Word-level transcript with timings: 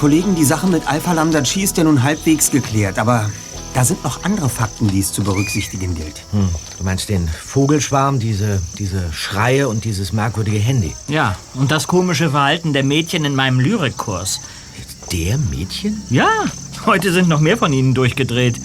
Kollegen, 0.00 0.34
die 0.34 0.44
Sache 0.44 0.66
mit 0.66 0.88
Alpha 0.88 1.12
Lambda 1.12 1.42
Chi 1.42 1.62
ist 1.62 1.76
ja 1.76 1.84
nun 1.84 2.02
halbwegs 2.02 2.50
geklärt, 2.50 2.98
aber 2.98 3.28
da 3.74 3.84
sind 3.84 4.02
noch 4.02 4.24
andere 4.24 4.48
Fakten, 4.48 4.88
die 4.88 4.98
es 4.98 5.12
zu 5.12 5.22
berücksichtigen 5.22 5.94
gilt. 5.94 6.22
Hm, 6.30 6.48
du 6.78 6.84
meinst 6.84 7.10
den 7.10 7.28
Vogelschwarm, 7.28 8.18
diese, 8.18 8.62
diese 8.78 9.12
Schreie 9.12 9.68
und 9.68 9.84
dieses 9.84 10.14
merkwürdige 10.14 10.58
Handy? 10.58 10.96
Ja, 11.08 11.36
und 11.52 11.70
das 11.70 11.86
komische 11.86 12.30
Verhalten 12.30 12.72
der 12.72 12.82
Mädchen 12.82 13.26
in 13.26 13.34
meinem 13.34 13.60
Lyrikkurs. 13.60 14.40
Der 15.12 15.36
Mädchen? 15.36 16.00
Ja, 16.08 16.30
heute 16.86 17.12
sind 17.12 17.28
noch 17.28 17.40
mehr 17.40 17.58
von 17.58 17.70
ihnen 17.70 17.92
durchgedreht. 17.92 18.58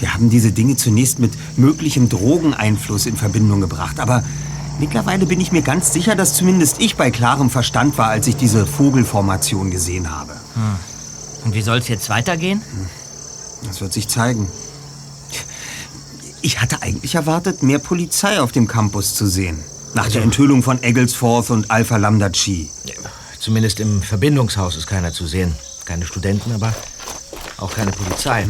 Wir 0.00 0.14
haben 0.14 0.30
diese 0.30 0.50
Dinge 0.50 0.74
zunächst 0.74 1.20
mit 1.20 1.30
möglichem 1.56 2.08
Drogeneinfluss 2.08 3.06
in 3.06 3.16
Verbindung 3.16 3.60
gebracht, 3.60 4.00
aber 4.00 4.24
mittlerweile 4.78 5.26
bin 5.26 5.40
ich 5.40 5.52
mir 5.52 5.62
ganz 5.62 5.92
sicher, 5.92 6.14
dass 6.14 6.34
zumindest 6.34 6.80
ich 6.80 6.96
bei 6.96 7.10
klarem 7.10 7.50
Verstand 7.50 7.98
war, 7.98 8.08
als 8.08 8.26
ich 8.26 8.36
diese 8.36 8.66
Vogelformation 8.66 9.70
gesehen 9.70 10.10
habe. 10.10 10.32
Hm. 10.54 10.76
Und 11.44 11.54
wie 11.54 11.62
soll 11.62 11.78
es 11.78 11.88
jetzt 11.88 12.08
weitergehen? 12.08 12.60
Hm. 12.60 12.88
Das 13.68 13.80
wird 13.80 13.92
sich 13.92 14.08
zeigen. 14.08 14.48
Ich 16.40 16.60
hatte 16.60 16.82
eigentlich 16.82 17.14
erwartet, 17.14 17.62
mehr 17.62 17.78
Polizei 17.78 18.40
auf 18.40 18.50
dem 18.50 18.66
Campus 18.66 19.14
zu 19.14 19.26
sehen. 19.26 19.62
Nach 19.94 20.04
also, 20.04 20.14
der 20.14 20.22
Enthüllung 20.24 20.62
von 20.62 20.82
Egglesforth 20.82 21.50
und 21.50 21.70
Alpha 21.70 21.96
Lambda 21.96 22.30
Chi. 22.30 22.68
Zumindest 23.38 23.80
im 23.80 24.02
Verbindungshaus 24.02 24.76
ist 24.76 24.86
keiner 24.86 25.12
zu 25.12 25.26
sehen. 25.26 25.54
Keine 25.84 26.06
Studenten, 26.06 26.52
aber 26.52 26.74
auch 27.58 27.72
keine 27.72 27.92
Polizei. 27.92 28.46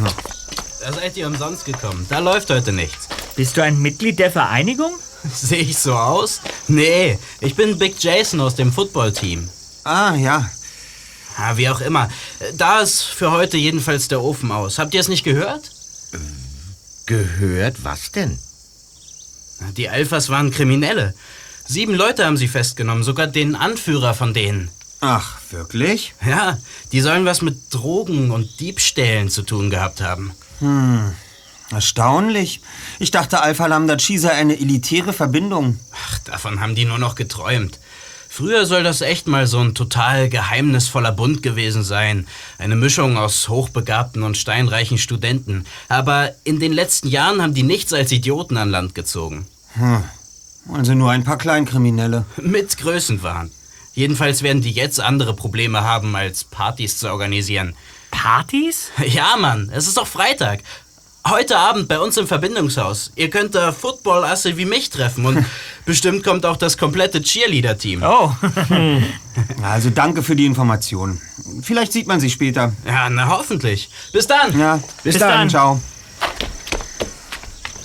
Da 0.80 0.92
seid 0.92 1.16
ihr 1.16 1.26
umsonst 1.26 1.64
gekommen. 1.64 2.06
Da 2.08 2.18
läuft 2.18 2.50
heute 2.50 2.72
nichts. 2.72 3.08
Bist 3.36 3.56
du 3.56 3.62
ein 3.62 3.80
Mitglied 3.80 4.18
der 4.18 4.30
Vereinigung? 4.30 4.92
Sehe 5.34 5.58
ich 5.58 5.78
so 5.78 5.94
aus? 5.94 6.40
Nee, 6.68 7.18
ich 7.40 7.54
bin 7.54 7.78
Big 7.78 8.02
Jason 8.02 8.40
aus 8.40 8.54
dem 8.54 8.72
Footballteam. 8.72 9.48
Ah, 9.84 10.14
ja. 10.14 10.50
Ja, 11.38 11.56
wie 11.56 11.68
auch 11.68 11.80
immer. 11.80 12.10
Da 12.56 12.80
ist 12.80 13.02
für 13.02 13.30
heute 13.30 13.56
jedenfalls 13.56 14.08
der 14.08 14.22
Ofen 14.22 14.52
aus. 14.52 14.78
Habt 14.78 14.94
ihr 14.94 15.00
es 15.00 15.08
nicht 15.08 15.24
gehört? 15.24 15.70
Gehört? 17.06 17.84
Was 17.84 18.12
denn? 18.12 18.38
Die 19.76 19.88
Alphas 19.88 20.28
waren 20.28 20.50
Kriminelle. 20.50 21.14
Sieben 21.66 21.94
Leute 21.94 22.26
haben 22.26 22.36
sie 22.36 22.48
festgenommen, 22.48 23.04
sogar 23.04 23.28
den 23.28 23.54
Anführer 23.54 24.14
von 24.14 24.34
denen. 24.34 24.70
Ach, 25.00 25.38
wirklich? 25.50 26.14
Ja, 26.24 26.58
die 26.92 27.00
sollen 27.00 27.24
was 27.24 27.42
mit 27.42 27.56
Drogen 27.70 28.30
und 28.30 28.60
Diebstählen 28.60 29.30
zu 29.30 29.42
tun 29.42 29.70
gehabt 29.70 30.00
haben. 30.00 30.32
Hm, 30.58 31.12
erstaunlich. 31.74 32.60
Ich 32.98 33.10
dachte, 33.10 33.40
Alpha 33.40 33.66
Lambda 33.66 33.96
Chi 33.96 34.18
sei 34.18 34.32
eine 34.32 34.58
elitäre 34.58 35.12
Verbindung. 35.12 35.78
Ach, 35.92 36.18
davon 36.20 36.60
haben 36.60 36.74
die 36.74 36.84
nur 36.84 36.98
noch 36.98 37.14
geträumt. 37.14 37.78
Früher 38.28 38.64
soll 38.64 38.82
das 38.82 39.02
echt 39.02 39.26
mal 39.26 39.46
so 39.46 39.58
ein 39.58 39.74
total 39.74 40.30
geheimnisvoller 40.30 41.12
Bund 41.12 41.42
gewesen 41.42 41.84
sein. 41.84 42.26
Eine 42.56 42.76
Mischung 42.76 43.18
aus 43.18 43.50
hochbegabten 43.50 44.22
und 44.22 44.38
steinreichen 44.38 44.96
Studenten. 44.96 45.66
Aber 45.88 46.30
in 46.44 46.58
den 46.58 46.72
letzten 46.72 47.08
Jahren 47.08 47.42
haben 47.42 47.52
die 47.52 47.62
nichts 47.62 47.92
als 47.92 48.10
Idioten 48.10 48.56
an 48.56 48.70
Land 48.70 48.94
gezogen. 48.94 49.46
Hm. 49.74 50.02
Also 50.72 50.94
nur 50.94 51.10
ein 51.10 51.24
paar 51.24 51.36
Kleinkriminelle. 51.36 52.24
Mit 52.36 52.78
Größenwahn. 52.78 53.50
Jedenfalls 53.92 54.42
werden 54.42 54.62
die 54.62 54.72
jetzt 54.72 55.00
andere 55.00 55.34
Probleme 55.34 55.84
haben, 55.84 56.16
als 56.16 56.44
Partys 56.44 56.96
zu 56.96 57.10
organisieren. 57.10 57.74
Partys? 58.10 58.90
Ja, 59.06 59.36
Mann, 59.36 59.70
es 59.74 59.86
ist 59.86 59.96
doch 59.96 60.06
Freitag. 60.06 60.60
Heute 61.28 61.56
Abend 61.56 61.86
bei 61.86 62.00
uns 62.00 62.16
im 62.16 62.26
Verbindungshaus. 62.26 63.12
Ihr 63.14 63.30
könnt 63.30 63.54
da 63.54 63.70
Football-Asse 63.70 64.56
wie 64.56 64.64
mich 64.64 64.90
treffen 64.90 65.24
und 65.24 65.44
bestimmt 65.86 66.24
kommt 66.24 66.44
auch 66.44 66.56
das 66.56 66.76
komplette 66.76 67.22
Cheerleader-Team. 67.22 68.02
Oh. 68.02 68.32
also 69.62 69.90
danke 69.90 70.24
für 70.24 70.34
die 70.34 70.46
Information. 70.46 71.20
Vielleicht 71.62 71.92
sieht 71.92 72.08
man 72.08 72.18
sich 72.18 72.32
später. 72.32 72.72
Ja, 72.84 73.08
na 73.08 73.28
hoffentlich. 73.28 73.88
Bis 74.12 74.26
dann. 74.26 74.58
Ja, 74.58 74.76
bis, 75.04 75.14
bis 75.14 75.18
dann. 75.18 75.30
dann. 75.30 75.50
Ciao. 75.50 75.80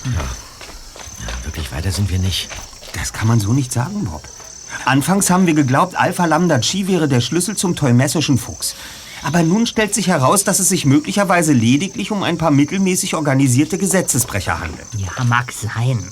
Ja. 0.04 0.10
ja, 0.10 1.44
wirklich 1.44 1.70
weiter 1.70 1.92
sind 1.92 2.10
wir 2.10 2.18
nicht. 2.18 2.48
Das 2.92 3.12
kann 3.12 3.28
man 3.28 3.38
so 3.38 3.52
nicht 3.52 3.72
sagen, 3.72 4.04
Bob. 4.04 4.22
Anfangs 4.84 5.30
haben 5.30 5.46
wir 5.46 5.54
geglaubt, 5.54 5.94
Alpha 5.94 6.24
Lambda 6.24 6.58
Chi 6.58 6.88
wäre 6.88 7.06
der 7.08 7.20
Schlüssel 7.20 7.56
zum 7.56 7.76
tollmessischen 7.76 8.36
Fuchs. 8.36 8.74
Aber 9.22 9.42
nun 9.42 9.66
stellt 9.66 9.94
sich 9.94 10.08
heraus, 10.08 10.44
dass 10.44 10.58
es 10.58 10.68
sich 10.68 10.84
möglicherweise 10.84 11.52
lediglich 11.52 12.10
um 12.10 12.22
ein 12.22 12.38
paar 12.38 12.50
mittelmäßig 12.50 13.14
organisierte 13.14 13.78
Gesetzesbrecher 13.78 14.60
handelt. 14.60 14.86
Ja, 14.96 15.24
mag 15.24 15.52
sein. 15.52 16.04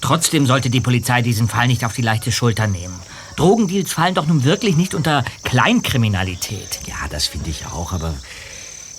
Trotzdem 0.00 0.46
sollte 0.46 0.68
die 0.68 0.80
Polizei 0.80 1.22
diesen 1.22 1.48
Fall 1.48 1.68
nicht 1.68 1.84
auf 1.84 1.94
die 1.94 2.02
leichte 2.02 2.32
Schulter 2.32 2.66
nehmen. 2.66 2.98
Drogendeals 3.36 3.92
fallen 3.92 4.14
doch 4.14 4.26
nun 4.26 4.44
wirklich 4.44 4.76
nicht 4.76 4.94
unter 4.94 5.24
Kleinkriminalität. 5.44 6.80
Ja, 6.86 7.08
das 7.08 7.26
finde 7.28 7.50
ich 7.50 7.66
auch, 7.66 7.92
aber 7.92 8.14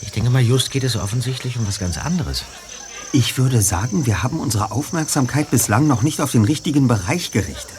ich 0.02 0.12
denke 0.12 0.30
mal, 0.30 0.42
just 0.42 0.72
geht 0.72 0.84
es 0.84 0.96
offensichtlich 0.96 1.58
um 1.58 1.68
was 1.68 1.80
ganz 1.80 1.98
anderes. 1.98 2.44
Ich 3.12 3.38
würde 3.38 3.62
sagen, 3.62 4.06
wir 4.06 4.24
haben 4.24 4.40
unsere 4.40 4.72
Aufmerksamkeit 4.72 5.52
bislang 5.52 5.86
noch 5.86 6.02
nicht 6.02 6.20
auf 6.20 6.32
den 6.32 6.46
richtigen 6.46 6.88
Bereich 6.88 7.32
gerichtet. 7.32 7.78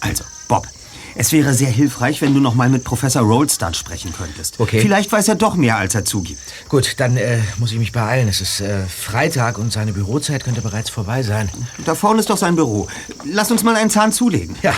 Also, 0.00 0.24
Bob, 0.48 0.66
es 1.14 1.32
wäre 1.32 1.52
sehr 1.52 1.70
hilfreich, 1.70 2.20
wenn 2.22 2.34
du 2.34 2.40
noch 2.40 2.54
mal 2.54 2.68
mit 2.68 2.84
Professor 2.84 3.22
Rolstad 3.22 3.76
sprechen 3.76 4.12
könntest. 4.16 4.58
Okay. 4.58 4.80
Vielleicht 4.80 5.12
weiß 5.12 5.28
er 5.28 5.34
doch 5.34 5.54
mehr, 5.54 5.76
als 5.76 5.94
er 5.94 6.04
zugibt. 6.04 6.40
Gut, 6.68 6.94
dann 6.98 7.16
äh, 7.16 7.38
muss 7.58 7.72
ich 7.72 7.78
mich 7.78 7.92
beeilen. 7.92 8.28
Es 8.28 8.40
ist 8.40 8.60
äh, 8.60 8.86
Freitag 8.86 9.58
und 9.58 9.72
seine 9.72 9.92
Bürozeit 9.92 10.44
könnte 10.44 10.62
bereits 10.62 10.90
vorbei 10.90 11.22
sein. 11.22 11.50
Da 11.84 11.94
vorne 11.94 12.20
ist 12.20 12.30
doch 12.30 12.36
sein 12.36 12.56
Büro. 12.56 12.88
Lass 13.24 13.50
uns 13.50 13.62
mal 13.62 13.76
einen 13.76 13.90
Zahn 13.90 14.12
zulegen. 14.12 14.56
Ja. 14.62 14.72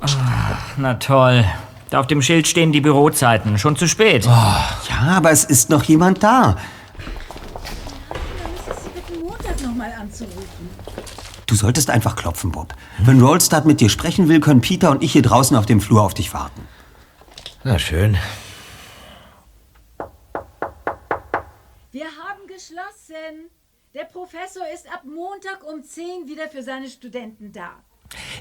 Ah, 0.00 0.58
na 0.76 0.94
toll. 0.94 1.44
Da 1.92 2.00
auf 2.00 2.06
dem 2.06 2.22
Schild 2.22 2.48
stehen 2.48 2.72
die 2.72 2.80
Bürozeiten. 2.80 3.58
Schon 3.58 3.76
zu 3.76 3.86
spät. 3.86 4.24
Oh, 4.26 4.30
ja, 4.30 5.14
aber 5.14 5.30
es 5.30 5.44
ist 5.44 5.68
noch 5.68 5.82
jemand 5.82 6.22
da. 6.22 6.56
Du 11.44 11.54
solltest 11.54 11.90
einfach 11.90 12.16
klopfen, 12.16 12.50
Bob. 12.50 12.74
Wenn 13.00 13.20
Rollstad 13.20 13.66
mit 13.66 13.82
dir 13.82 13.90
sprechen 13.90 14.30
will, 14.30 14.40
können 14.40 14.62
Peter 14.62 14.90
und 14.90 15.02
ich 15.02 15.12
hier 15.12 15.20
draußen 15.20 15.54
auf 15.54 15.66
dem 15.66 15.82
Flur 15.82 16.00
auf 16.00 16.14
dich 16.14 16.32
warten. 16.32 16.66
Na 17.62 17.78
schön. 17.78 18.16
Wir 21.90 22.06
haben 22.06 22.46
geschlossen. 22.46 23.50
Der 23.94 24.04
Professor 24.04 24.62
ist 24.72 24.90
ab 24.90 25.02
Montag 25.04 25.62
um 25.70 25.84
10 25.84 26.26
wieder 26.26 26.48
für 26.48 26.62
seine 26.62 26.88
Studenten 26.88 27.52
da. 27.52 27.72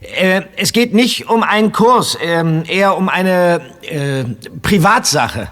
Äh, 0.02 0.42
es 0.58 0.74
geht 0.74 0.94
nicht 0.94 1.30
um 1.30 1.44
einen 1.44 1.72
Kurs, 1.72 2.16
äh, 2.16 2.44
eher 2.68 2.98
um 2.98 3.09
eine 3.09 3.62
äh, 3.82 4.24
Privatsache. 4.62 5.50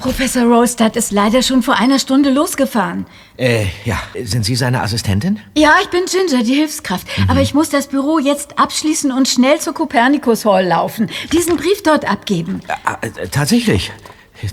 Professor 0.00 0.44
Rolstad 0.44 0.96
ist 0.96 1.12
leider 1.12 1.42
schon 1.42 1.62
vor 1.62 1.78
einer 1.78 1.98
Stunde 1.98 2.30
losgefahren. 2.30 3.04
Äh, 3.36 3.66
ja. 3.84 3.98
Sind 4.22 4.46
Sie 4.46 4.56
seine 4.56 4.80
Assistentin? 4.80 5.40
Ja, 5.54 5.74
ich 5.82 5.90
bin 5.90 6.04
Ginger, 6.06 6.42
die 6.42 6.54
Hilfskraft. 6.54 7.06
Mhm. 7.18 7.30
Aber 7.30 7.42
ich 7.42 7.52
muss 7.52 7.68
das 7.68 7.88
Büro 7.88 8.18
jetzt 8.18 8.58
abschließen 8.58 9.12
und 9.12 9.28
schnell 9.28 9.60
zur 9.60 9.74
Copernicus 9.74 10.46
Hall 10.46 10.66
laufen. 10.66 11.10
Diesen 11.34 11.58
Brief 11.58 11.82
dort 11.82 12.10
abgeben. 12.10 12.62
Äh, 13.02 13.06
äh, 13.06 13.28
tatsächlich. 13.28 13.92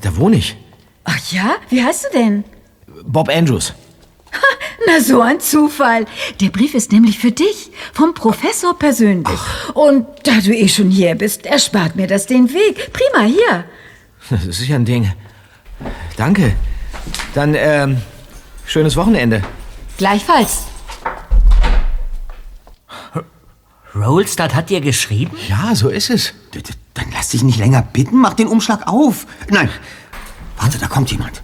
Da 0.01 0.18
wohne 0.18 0.36
ich. 0.36 0.57
Ach 1.06 1.18
ja? 1.31 1.56
Wie 1.69 1.81
heißt 1.81 2.06
du 2.06 2.18
denn? 2.18 2.44
Bob 3.06 3.30
Andrews. 3.30 3.74
Na, 4.88 5.01
so 5.01 5.22
ein 5.22 5.39
Zufall. 5.39 6.06
Der 6.39 6.50
Brief 6.50 6.74
ist 6.74 6.92
nämlich 6.92 7.19
für 7.19 7.31
dich, 7.31 7.72
vom 7.94 8.13
Professor 8.13 8.78
persönlich. 8.78 9.28
Ach. 9.28 9.75
Und 9.75 10.06
da 10.24 10.39
du 10.39 10.56
eh 10.56 10.68
schon 10.68 10.89
hier 10.89 11.16
bist, 11.16 11.45
erspart 11.45 11.95
mir 11.95 12.07
das 12.07 12.25
den 12.25 12.51
Weg. 12.54 12.92
Prima, 12.94 13.25
hier. 13.25 13.66
Das 14.30 14.45
ist 14.45 14.68
ja 14.68 14.75
ein 14.75 14.84
Ding. 14.84 15.10
Danke. 16.18 16.54
Dann, 17.34 17.56
ähm, 17.56 18.01
schönes 18.66 18.98
Wochenende. 18.98 19.42
Gleichfalls. 19.98 20.63
Rolstad 23.95 24.54
hat 24.54 24.69
dir 24.69 24.81
geschrieben? 24.81 25.36
Ja, 25.48 25.74
so 25.75 25.89
ist 25.89 26.10
es. 26.10 26.34
Dann 26.94 27.06
lass 27.13 27.30
dich 27.30 27.44
nicht 27.44 27.57
länger 27.57 27.81
bitten, 27.81 28.18
mach 28.18 28.34
den 28.34 28.48
Umschlag 28.48 28.88
auf. 28.88 29.25
Nein, 29.50 29.69
warte, 30.57 30.78
da 30.78 30.88
kommt 30.88 31.12
jemand. 31.12 31.42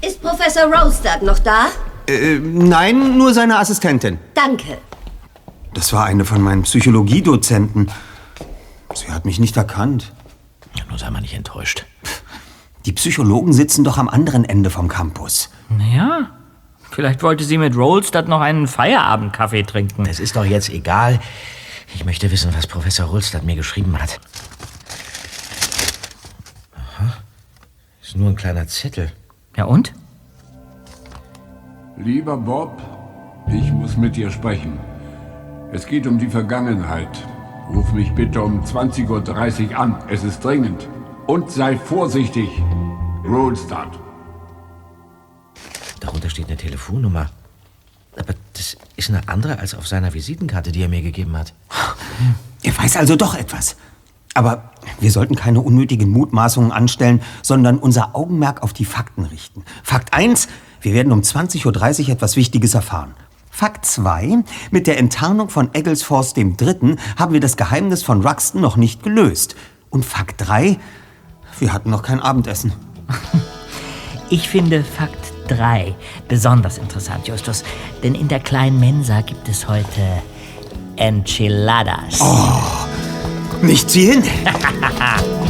Ist 0.00 0.22
Professor 0.22 0.72
Rolstad 0.72 1.22
noch 1.22 1.38
da? 1.38 1.66
Äh, 2.08 2.38
nein, 2.38 3.18
nur 3.18 3.34
seine 3.34 3.58
Assistentin. 3.58 4.18
Danke. 4.34 4.78
Das 5.74 5.92
war 5.92 6.04
eine 6.06 6.24
von 6.24 6.40
meinen 6.40 6.62
Psychologiedozenten. 6.62 7.90
Sie 8.94 9.10
hat 9.10 9.24
mich 9.24 9.38
nicht 9.38 9.56
erkannt. 9.56 10.12
Ja, 10.76 10.84
nur 10.88 10.98
sei 10.98 11.10
mal 11.10 11.20
nicht 11.20 11.34
enttäuscht. 11.34 11.84
Die 12.86 12.92
Psychologen 12.92 13.52
sitzen 13.52 13.84
doch 13.84 13.98
am 13.98 14.08
anderen 14.08 14.44
Ende 14.44 14.70
vom 14.70 14.88
Campus. 14.88 15.50
Naja, 15.68 16.30
vielleicht 16.90 17.22
wollte 17.22 17.44
sie 17.44 17.58
mit 17.58 17.76
Rolstad 17.76 18.28
noch 18.28 18.40
einen 18.40 18.66
Feierabendkaffee 18.66 19.64
trinken. 19.64 20.04
Das 20.04 20.20
ist 20.20 20.36
doch 20.36 20.44
jetzt 20.44 20.70
egal. 20.70 21.20
Ich 21.94 22.04
möchte 22.04 22.30
wissen, 22.30 22.54
was 22.54 22.66
Professor 22.66 23.06
Rolstad 23.06 23.44
mir 23.44 23.56
geschrieben 23.56 24.00
hat. 24.00 24.20
Ist 28.02 28.16
nur 28.16 28.30
ein 28.30 28.36
kleiner 28.36 28.66
Zettel. 28.66 29.12
Ja 29.58 29.64
und? 29.64 29.92
Lieber 31.96 32.36
Bob, 32.36 32.80
ich 33.48 33.72
muss 33.72 33.96
mit 33.96 34.14
dir 34.14 34.30
sprechen. 34.30 34.78
Es 35.72 35.84
geht 35.84 36.06
um 36.06 36.16
die 36.16 36.28
Vergangenheit. 36.28 37.08
Ruf 37.74 37.92
mich 37.92 38.12
bitte 38.12 38.40
um 38.40 38.62
20.30 38.62 39.70
Uhr 39.70 39.76
an. 39.76 39.98
Es 40.08 40.22
ist 40.22 40.44
dringend. 40.44 40.86
Und 41.26 41.50
sei 41.50 41.76
vorsichtig. 41.76 42.48
Rollstad. 43.24 43.98
Darunter 45.98 46.30
steht 46.30 46.46
eine 46.46 46.56
Telefonnummer. 46.56 47.28
Aber 48.16 48.34
das 48.52 48.76
ist 48.94 49.10
eine 49.10 49.28
andere 49.28 49.58
als 49.58 49.74
auf 49.74 49.88
seiner 49.88 50.14
Visitenkarte, 50.14 50.70
die 50.70 50.82
er 50.82 50.88
mir 50.88 51.02
gegeben 51.02 51.36
hat. 51.36 51.52
Er 52.62 52.78
weiß 52.78 52.96
also 52.96 53.16
doch 53.16 53.34
etwas. 53.34 53.74
Aber 54.38 54.70
wir 55.00 55.10
sollten 55.10 55.34
keine 55.34 55.60
unnötigen 55.60 56.12
Mutmaßungen 56.12 56.70
anstellen, 56.70 57.22
sondern 57.42 57.76
unser 57.76 58.14
Augenmerk 58.14 58.62
auf 58.62 58.72
die 58.72 58.84
Fakten 58.84 59.24
richten. 59.24 59.64
Fakt 59.82 60.14
1, 60.14 60.46
wir 60.80 60.94
werden 60.94 61.12
um 61.12 61.22
20.30 61.22 62.04
Uhr 62.04 62.08
etwas 62.10 62.36
Wichtiges 62.36 62.74
erfahren. 62.74 63.14
Fakt 63.50 63.84
2, 63.84 64.44
mit 64.70 64.86
der 64.86 64.96
Enttarnung 64.98 65.48
von 65.48 65.74
Egglesforce 65.74 66.36
III. 66.36 66.94
haben 67.16 67.32
wir 67.32 67.40
das 67.40 67.56
Geheimnis 67.56 68.04
von 68.04 68.24
Ruxton 68.24 68.60
noch 68.60 68.76
nicht 68.76 69.02
gelöst. 69.02 69.56
Und 69.90 70.04
Fakt 70.04 70.46
3, 70.46 70.78
wir 71.58 71.72
hatten 71.72 71.90
noch 71.90 72.02
kein 72.02 72.20
Abendessen. 72.20 72.72
Ich 74.30 74.46
finde 74.46 74.84
Fakt 74.84 75.32
3 75.48 75.94
besonders 76.28 76.76
interessant, 76.76 77.26
Justus. 77.26 77.64
Denn 78.02 78.14
in 78.14 78.28
der 78.28 78.40
kleinen 78.40 78.78
Mensa 78.78 79.22
gibt 79.22 79.48
es 79.48 79.66
heute 79.66 80.02
Enchiladas. 80.96 82.20
Nicht 83.62 83.90
sie 83.90 84.06
hin! 84.06 84.22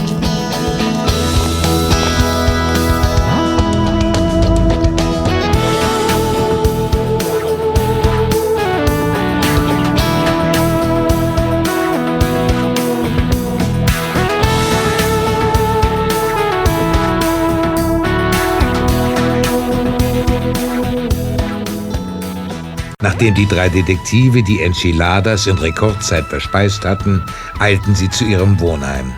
Nachdem 23.01 23.33
die 23.37 23.47
drei 23.47 23.69
Detektive 23.69 24.43
die 24.43 24.61
Enchiladas 24.61 25.47
in 25.47 25.57
Rekordzeit 25.57 26.25
verspeist 26.25 26.85
hatten, 26.85 27.25
eilten 27.61 27.95
sie 27.95 28.11
zu 28.11 28.25
ihrem 28.25 28.59
Wohnheim. 28.59 29.13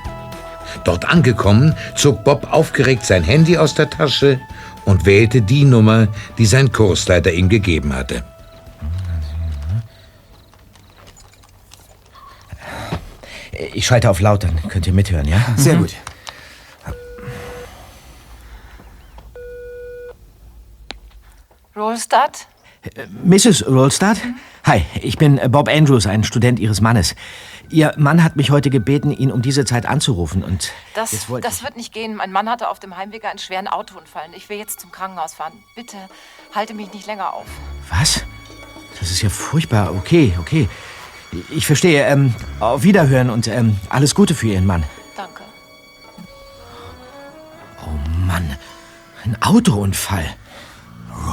Dort 0.84 1.08
angekommen, 1.08 1.74
zog 1.96 2.22
Bob 2.22 2.52
aufgeregt 2.52 3.06
sein 3.06 3.24
Handy 3.24 3.56
aus 3.56 3.74
der 3.74 3.88
Tasche 3.88 4.38
und 4.84 5.06
wählte 5.06 5.40
die 5.40 5.64
Nummer, 5.64 6.08
die 6.36 6.44
sein 6.44 6.70
Kursleiter 6.70 7.32
ihm 7.32 7.48
gegeben 7.48 7.94
hatte. 7.94 8.22
Ich 13.72 13.86
schalte 13.86 14.10
auf 14.10 14.20
laut, 14.20 14.44
dann 14.44 14.60
könnt 14.68 14.86
ihr 14.86 14.92
mithören, 14.92 15.26
ja? 15.26 15.40
Sehr 15.56 15.76
gut. 15.76 15.94
Rolstadt? 21.74 22.50
Mrs. 23.24 23.66
Rolstad? 23.66 24.18
Hi, 24.64 24.84
ich 25.02 25.18
bin 25.18 25.40
Bob 25.50 25.68
Andrews, 25.68 26.06
ein 26.06 26.24
Student 26.24 26.58
Ihres 26.58 26.80
Mannes. 26.80 27.14
Ihr 27.68 27.92
Mann 27.96 28.24
hat 28.24 28.36
mich 28.36 28.50
heute 28.50 28.70
gebeten, 28.70 29.10
ihn 29.10 29.30
um 29.30 29.42
diese 29.42 29.64
Zeit 29.64 29.86
anzurufen 29.86 30.42
und 30.42 30.72
Das, 30.94 31.12
jetzt 31.12 31.28
wollte 31.28 31.46
das 31.46 31.62
wird 31.62 31.76
nicht 31.76 31.92
gehen. 31.92 32.16
Mein 32.16 32.32
Mann 32.32 32.48
hatte 32.48 32.68
auf 32.68 32.80
dem 32.80 32.96
Heimweg 32.96 33.24
einen 33.24 33.38
schweren 33.38 33.68
Autounfall. 33.68 34.28
Ich 34.34 34.48
will 34.48 34.58
jetzt 34.58 34.80
zum 34.80 34.90
Krankenhaus 34.90 35.34
fahren. 35.34 35.52
Bitte 35.76 35.96
halte 36.54 36.74
mich 36.74 36.92
nicht 36.92 37.06
länger 37.06 37.32
auf. 37.34 37.46
Was? 37.90 38.24
Das 38.98 39.10
ist 39.10 39.22
ja 39.22 39.28
furchtbar. 39.28 39.94
Okay, 39.94 40.34
okay. 40.40 40.68
Ich 41.50 41.66
verstehe. 41.66 42.04
Ähm, 42.06 42.34
auf 42.58 42.82
Wiederhören 42.82 43.30
und 43.30 43.46
ähm, 43.46 43.76
alles 43.88 44.14
Gute 44.14 44.34
für 44.34 44.48
Ihren 44.48 44.66
Mann. 44.66 44.82
Danke. 45.16 45.42
Oh 47.86 48.26
Mann, 48.26 48.56
ein 49.24 49.40
Autounfall. 49.42 50.24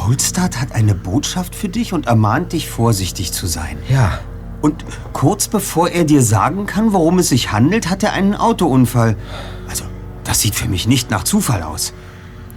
Rolstad 0.07 0.62
hat 0.62 0.71
eine 0.71 0.95
Botschaft 0.95 1.54
für 1.54 1.68
dich 1.68 1.92
und 1.92 2.07
ermahnt 2.07 2.54
dich, 2.54 2.69
vorsichtig 2.69 3.33
zu 3.33 3.45
sein. 3.45 3.77
Ja, 3.89 4.19
Und 4.62 4.86
kurz 5.12 5.50
bevor 5.50 5.89
er 5.89 6.06
dir 6.06 6.21
sagen 6.21 6.65
kann, 6.65 6.94
worum 6.94 7.19
es 7.19 7.30
sich 7.30 7.51
handelt, 7.51 7.89
hat 7.89 8.04
er 8.04 8.13
einen 8.13 8.33
Autounfall. 8.33 9.18
Also, 9.68 9.83
das 10.24 10.39
sieht 10.39 10.56
für 10.56 10.69
mich 10.69 10.88
nicht 10.88 11.12
nach 11.12 11.24
Zufall 11.25 11.62
aus. 11.62 11.94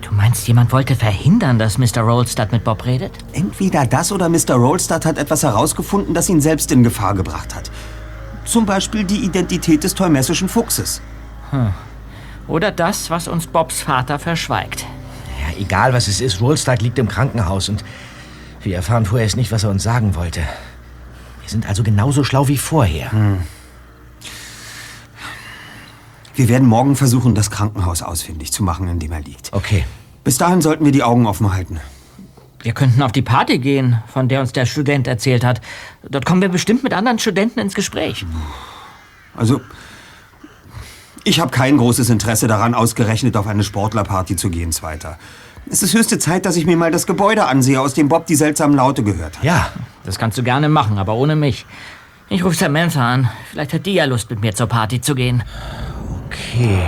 Du 0.01 0.15
meinst, 0.15 0.47
jemand 0.47 0.73
wollte 0.73 0.95
verhindern, 0.95 1.59
dass 1.59 1.77
Mr. 1.77 2.01
Rolstad 2.01 2.53
mit 2.53 2.63
Bob 2.63 2.87
redet? 2.87 3.13
Entweder 3.33 3.85
das 3.85 4.13
oder 4.13 4.29
Mr. 4.29 4.55
Rolstad 4.55 5.05
hat 5.05 5.19
etwas 5.19 5.43
herausgefunden, 5.43 6.15
das 6.15 6.29
ihn 6.29 6.41
selbst 6.41 6.71
in 6.71 6.85
Gefahr 6.85 7.15
gebracht 7.15 7.55
hat. 7.55 7.71
Zum 8.45 8.65
Beispiel 8.65 9.05
die 9.05 9.25
Identität 9.25 9.83
des 9.85 9.95
teumessischen 9.95 10.49
Fuchses. 10.49 11.03
Oder 12.47 12.71
das, 12.71 13.11
was 13.11 13.27
uns 13.29 13.49
Bobs 13.49 13.83
Vater 13.83 14.19
verschweigt? 14.21 14.87
Ja, 15.41 15.59
egal 15.59 15.93
was 15.93 16.09
es 16.09 16.21
ist, 16.21 16.41
Rolstad 16.41 16.83
liegt 16.83 16.99
im 16.99 17.09
Krankenhaus 17.09 17.69
und 17.69 17.85
wir 18.63 18.77
erfahren 18.77 19.07
vorerst 19.07 19.37
nicht, 19.37 19.53
was 19.53 19.65
er 19.65 19.71
uns 19.71 19.83
sagen 19.83 20.15
wollte. 20.15 20.41
Wir 21.41 21.49
sind 21.49 21.67
also 21.67 21.83
genauso 21.83 22.25
schlau 22.25 22.49
wie 22.49 22.59
vorher. 22.59 23.11
Wir 26.35 26.49
werden 26.49 26.69
morgen 26.69 26.97
versuchen, 26.97 27.35
das 27.35 27.51
Krankenhaus 27.51 28.03
ausfindig 28.03 28.53
zu 28.53 28.63
machen, 28.63 28.89
in 28.89 28.99
dem 28.99 29.13
er 29.13 29.21
liegt. 29.21 29.53
Okay. 29.53 29.85
Bis 30.25 30.39
dahin 30.39 30.61
sollten 30.61 30.85
wir 30.85 30.93
die 30.93 31.03
Augen 31.03 31.27
offen 31.27 31.53
halten. 31.53 31.81
Wir 32.63 32.73
könnten 32.73 33.03
auf 33.03 33.13
die 33.13 33.23
Party 33.23 33.59
gehen, 33.59 34.03
von 34.07 34.29
der 34.29 34.41
uns 34.41 34.53
der 34.53 34.67
Student 34.67 35.07
erzählt 35.07 35.45
hat. 35.45 35.63
Dort 36.09 36.27
kommen 36.27 36.43
wir 36.43 36.51
bestimmt 36.51 36.83
mit 36.83 36.93
anderen 36.93 37.19
Studenten 37.19 37.59
ins 37.59 37.75
Gespräch. 37.75 38.27
Also, 39.35 39.61
ich 41.25 41.41
habe 41.41 41.51
kein 41.51 41.77
großes 41.77 42.11
Interesse 42.11 42.47
daran, 42.47 42.75
ausgerechnet 42.75 43.37
auf 43.37 43.47
eine 43.47 43.65
Sportlerparty 43.65 44.37
zu 44.37 44.51
gehen, 44.51 44.73
Zweiter. 44.73 45.19
Es 45.71 45.83
ist 45.83 45.95
höchste 45.95 46.19
Zeit, 46.19 46.47
dass 46.47 46.57
ich 46.57 46.67
mir 46.67 46.77
mal 46.77 46.91
das 46.91 47.07
Gebäude 47.07 47.45
ansehe, 47.47 47.81
aus 47.81 47.95
dem 47.95 48.09
Bob 48.09 48.27
die 48.27 48.35
seltsamen 48.35 48.75
Laute 48.77 49.03
gehört 49.03 49.37
hat. 49.39 49.45
Ja, 49.45 49.71
Das 50.05 50.19
kannst 50.19 50.39
du 50.39 50.43
gerne 50.43 50.69
machen, 50.69 50.99
aber 50.99 51.15
ohne 51.15 51.37
mich. 51.37 51.67
Ich 52.29 52.45
rufe 52.45 52.57
Samantha 52.57 53.13
an. 53.13 53.29
Vielleicht 53.51 53.73
hat 53.75 53.87
die 53.87 53.95
ja 53.95 54.05
Lust, 54.07 54.31
mit 54.31 54.41
mir 54.41 54.55
zur 54.55 54.67
Party 54.67 55.01
zu 55.01 55.15
gehen. 55.15 55.43
okay. 56.27 56.79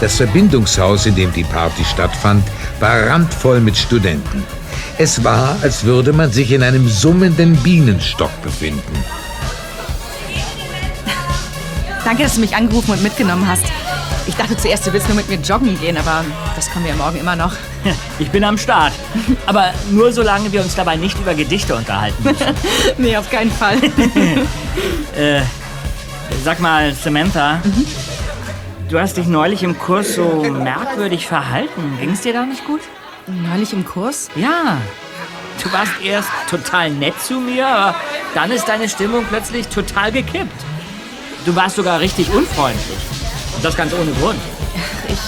Das 0.00 0.16
Verbindungshaus, 0.16 1.06
in 1.06 1.16
dem 1.16 1.32
die 1.32 1.44
Party 1.44 1.84
stattfand, 1.84 2.44
war 2.78 3.08
randvoll 3.08 3.60
mit 3.60 3.76
Studenten. 3.76 4.44
Es 4.96 5.24
war, 5.24 5.56
als 5.62 5.84
würde 5.84 6.12
man 6.12 6.30
sich 6.30 6.52
in 6.52 6.62
einem 6.62 6.88
summenden 6.88 7.56
Bienenstock 7.56 8.30
befinden. 8.42 9.04
Danke, 12.04 12.22
dass 12.22 12.36
du 12.36 12.40
mich 12.40 12.54
angerufen 12.54 12.92
und 12.92 13.02
mitgenommen 13.02 13.46
hast. 13.46 13.64
Ich 14.26 14.34
dachte 14.34 14.56
zuerst, 14.56 14.86
du 14.86 14.92
willst 14.92 15.08
nur 15.08 15.16
mit 15.16 15.28
mir 15.28 15.36
joggen 15.36 15.78
gehen, 15.80 15.96
aber 15.96 16.24
das 16.54 16.70
können 16.70 16.84
wir 16.84 16.92
ja 16.92 16.96
morgen 16.96 17.18
immer 17.18 17.36
noch. 17.36 17.52
Ich 18.18 18.30
bin 18.30 18.44
am 18.44 18.58
Start. 18.58 18.92
Aber 19.46 19.72
nur 19.90 20.12
solange 20.12 20.52
wir 20.52 20.60
uns 20.62 20.74
dabei 20.74 20.96
nicht 20.96 21.18
über 21.18 21.34
Gedichte 21.34 21.74
unterhalten 21.74 22.22
müssen. 22.22 22.46
Nee, 22.98 23.16
auf 23.16 23.30
keinen 23.30 23.50
Fall. 23.50 23.78
Sag 26.44 26.60
mal, 26.60 26.94
Samantha. 26.94 27.60
Du 28.88 28.98
hast 28.98 29.18
dich 29.18 29.26
neulich 29.26 29.62
im 29.62 29.78
Kurs 29.78 30.14
so 30.14 30.44
merkwürdig 30.50 31.26
verhalten. 31.26 31.98
Ging's 32.00 32.22
dir 32.22 32.32
da 32.32 32.46
nicht 32.46 32.64
gut? 32.64 32.80
Neulich 33.26 33.74
im 33.74 33.84
Kurs? 33.84 34.30
Ja. 34.34 34.78
Du 35.62 35.70
warst 35.72 35.92
erst 36.02 36.30
total 36.48 36.90
nett 36.90 37.20
zu 37.20 37.38
mir, 37.38 37.66
aber 37.66 37.94
dann 38.34 38.50
ist 38.50 38.66
deine 38.66 38.88
Stimmung 38.88 39.26
plötzlich 39.28 39.68
total 39.68 40.10
gekippt. 40.10 40.64
Du 41.44 41.54
warst 41.54 41.76
sogar 41.76 42.00
richtig 42.00 42.32
unfreundlich. 42.32 42.98
Und 43.54 43.62
das 43.62 43.76
ganz 43.76 43.92
ohne 43.92 44.10
Grund. 44.12 44.40
Ich. 45.08 45.18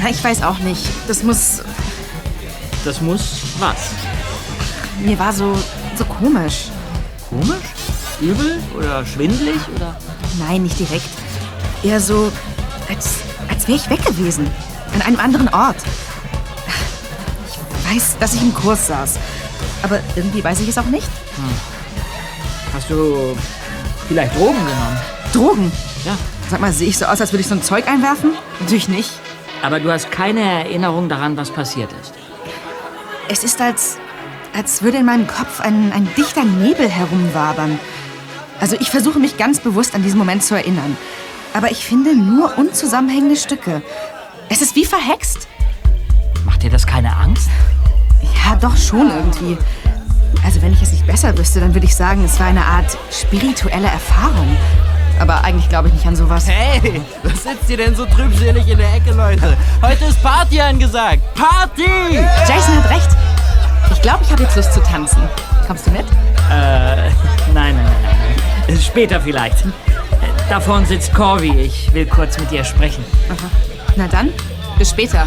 Na, 0.00 0.08
ich 0.08 0.22
weiß 0.22 0.44
auch 0.44 0.58
nicht. 0.60 0.86
Das 1.08 1.24
muss. 1.24 1.64
Das 2.84 3.00
muss 3.00 3.42
was? 3.58 3.90
Mir 5.00 5.18
war 5.18 5.32
so. 5.32 5.58
so 5.96 6.04
komisch. 6.04 6.66
Komisch? 7.28 7.56
Übel 8.20 8.62
oder 8.76 9.04
schwindelig 9.04 9.56
oder? 9.74 9.96
Nein, 10.38 10.62
nicht 10.62 10.78
direkt. 10.78 11.21
Eher 11.82 12.00
so. 12.00 12.30
als. 12.88 13.16
als 13.48 13.66
wäre 13.66 13.78
ich 13.78 13.90
weg 13.90 14.04
gewesen. 14.04 14.50
An 14.94 15.02
einem 15.02 15.20
anderen 15.20 15.48
Ort. 15.48 15.76
Ich 17.48 17.94
weiß, 17.94 18.16
dass 18.20 18.34
ich 18.34 18.42
im 18.42 18.54
Kurs 18.54 18.86
saß. 18.86 19.18
Aber 19.82 20.00
irgendwie 20.14 20.42
weiß 20.42 20.60
ich 20.60 20.68
es 20.68 20.78
auch 20.78 20.86
nicht. 20.86 21.08
Hast 22.72 22.88
du 22.88 23.36
vielleicht 24.08 24.34
Drogen 24.36 24.58
genommen? 24.58 24.98
Drogen? 25.32 25.72
Ja. 26.04 26.16
Sag 26.50 26.60
mal, 26.60 26.72
sehe 26.72 26.88
ich 26.88 26.98
so 26.98 27.06
aus, 27.06 27.20
als 27.20 27.32
würde 27.32 27.40
ich 27.40 27.48
so 27.48 27.54
ein 27.54 27.62
Zeug 27.62 27.88
einwerfen? 27.88 28.32
Natürlich 28.60 28.88
nicht. 28.88 29.10
Aber 29.62 29.80
du 29.80 29.90
hast 29.90 30.10
keine 30.10 30.40
Erinnerung 30.40 31.08
daran, 31.08 31.36
was 31.36 31.50
passiert 31.50 31.90
ist. 32.02 32.12
Es 33.28 33.44
ist, 33.44 33.60
als, 33.60 33.96
als 34.54 34.82
würde 34.82 34.98
in 34.98 35.06
meinem 35.06 35.26
Kopf 35.26 35.60
ein, 35.60 35.92
ein 35.92 36.08
dichter 36.16 36.44
Nebel 36.44 36.88
herumwabern. 36.88 37.78
Also 38.60 38.76
ich 38.78 38.90
versuche 38.90 39.18
mich 39.18 39.36
ganz 39.36 39.60
bewusst 39.60 39.94
an 39.94 40.02
diesen 40.02 40.18
Moment 40.18 40.42
zu 40.42 40.54
erinnern. 40.54 40.96
Aber 41.54 41.70
ich 41.70 41.84
finde 41.84 42.16
nur 42.16 42.56
unzusammenhängende 42.56 43.36
Stücke. 43.36 43.82
Es 44.48 44.62
ist 44.62 44.74
wie 44.74 44.84
verhext. 44.84 45.48
Macht 46.44 46.62
dir 46.62 46.70
das 46.70 46.86
keine 46.86 47.14
Angst? 47.16 47.48
Ja, 48.22 48.56
doch 48.56 48.76
schon 48.76 49.10
irgendwie. 49.10 49.58
Also 50.44 50.62
wenn 50.62 50.72
ich 50.72 50.82
es 50.82 50.92
nicht 50.92 51.06
besser 51.06 51.36
wüsste, 51.36 51.60
dann 51.60 51.74
würde 51.74 51.86
ich 51.86 51.94
sagen, 51.94 52.24
es 52.24 52.40
war 52.40 52.46
eine 52.46 52.64
Art 52.64 52.96
spirituelle 53.10 53.86
Erfahrung. 53.86 54.56
Aber 55.20 55.44
eigentlich 55.44 55.68
glaube 55.68 55.88
ich 55.88 55.94
nicht 55.94 56.06
an 56.06 56.16
sowas. 56.16 56.48
Hey, 56.48 57.00
was 57.22 57.42
sitzt 57.44 57.68
ihr 57.68 57.76
denn 57.76 57.94
so 57.94 58.06
trübselig 58.06 58.66
in 58.66 58.78
der 58.78 58.94
Ecke, 58.94 59.12
Leute? 59.12 59.56
Heute 59.82 60.04
ist 60.06 60.22
Party 60.22 60.60
angesagt. 60.60 61.22
Party! 61.34 62.16
Jason 62.48 62.82
hat 62.82 62.90
recht. 62.90 63.08
Ich 63.92 64.02
glaube, 64.02 64.24
ich 64.24 64.32
habe 64.32 64.42
jetzt 64.42 64.56
Lust 64.56 64.72
zu 64.72 64.82
tanzen. 64.82 65.22
Kommst 65.66 65.86
du 65.86 65.90
mit? 65.90 66.06
Äh, 66.50 66.50
nein, 66.50 67.12
nein, 67.54 67.74
nein, 67.74 67.94
nein. 68.68 68.78
Später 68.80 69.20
vielleicht. 69.20 69.64
Da 70.48 70.60
vorne 70.60 70.86
sitzt 70.86 71.14
Corby. 71.14 71.52
Ich 71.60 71.92
will 71.94 72.06
kurz 72.06 72.38
mit 72.38 72.50
dir 72.50 72.64
sprechen. 72.64 73.04
Aha. 73.28 73.50
Na 73.96 74.06
dann, 74.08 74.30
bis 74.78 74.90
später. 74.90 75.26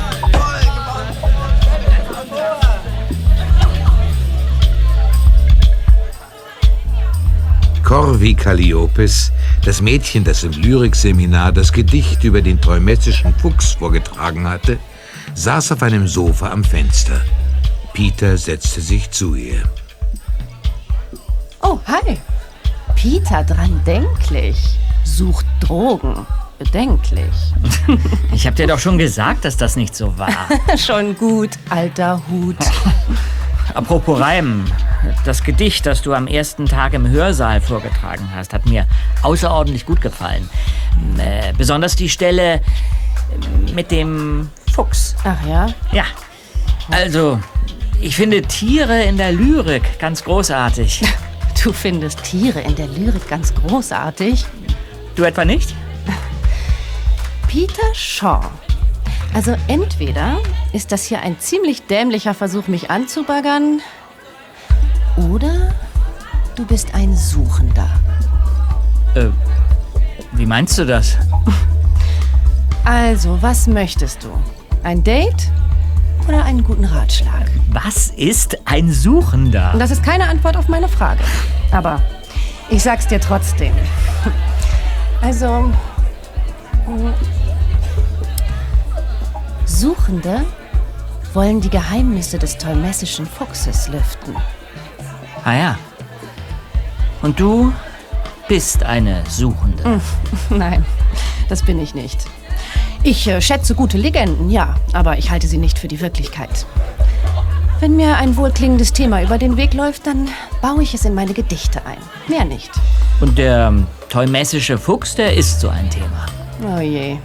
Corvi 7.86 8.34
Calliopes, 8.34 9.32
das 9.64 9.80
Mädchen, 9.80 10.24
das 10.24 10.44
im 10.44 10.54
Lyrikseminar 10.54 11.52
das 11.52 11.72
Gedicht 11.72 12.24
über 12.24 12.42
den 12.42 12.60
treumessischen 12.60 13.34
Fuchs 13.36 13.74
vorgetragen 13.74 14.50
hatte, 14.50 14.80
saß 15.36 15.74
auf 15.74 15.84
einem 15.84 16.08
Sofa 16.08 16.50
am 16.50 16.64
Fenster. 16.64 17.22
Peter 17.94 18.38
setzte 18.38 18.82
sich 18.82 19.12
zu 19.12 19.36
ihr. 19.36 19.62
Oh, 21.62 21.80
hi. 21.86 22.18
Peter 22.96 23.44
dran 23.44 23.80
denklich. 23.86 24.80
Sucht 25.06 25.46
Drogen. 25.62 26.26
Bedenklich. 26.60 27.54
Ich 28.34 28.48
hab 28.48 28.56
dir 28.56 28.68
doch 28.68 28.80
schon 28.80 28.98
gesagt, 28.98 29.46
dass 29.46 29.56
das 29.58 29.76
nicht 29.76 29.96
so 29.96 30.18
war. 30.18 30.48
Schon 30.78 31.16
gut, 31.16 31.52
alter 31.70 32.22
Hut. 32.30 32.56
Apropos 33.74 34.20
Reimen. 34.20 34.70
Das 35.26 35.44
Gedicht, 35.44 35.86
das 35.86 36.02
du 36.02 36.14
am 36.14 36.28
ersten 36.28 36.66
Tag 36.66 36.94
im 36.94 37.08
Hörsaal 37.10 37.60
vorgetragen 37.62 38.30
hast, 38.34 38.54
hat 38.54 38.66
mir 38.66 38.88
außerordentlich 39.22 39.86
gut 39.86 40.02
gefallen. 40.02 40.50
Äh, 41.18 41.54
besonders 41.58 41.96
die 41.96 42.10
Stelle 42.10 42.62
mit 43.74 43.92
dem 43.92 44.50
Fuchs. 44.74 45.16
Ach 45.24 45.46
ja? 45.46 45.68
Ja. 45.92 46.06
Also, 46.90 47.40
ich 48.00 48.16
finde 48.16 48.42
Tiere 48.42 49.04
in 49.04 49.18
der 49.18 49.32
Lyrik 49.32 50.00
ganz 50.00 50.24
großartig. 50.24 51.02
Du 51.64 51.74
findest 51.74 52.22
Tiere 52.22 52.60
in 52.60 52.76
der 52.76 52.86
Lyrik 52.86 53.28
ganz 53.28 53.52
großartig? 53.56 54.46
Du 55.16 55.24
etwa 55.24 55.46
nicht? 55.46 55.74
Peter 57.48 57.94
Shaw. 57.94 58.42
Also 59.34 59.56
entweder 59.68 60.38
ist 60.74 60.92
das 60.92 61.04
hier 61.04 61.22
ein 61.22 61.40
ziemlich 61.40 61.88
dämlicher 61.88 62.34
Versuch, 62.34 62.68
mich 62.68 62.90
anzubaggern, 62.90 63.82
oder 65.18 65.74
du 66.56 66.66
bist 66.66 66.94
ein 66.94 67.16
Suchender. 67.16 67.90
Äh, 69.16 69.28
wie 70.34 70.46
meinst 70.46 70.78
du 70.78 70.86
das? 70.86 71.18
Also, 72.88 73.42
was 73.42 73.66
möchtest 73.66 74.24
du? 74.24 74.28
Ein 74.84 75.04
Date 75.04 75.50
oder 76.28 76.46
einen 76.46 76.64
guten 76.64 76.86
Ratschlag? 76.86 77.50
Was 77.70 78.12
ist 78.12 78.60
ein 78.66 78.92
Suchender? 78.92 79.74
Das 79.80 79.90
ist 79.90 80.04
keine 80.04 80.26
Antwort 80.30 80.56
auf 80.56 80.68
meine 80.68 80.88
Frage. 80.88 81.24
Aber 81.72 82.00
ich 82.70 82.84
sag's 82.84 83.08
dir 83.08 83.20
trotzdem. 83.20 83.74
Also. 85.25 85.72
Suchende 89.65 90.46
wollen 91.34 91.62
die 91.62 91.72
Geheimnisse 91.72 92.38
des 92.38 92.60
tolmessischen 92.60 93.25
Fuchses 93.25 93.88
lüften. 93.88 94.36
Ah 95.44 95.55
ja. 95.55 95.79
Und 97.24 97.39
du 97.39 97.74
bist 98.48 98.84
eine 98.84 99.24
Suchende. 99.27 100.00
Nein, 100.51 100.86
das 101.50 101.63
bin 101.63 101.79
ich 101.79 101.96
nicht. 101.96 102.20
Ich 103.01 103.27
äh, 103.27 103.41
schätze 103.41 103.74
gute 103.74 103.98
Legenden, 103.98 104.51
ja, 104.51 104.75
aber 104.94 105.17
ich 105.17 105.32
halte 105.32 105.48
sie 105.48 105.58
nicht 105.58 105.79
für 105.79 105.88
die 105.88 106.01
Wirklichkeit. 106.01 106.67
Wenn 107.79 107.96
mir 107.96 108.17
ein 108.17 108.38
wohlklingendes 108.38 108.94
Thema 108.94 109.24
über 109.24 109.39
den 109.39 109.58
Weg 109.58 109.74
läuft, 109.74 110.05
dann 110.05 110.29
baue 110.62 110.84
ich 110.84 110.94
es 110.94 111.03
in 111.03 111.15
meine 111.15 111.34
Gedichte 111.34 111.84
ein. 111.84 111.98
Mehr 112.27 112.46
nicht. 112.46 112.70
Und 113.22 113.38
der 113.38 113.68
ähm, 113.68 113.88
teumessische 114.10 114.78
Fuchs, 114.78 115.16
der 115.16 115.36
ist 115.36 115.60
so 115.60 115.70
ein 115.70 115.90
Thema. 115.90 116.26
Oh 116.64 116.80
je. 116.80 117.18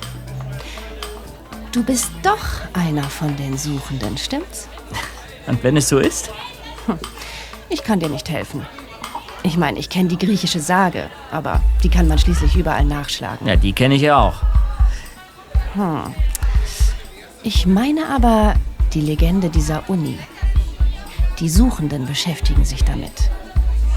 Du 1.73 1.85
bist 1.85 2.11
doch 2.23 2.39
einer 2.73 3.05
von 3.05 3.37
den 3.37 3.57
Suchenden, 3.57 4.17
stimmt's? 4.17 4.69
Und 5.47 5.63
wenn 5.63 5.77
es 5.77 5.89
so 5.89 5.99
ist? 5.99 6.31
Ich 7.69 7.85
kann 7.85 8.01
dir 8.01 8.09
nicht 8.09 8.29
helfen. 8.29 8.67
Ich 9.43 9.57
meine, 9.57 9.79
ich 9.79 9.89
kenne 9.89 10.09
die 10.09 10.19
griechische 10.19 10.61
Sage, 10.61 11.09
aber 11.31 11.61
die 11.83 11.89
kann 11.89 12.09
man 12.09 12.19
schließlich 12.19 12.57
überall 12.57 12.85
nachschlagen. 12.85 13.47
Ja, 13.47 13.57
die 13.57 13.73
kenne 13.73 13.95
ich 13.95 14.03
ja 14.03 14.19
auch. 14.19 14.43
Hm. 15.75 16.15
Ich 17.43 17.67
meine 17.67 18.09
aber 18.09 18.55
die 18.93 19.01
Legende 19.01 19.49
dieser 19.49 19.89
Uni. 19.89 20.19
Die 21.39 21.49
Suchenden 21.49 22.07
beschäftigen 22.07 22.65
sich 22.65 22.85
damit. 22.85 23.31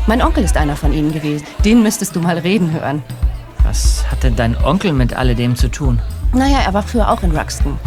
Mein 0.06 0.22
Onkel 0.22 0.44
ist 0.44 0.58
einer 0.58 0.76
von 0.76 0.92
ihnen 0.92 1.14
gewesen. 1.14 1.46
Den 1.64 1.82
müsstest 1.82 2.16
du 2.16 2.20
mal 2.20 2.38
reden 2.38 2.72
hören. 2.72 3.02
Was 3.64 4.04
hat 4.12 4.24
denn 4.24 4.36
dein 4.36 4.62
Onkel 4.62 4.92
mit 4.92 5.14
alledem 5.14 5.56
zu 5.56 5.70
tun? 5.70 6.02
Naja, 6.34 6.60
er 6.66 6.74
war 6.74 6.84
früher 6.84 7.10
auch 7.10 7.24
in 7.24 7.36
Ruxton. 7.36 7.80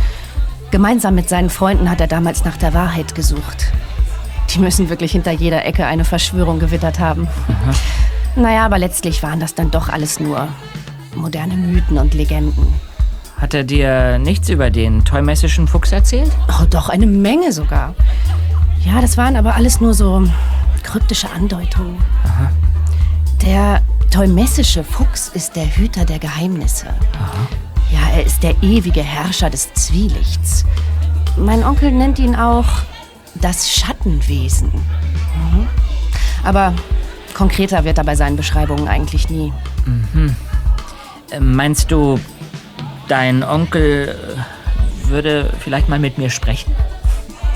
Gemeinsam 0.71 1.15
mit 1.15 1.29
seinen 1.29 1.51
Freunden 1.51 1.91
hat 1.91 2.01
er 2.01 2.07
damals 2.07 2.45
nach 2.45 2.57
der 2.57 2.73
Wahrheit 2.73 3.15
gesucht. 3.15 3.73
Die 4.55 4.59
müssen 4.59 4.89
wirklich 4.89 5.13
hinter 5.13 5.33
jeder 5.33 5.67
Ecke 5.67 5.85
eine 5.85 6.05
Verschwörung 6.05 6.59
gewittert 6.59 6.99
haben. 6.99 7.29
Naja, 8.35 8.65
aber 8.65 8.79
letztlich 8.79 9.23
waren 9.23 9.41
das 9.41 9.55
dann 9.55 9.71
doch 9.71 9.89
alles 9.89 10.19
nur 10.19 10.49
moderne 11.15 11.55
Mythen 11.55 11.99
und 11.99 12.15
Legenden. 12.15 12.75
Hat 13.39 13.53
er 13.53 13.65
dir 13.65 14.19
nichts 14.19 14.49
über 14.49 14.71
den 14.71 15.05
teumessischen 15.05 15.69
Fuchs 15.69 15.93
erzählt? 15.93 16.31
Oh, 16.49 16.65
doch, 16.71 16.89
eine 16.89 17.07
Menge 17.07 17.53
sogar. 17.53 17.95
Ja, 18.85 19.01
das 19.03 19.19
waren 19.19 19.37
aber 19.37 19.55
alles 19.55 19.81
nur 19.81 19.93
so 19.93 20.27
kryptische 20.87 21.29
Andeutungen. 21.31 21.99
Aha. 22.25 22.51
Der 23.43 23.83
teumessische 24.11 24.85
Fuchs 24.85 25.29
ist 25.29 25.57
der 25.57 25.67
Hüter 25.77 26.05
der 26.05 26.19
Geheimnisse. 26.19 26.87
Ja, 27.91 28.01
er 28.15 28.25
ist 28.25 28.43
der 28.43 28.55
ewige 28.63 29.03
Herrscher 29.03 29.51
des 29.51 29.73
Zwielichts. 29.75 30.65
Mein 31.37 31.65
Onkel 31.65 31.91
nennt 31.93 32.19
ihn 32.19 32.35
auch 32.35 32.67
das 33.35 33.71
Schattenwesen. 33.71 34.69
Mhm. 34.73 35.67
Aber 36.45 36.73
konkreter 37.35 37.85
wird 37.85 37.99
er 37.99 38.05
bei 38.05 38.15
seinen 38.15 38.37
Beschreibungen 38.37 38.89
eigentlich 38.89 39.29
nie. 39.29 39.53
Mhm. 39.85 40.35
Äh, 41.31 41.41
Meinst 41.41 41.91
du, 41.91 42.19
dein 43.09 43.43
Onkel 43.43 44.09
äh, 44.09 45.09
würde 45.11 45.53
vielleicht 45.61 45.89
mal 45.89 45.99
mit 45.99 46.17
mir 46.17 46.31
sprechen? 46.31 46.73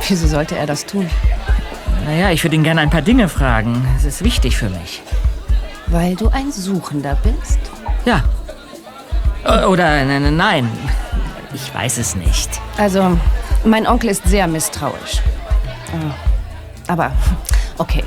Wieso 0.08 0.26
sollte 0.26 0.56
er 0.56 0.66
das 0.66 0.84
tun? 0.84 1.08
Naja, 2.04 2.30
ich 2.30 2.42
würde 2.45 2.57
ihn 2.57 2.62
gerne 2.64 2.80
ein 2.80 2.90
paar 2.90 3.02
Dinge 3.02 3.28
fragen. 3.28 3.87
Es 3.97 4.04
ist 4.04 4.25
wichtig 4.25 4.57
für 4.57 4.71
mich. 4.71 5.02
Weil 5.87 6.16
du 6.16 6.28
ein 6.28 6.52
Suchender 6.52 7.16
bist? 7.23 7.59
Ja. 8.04 8.25
Oder 9.66 10.04
nein, 10.04 10.37
nein. 10.37 10.71
Ich 11.54 11.75
weiß 11.75 11.99
es 11.99 12.14
nicht. 12.14 12.49
Also, 12.78 13.19
mein 13.64 13.87
Onkel 13.87 14.11
ist 14.11 14.25
sehr 14.26 14.47
misstrauisch. 14.47 15.19
Äh, 15.92 16.90
Aber, 16.90 17.12
okay. 17.78 18.04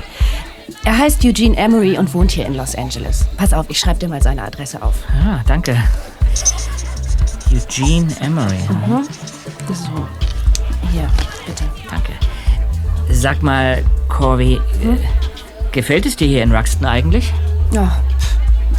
Er 0.84 0.98
heißt 0.98 1.24
Eugene 1.24 1.56
Emery 1.56 1.98
und 1.98 2.12
wohnt 2.14 2.30
hier 2.32 2.46
in 2.46 2.54
Los 2.54 2.74
Angeles. 2.74 3.26
Pass 3.36 3.52
auf, 3.52 3.66
ich 3.68 3.78
schreibe 3.78 4.00
dir 4.00 4.08
mal 4.08 4.22
seine 4.22 4.42
Adresse 4.42 4.82
auf. 4.82 4.94
Ah, 5.08 5.40
danke. 5.46 5.76
Eugene 7.52 8.14
Emery. 8.20 8.58
Mhm. 8.68 9.04
So. 9.68 10.06
Hier, 10.92 11.08
bitte. 11.46 11.64
Danke. 11.90 12.12
Sag 13.10 13.42
mal, 13.42 13.84
Corby, 14.08 14.54
äh, 14.54 14.60
gefällt 15.72 16.06
es 16.06 16.16
dir 16.16 16.26
hier 16.26 16.42
in 16.42 16.54
Ruxton 16.54 16.86
eigentlich? 16.86 17.32
Ja, 17.72 18.00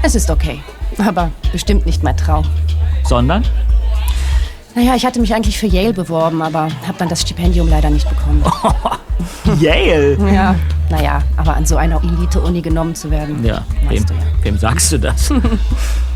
es 0.03 0.15
ist 0.15 0.29
okay. 0.29 0.60
Aber 0.98 1.32
bestimmt 1.51 1.86
nicht 1.86 2.03
mein 2.03 2.15
Traum. 2.15 2.46
Sondern? 3.03 3.44
Naja, 4.75 4.96
ich 4.96 5.05
hatte 5.05 5.20
mich 5.20 5.34
eigentlich 5.34 5.58
für 5.58 5.67
Yale 5.67 5.94
beworben, 5.94 6.41
aber 6.41 6.67
habe 6.86 6.98
dann 6.98 7.08
das 7.08 7.22
Stipendium 7.22 7.70
leider 7.70 7.89
nicht 7.89 8.08
bekommen. 8.10 8.44
Yale? 9.60 10.17
Ja, 10.34 10.55
naja, 10.89 11.22
aber 11.38 11.55
an 11.55 11.65
so 11.65 11.77
einer 11.77 12.03
Elite-Uni 12.03 12.62
genommen 12.62 12.94
zu 12.94 13.10
werden. 13.10 13.44
Ja, 13.44 13.63
wem, 13.88 14.03
ja. 14.03 14.15
wem 14.44 14.58
sagst 14.58 14.91
du 14.91 15.00
das? 15.00 15.32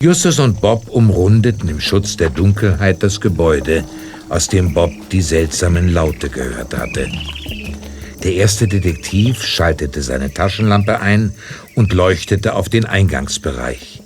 Justus 0.00 0.38
und 0.38 0.60
Bob 0.60 0.88
umrundeten 0.90 1.68
im 1.68 1.80
Schutz 1.80 2.16
der 2.16 2.30
Dunkelheit 2.30 3.02
das 3.02 3.20
Gebäude, 3.20 3.82
aus 4.28 4.46
dem 4.46 4.72
Bob 4.72 4.92
die 5.10 5.20
seltsamen 5.20 5.88
Laute 5.88 6.28
gehört 6.28 6.78
hatte. 6.78 7.08
Der 8.22 8.34
erste 8.34 8.68
Detektiv 8.68 9.42
schaltete 9.42 10.00
seine 10.02 10.32
Taschenlampe 10.32 11.00
ein 11.00 11.34
und 11.74 11.92
leuchtete 11.92 12.54
auf 12.54 12.68
den 12.68 12.86
Eingangsbereich. 12.86 14.00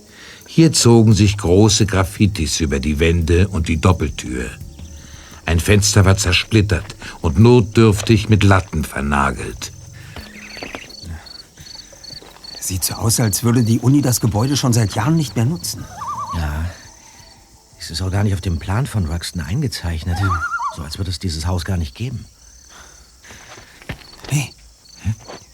Hier 0.46 0.72
zogen 0.72 1.12
sich 1.12 1.36
große 1.36 1.84
Graffitis 1.84 2.60
über 2.60 2.80
die 2.80 2.98
Wände 2.98 3.48
und 3.48 3.68
die 3.68 3.78
Doppeltür. 3.78 4.46
Ein 5.44 5.60
Fenster 5.60 6.06
war 6.06 6.16
zersplittert 6.16 6.96
und 7.20 7.38
notdürftig 7.38 8.30
mit 8.30 8.44
Latten 8.44 8.84
vernagelt. 8.84 9.72
Sieht 12.62 12.84
so 12.84 12.94
aus, 12.94 13.18
als 13.18 13.42
würde 13.42 13.64
die 13.64 13.80
Uni 13.80 14.02
das 14.02 14.20
Gebäude 14.20 14.56
schon 14.56 14.72
seit 14.72 14.94
Jahren 14.94 15.16
nicht 15.16 15.34
mehr 15.34 15.44
nutzen. 15.44 15.84
Ja. 16.36 16.64
Es 17.80 17.90
ist 17.90 18.00
auch 18.02 18.10
gar 18.12 18.22
nicht 18.22 18.34
auf 18.34 18.40
dem 18.40 18.60
Plan 18.60 18.86
von 18.86 19.04
Ruxton 19.06 19.42
eingezeichnet. 19.42 20.16
So 20.76 20.82
als 20.82 20.96
würde 20.96 21.10
es 21.10 21.18
dieses 21.18 21.46
Haus 21.46 21.64
gar 21.64 21.76
nicht 21.76 21.96
geben. 21.96 22.24
Hey, 24.28 24.54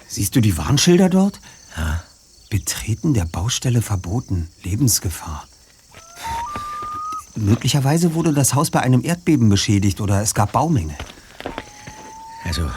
siehst 0.06 0.36
du 0.36 0.42
die 0.42 0.58
Warnschilder 0.58 1.08
dort? 1.08 1.40
Ja. 1.78 2.02
Betreten 2.50 3.14
der 3.14 3.24
Baustelle 3.24 3.80
verboten. 3.80 4.48
Lebensgefahr. 4.62 5.48
Möglicherweise 7.36 8.12
wurde 8.12 8.34
das 8.34 8.52
Haus 8.52 8.70
bei 8.70 8.80
einem 8.80 9.02
Erdbeben 9.02 9.48
beschädigt 9.48 10.02
oder 10.02 10.20
es 10.20 10.34
gab 10.34 10.52
Baumängel. 10.52 10.98
Also, 12.44 12.70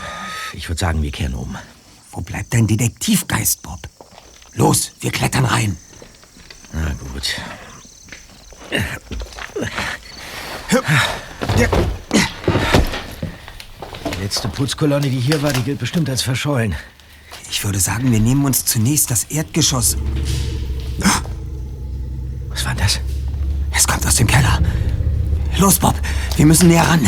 ich 0.53 0.69
würde 0.69 0.79
sagen, 0.79 1.01
wir 1.01 1.11
kehren 1.11 1.35
um. 1.35 1.57
Wo 2.13 2.21
bleibt 2.21 2.53
dein 2.53 2.67
Detektivgeist, 2.67 3.61
Bob? 3.61 3.79
Los, 4.53 4.91
wir 4.99 5.11
klettern 5.11 5.45
rein. 5.45 5.77
Na 6.73 6.93
gut. 6.93 7.35
Die 14.05 14.21
letzte 14.21 14.47
Putzkolonne, 14.49 15.09
die 15.09 15.19
hier 15.19 15.41
war, 15.41 15.53
die 15.53 15.61
gilt 15.63 15.79
bestimmt 15.79 16.09
als 16.09 16.21
verschollen. 16.21 16.75
Ich 17.49 17.63
würde 17.63 17.79
sagen, 17.79 18.11
wir 18.11 18.19
nehmen 18.19 18.45
uns 18.45 18.65
zunächst 18.65 19.09
das 19.11 19.25
Erdgeschoss. 19.25 19.97
Was 22.49 22.65
war 22.65 22.75
das? 22.75 22.99
Es 23.75 23.87
kommt 23.87 24.05
aus 24.05 24.15
dem 24.15 24.27
Keller. 24.27 24.61
Los, 25.57 25.79
Bob, 25.79 25.95
wir 26.35 26.45
müssen 26.45 26.67
näher 26.67 26.87
ran. 26.87 27.07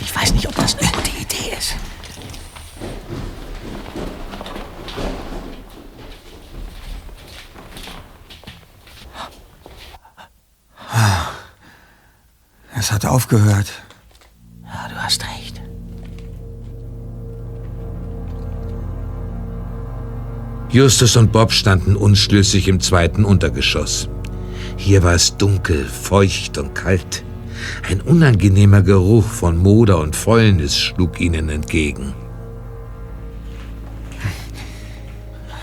Ich 0.00 0.14
weiß 0.14 0.32
nicht, 0.34 0.48
ob 0.48 0.54
das 0.56 0.76
eine 0.78 0.90
gute 0.90 1.10
Idee 1.10 1.54
ist. 1.58 1.74
Es 12.82 12.90
hat 12.90 13.06
aufgehört. 13.06 13.70
Ja, 14.64 14.88
du 14.88 14.96
hast 14.96 15.22
recht. 15.22 15.62
Justus 20.68 21.16
und 21.16 21.30
Bob 21.30 21.52
standen 21.52 21.94
unschlüssig 21.94 22.66
im 22.66 22.80
zweiten 22.80 23.24
Untergeschoss. 23.24 24.08
Hier 24.76 25.04
war 25.04 25.14
es 25.14 25.36
dunkel, 25.36 25.84
feucht 25.84 26.58
und 26.58 26.74
kalt. 26.74 27.22
Ein 27.88 28.00
unangenehmer 28.00 28.82
Geruch 28.82 29.26
von 29.26 29.58
Moder 29.58 29.98
und 29.98 30.16
Fäulnis 30.16 30.76
schlug 30.76 31.20
ihnen 31.20 31.50
entgegen. 31.50 32.14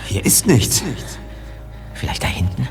Hier 0.05 0.25
ist 0.25 0.47
nichts. 0.47 0.81
Vielleicht 1.95 2.23
da 2.23 2.27
hinten? 2.27 2.65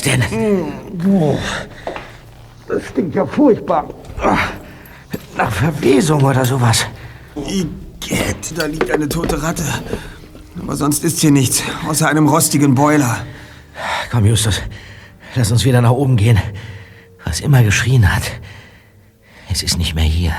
Das 0.00 0.02
denn? 0.02 0.22
Oh. 1.06 1.38
Das 2.68 2.84
stinkt 2.86 3.14
ja 3.14 3.26
furchtbar. 3.26 3.88
Nach 5.36 5.52
Verwesung 5.52 6.22
oder 6.22 6.44
sowas. 6.44 6.86
Igitt, 7.36 8.56
da 8.56 8.66
liegt 8.66 8.90
eine 8.90 9.08
tote 9.08 9.42
Ratte. 9.42 9.64
Aber 10.60 10.76
sonst 10.76 11.04
ist 11.04 11.20
hier 11.20 11.30
nichts, 11.30 11.62
außer 11.88 12.08
einem 12.08 12.28
rostigen 12.28 12.74
Boiler. 12.74 13.24
Komm, 14.10 14.26
Justus. 14.26 14.60
Lass 15.34 15.50
uns 15.50 15.64
wieder 15.64 15.80
nach 15.80 15.92
oben 15.92 16.16
gehen. 16.16 16.38
Was 17.24 17.40
immer 17.40 17.62
geschrien 17.62 18.14
hat. 18.14 18.22
Es 19.50 19.62
ist 19.62 19.78
nicht 19.78 19.94
mehr 19.94 20.04
hier. 20.04 20.32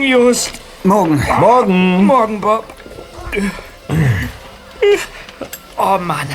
Morgen, 0.00 0.12
Just. 0.12 0.52
Morgen. 0.82 1.22
Morgen. 1.40 2.04
Morgen, 2.06 2.40
Bob. 2.40 2.64
Oh 5.76 5.98
Mann. 5.98 6.26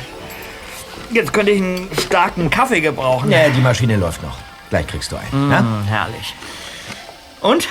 Jetzt 1.10 1.32
könnte 1.32 1.50
ich 1.50 1.60
einen 1.60 1.88
starken 1.98 2.48
Kaffee 2.48 2.80
gebrauchen. 2.80 3.28
Ja, 3.28 3.48
die 3.48 3.60
Maschine 3.60 3.96
läuft 3.96 4.22
noch. 4.22 4.38
Gleich 4.70 4.86
kriegst 4.86 5.10
du 5.10 5.16
einen. 5.16 5.48
Mm, 5.48 5.50
na? 5.50 5.82
herrlich. 5.88 6.34
Und? 7.40 7.66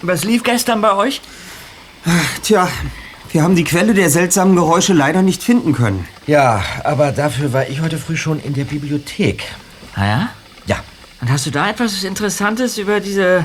Was 0.00 0.24
lief 0.24 0.44
gestern 0.44 0.80
bei 0.80 0.94
euch? 0.94 1.20
Tja, 2.42 2.66
wir 3.30 3.42
haben 3.42 3.54
die 3.54 3.64
Quelle 3.64 3.92
der 3.92 4.08
seltsamen 4.08 4.56
Geräusche 4.56 4.94
leider 4.94 5.20
nicht 5.20 5.42
finden 5.42 5.74
können. 5.74 6.08
Ja, 6.26 6.62
aber 6.84 7.12
dafür 7.12 7.52
war 7.52 7.68
ich 7.68 7.82
heute 7.82 7.98
früh 7.98 8.16
schon 8.16 8.40
in 8.40 8.54
der 8.54 8.64
Bibliothek. 8.64 9.44
Ah 9.94 10.06
ja? 10.06 10.28
Ja. 10.64 10.76
Und 11.20 11.30
hast 11.30 11.44
du 11.44 11.50
da 11.50 11.68
etwas 11.68 12.02
Interessantes 12.02 12.78
über 12.78 13.00
diese 13.00 13.44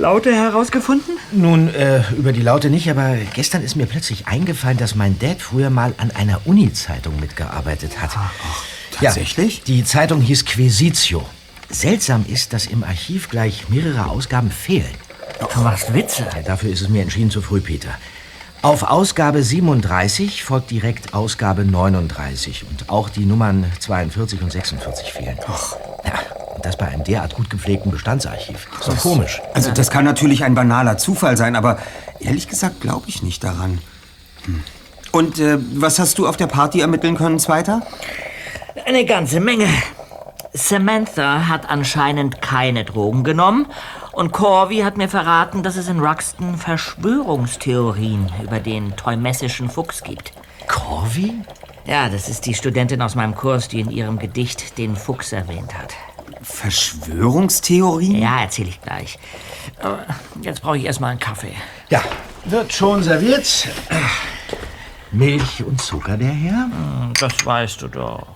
Laute 0.00 0.34
herausgefunden? 0.34 1.18
Nun, 1.30 1.68
äh, 1.74 2.02
über 2.16 2.32
die 2.32 2.40
Laute 2.40 2.70
nicht, 2.70 2.90
aber 2.90 3.16
gestern 3.34 3.62
ist 3.62 3.76
mir 3.76 3.84
plötzlich 3.84 4.26
eingefallen, 4.26 4.78
dass 4.78 4.94
mein 4.94 5.18
Dad 5.18 5.42
früher 5.42 5.68
mal 5.68 5.92
an 5.98 6.10
einer 6.10 6.40
Uni-Zeitung 6.46 7.20
mitgearbeitet 7.20 8.00
hat. 8.00 8.16
tatsächlich? 8.98 9.58
Ja, 9.58 9.64
die 9.66 9.84
Zeitung 9.84 10.22
hieß 10.22 10.46
Quesitio. 10.46 11.26
Seltsam 11.68 12.24
ist, 12.26 12.54
dass 12.54 12.66
im 12.66 12.82
Archiv 12.82 13.28
gleich 13.28 13.68
mehrere 13.68 14.06
Ausgaben 14.06 14.50
fehlen. 14.50 14.90
Du 15.54 15.60
machst 15.60 15.92
Witze. 15.92 16.26
Ja, 16.34 16.42
dafür 16.42 16.70
ist 16.70 16.80
es 16.80 16.88
mir 16.88 17.02
entschieden 17.02 17.30
zu 17.30 17.42
früh, 17.42 17.60
Peter. 17.60 17.90
Auf 18.62 18.82
Ausgabe 18.82 19.42
37 19.42 20.44
folgt 20.44 20.70
direkt 20.70 21.14
Ausgabe 21.14 21.64
39 21.64 22.66
und 22.68 22.90
auch 22.90 23.08
die 23.08 23.24
Nummern 23.24 23.64
42 23.78 24.42
und 24.42 24.52
46 24.52 25.14
fehlen. 25.14 25.38
Ach. 25.46 25.76
Ja, 26.04 26.12
und 26.54 26.66
das 26.66 26.76
bei 26.76 26.86
einem 26.86 27.02
derart 27.02 27.34
gut 27.34 27.48
gepflegten 27.48 27.90
Bestandsarchiv. 27.90 28.68
Ist 28.78 28.88
doch 28.88 28.98
komisch. 28.98 29.40
Also 29.54 29.70
das 29.70 29.90
kann 29.90 30.04
natürlich 30.04 30.44
ein 30.44 30.54
banaler 30.54 30.98
Zufall 30.98 31.38
sein, 31.38 31.56
aber 31.56 31.78
ehrlich 32.18 32.48
gesagt 32.48 32.82
glaube 32.82 33.08
ich 33.08 33.22
nicht 33.22 33.42
daran. 33.42 33.78
Hm. 34.44 34.62
Und 35.10 35.38
äh, 35.38 35.56
was 35.72 35.98
hast 35.98 36.18
du 36.18 36.28
auf 36.28 36.36
der 36.36 36.46
Party 36.46 36.80
ermitteln 36.80 37.16
können, 37.16 37.38
Zweiter? 37.38 37.80
Eine 38.84 39.06
ganze 39.06 39.40
Menge. 39.40 39.68
Samantha 40.52 41.48
hat 41.48 41.70
anscheinend 41.70 42.42
keine 42.42 42.84
Drogen 42.84 43.24
genommen 43.24 43.66
und 44.12 44.32
Corby 44.32 44.78
hat 44.78 44.96
mir 44.96 45.08
verraten, 45.08 45.62
dass 45.62 45.76
es 45.76 45.88
in 45.88 46.00
Ruxton 46.00 46.56
Verschwörungstheorien 46.56 48.30
über 48.42 48.60
den 48.60 48.96
teumessischen 48.96 49.70
Fuchs 49.70 50.02
gibt. 50.02 50.32
Corby? 50.66 51.42
Ja, 51.86 52.08
das 52.08 52.28
ist 52.28 52.46
die 52.46 52.54
Studentin 52.54 53.02
aus 53.02 53.14
meinem 53.14 53.34
Kurs, 53.34 53.68
die 53.68 53.80
in 53.80 53.90
ihrem 53.90 54.18
Gedicht 54.18 54.78
den 54.78 54.96
Fuchs 54.96 55.32
erwähnt 55.32 55.74
hat. 55.76 55.94
Verschwörungstheorien? 56.42 58.16
Ja, 58.22 58.40
erzähle 58.42 58.68
ich 58.70 58.80
gleich. 58.80 59.18
Aber 59.82 60.04
jetzt 60.42 60.62
brauche 60.62 60.76
ich 60.78 60.84
erstmal 60.84 61.10
einen 61.10 61.20
Kaffee. 61.20 61.54
Ja, 61.88 62.02
wird 62.44 62.72
schon 62.72 63.02
serviert. 63.02 63.68
Milch 65.12 65.64
und 65.64 65.80
Zucker, 65.80 66.16
der 66.16 66.30
Herr? 66.30 66.64
Hm, 66.64 67.12
Das 67.18 67.32
weißt 67.44 67.82
du 67.82 67.88
doch. 67.88 68.26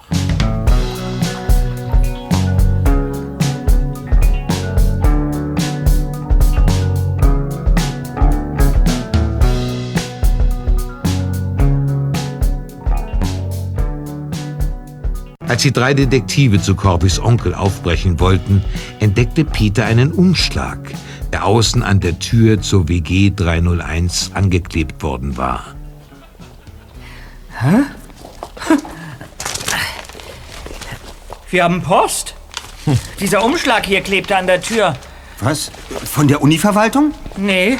Als 15.54 15.62
die 15.62 15.72
drei 15.72 15.94
Detektive 15.94 16.60
zu 16.60 16.74
Corbys 16.74 17.20
Onkel 17.20 17.54
aufbrechen 17.54 18.18
wollten, 18.18 18.64
entdeckte 18.98 19.44
Peter 19.44 19.84
einen 19.84 20.10
Umschlag, 20.10 20.92
der 21.32 21.44
außen 21.44 21.84
an 21.84 22.00
der 22.00 22.18
Tür 22.18 22.60
zur 22.60 22.88
WG 22.88 23.30
301 23.30 24.32
angeklebt 24.34 25.04
worden 25.04 25.36
war. 25.36 25.76
Hä? 27.60 27.84
Wir 31.50 31.62
haben 31.62 31.82
Post. 31.82 32.34
Dieser 33.20 33.44
Umschlag 33.44 33.86
hier 33.86 34.00
klebte 34.00 34.36
an 34.36 34.48
der 34.48 34.60
Tür. 34.60 34.96
Was? 35.38 35.70
Von 36.04 36.26
der 36.26 36.42
Univerwaltung? 36.42 37.14
Nee, 37.36 37.78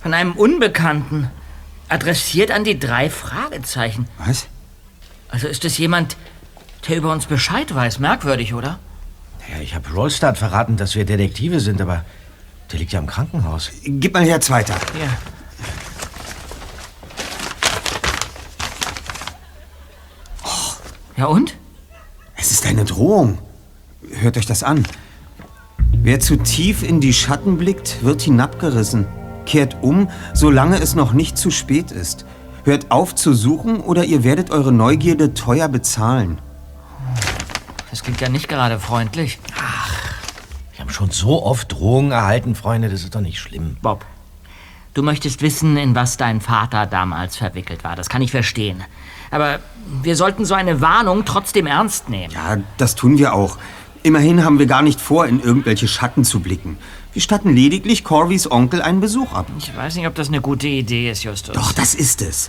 von 0.00 0.14
einem 0.14 0.34
Unbekannten. 0.34 1.28
Adressiert 1.88 2.52
an 2.52 2.62
die 2.62 2.78
drei 2.78 3.10
Fragezeichen. 3.10 4.06
Was? 4.18 4.46
Also 5.28 5.48
ist 5.48 5.64
es 5.64 5.76
jemand, 5.76 6.16
der 6.88 6.96
über 6.96 7.12
uns 7.12 7.26
Bescheid 7.26 7.74
weiß? 7.74 7.98
Merkwürdig, 7.98 8.54
oder? 8.54 8.78
Ja, 9.52 9.60
ich 9.60 9.74
habe 9.74 9.92
Rolstad 9.92 10.38
verraten, 10.38 10.76
dass 10.76 10.94
wir 10.94 11.04
Detektive 11.04 11.60
sind, 11.60 11.80
aber 11.80 12.04
der 12.70 12.78
liegt 12.78 12.92
ja 12.92 13.00
im 13.00 13.06
Krankenhaus. 13.06 13.70
Gib 13.84 14.14
mal 14.14 14.24
her, 14.24 14.40
Zweiter. 14.40 14.74
Ja. 14.98 15.08
Ja 21.16 21.26
und? 21.26 21.54
Es 22.36 22.50
ist 22.50 22.64
eine 22.66 22.84
Drohung. 22.84 23.38
Hört 24.20 24.38
euch 24.38 24.46
das 24.46 24.62
an. 24.62 24.84
Wer 25.92 26.20
zu 26.20 26.36
tief 26.36 26.82
in 26.82 27.00
die 27.00 27.12
Schatten 27.12 27.58
blickt, 27.58 28.02
wird 28.02 28.22
hinabgerissen. 28.22 29.06
Kehrt 29.44 29.76
um, 29.82 30.08
solange 30.32 30.80
es 30.80 30.94
noch 30.94 31.12
nicht 31.12 31.36
zu 31.36 31.50
spät 31.50 31.90
ist. 31.90 32.24
Hört 32.64 32.90
auf 32.90 33.14
zu 33.14 33.34
suchen 33.34 33.80
oder 33.80 34.04
ihr 34.04 34.24
werdet 34.24 34.50
eure 34.50 34.72
Neugierde 34.72 35.34
teuer 35.34 35.68
bezahlen. 35.68 36.40
Das 37.90 38.02
klingt 38.02 38.20
ja 38.20 38.28
nicht 38.28 38.48
gerade 38.48 38.78
freundlich. 38.78 39.38
Wir 40.72 40.80
haben 40.80 40.90
schon 40.90 41.10
so 41.10 41.44
oft 41.44 41.72
Drohungen 41.72 42.12
erhalten, 42.12 42.54
Freunde, 42.54 42.88
das 42.88 43.02
ist 43.02 43.14
doch 43.14 43.20
nicht 43.20 43.38
schlimm. 43.38 43.76
Bob, 43.82 44.04
du 44.94 45.02
möchtest 45.02 45.42
wissen, 45.42 45.76
in 45.76 45.94
was 45.94 46.16
dein 46.16 46.40
Vater 46.40 46.86
damals 46.86 47.36
verwickelt 47.36 47.84
war. 47.84 47.96
Das 47.96 48.08
kann 48.08 48.22
ich 48.22 48.30
verstehen. 48.30 48.82
Aber 49.30 49.60
wir 50.02 50.16
sollten 50.16 50.44
so 50.44 50.54
eine 50.54 50.80
Warnung 50.80 51.24
trotzdem 51.24 51.66
ernst 51.66 52.08
nehmen. 52.08 52.32
Ja, 52.32 52.58
das 52.78 52.94
tun 52.94 53.18
wir 53.18 53.34
auch. 53.34 53.58
Immerhin 54.02 54.44
haben 54.44 54.58
wir 54.58 54.66
gar 54.66 54.82
nicht 54.82 55.00
vor, 55.00 55.26
in 55.26 55.40
irgendwelche 55.40 55.86
Schatten 55.86 56.24
zu 56.24 56.40
blicken. 56.40 56.78
Wir 57.12 57.20
statten 57.20 57.54
lediglich 57.54 58.04
Corvys 58.04 58.50
Onkel 58.50 58.80
einen 58.80 59.00
Besuch 59.00 59.32
ab. 59.32 59.46
Ich 59.58 59.76
weiß 59.76 59.96
nicht, 59.96 60.06
ob 60.06 60.14
das 60.14 60.28
eine 60.28 60.40
gute 60.40 60.68
Idee 60.68 61.10
ist, 61.10 61.24
Justus. 61.24 61.54
Doch, 61.54 61.72
das 61.72 61.94
ist 61.94 62.22
es. 62.22 62.48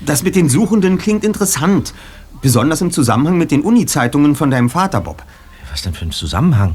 Das 0.00 0.22
mit 0.22 0.36
den 0.36 0.48
Suchenden 0.48 0.98
klingt 0.98 1.24
interessant. 1.24 1.94
Besonders 2.42 2.80
im 2.80 2.90
Zusammenhang 2.90 3.36
mit 3.36 3.50
den 3.50 3.62
Uni-Zeitungen 3.62 4.34
von 4.34 4.50
deinem 4.50 4.70
Vater, 4.70 5.00
Bob. 5.00 5.22
Was 5.70 5.82
denn 5.82 5.92
für 5.92 6.06
ein 6.06 6.12
Zusammenhang? 6.12 6.74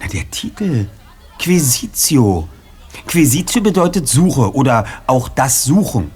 Na, 0.00 0.06
der 0.08 0.30
Titel. 0.30 0.86
Quesitio. 1.38 2.48
Quesitio 3.06 3.62
bedeutet 3.62 4.08
Suche 4.08 4.54
oder 4.54 4.86
auch 5.06 5.28
das 5.28 5.64
Suchen. 5.64 6.10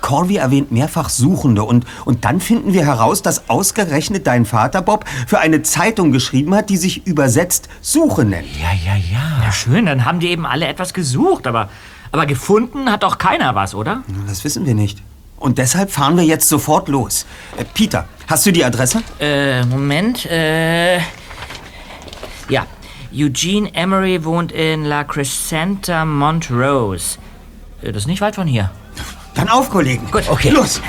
Corby 0.00 0.36
erwähnt 0.36 0.72
mehrfach 0.72 1.10
Suchende 1.10 1.62
und, 1.62 1.84
und 2.06 2.24
dann 2.24 2.40
finden 2.40 2.72
wir 2.72 2.86
heraus, 2.86 3.20
dass 3.20 3.50
ausgerechnet 3.50 4.26
dein 4.26 4.46
Vater 4.46 4.80
Bob 4.80 5.04
für 5.26 5.38
eine 5.38 5.62
Zeitung 5.62 6.12
geschrieben 6.12 6.54
hat, 6.54 6.70
die 6.70 6.78
sich 6.78 7.06
übersetzt 7.06 7.68
Suche 7.82 8.24
nennt. 8.24 8.48
Ja, 8.58 8.72
ja, 8.72 8.96
ja. 8.96 9.44
Ja, 9.44 9.52
schön, 9.52 9.84
dann 9.84 10.06
haben 10.06 10.18
die 10.20 10.28
eben 10.28 10.46
alle 10.46 10.66
etwas 10.66 10.94
gesucht, 10.94 11.46
aber, 11.46 11.68
aber 12.10 12.24
gefunden 12.24 12.90
hat 12.90 13.02
doch 13.02 13.18
keiner 13.18 13.54
was, 13.54 13.74
oder? 13.74 14.02
Das 14.26 14.42
wissen 14.44 14.64
wir 14.64 14.74
nicht. 14.74 15.02
Und 15.40 15.58
deshalb 15.58 15.90
fahren 15.90 16.16
wir 16.16 16.22
jetzt 16.24 16.48
sofort 16.48 16.88
los. 16.88 17.26
Äh, 17.56 17.64
Peter, 17.74 18.06
hast 18.28 18.46
du 18.46 18.52
die 18.52 18.64
Adresse? 18.64 19.02
Äh, 19.18 19.64
Moment, 19.64 20.26
äh. 20.26 20.98
Ja. 22.48 22.66
Eugene 23.12 23.74
Emery 23.74 24.22
wohnt 24.24 24.52
in 24.52 24.84
La 24.84 25.02
Crescenta 25.02 26.04
Montrose. 26.04 27.18
Äh, 27.82 27.90
Das 27.92 28.02
ist 28.02 28.06
nicht 28.06 28.20
weit 28.20 28.36
von 28.36 28.46
hier. 28.46 28.70
Dann 29.34 29.48
auf, 29.48 29.70
Kollegen. 29.70 30.08
Gut, 30.12 30.28
okay. 30.28 30.50
Los. 30.50 30.80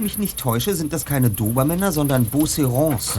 Ich 0.00 0.12
mich 0.12 0.18
nicht 0.18 0.38
täusche, 0.38 0.74
sind 0.74 0.92
das 0.92 1.04
keine 1.04 1.28
Dobermänner, 1.28 1.92
sondern 1.92 2.24
Beaucerons. 2.24 3.18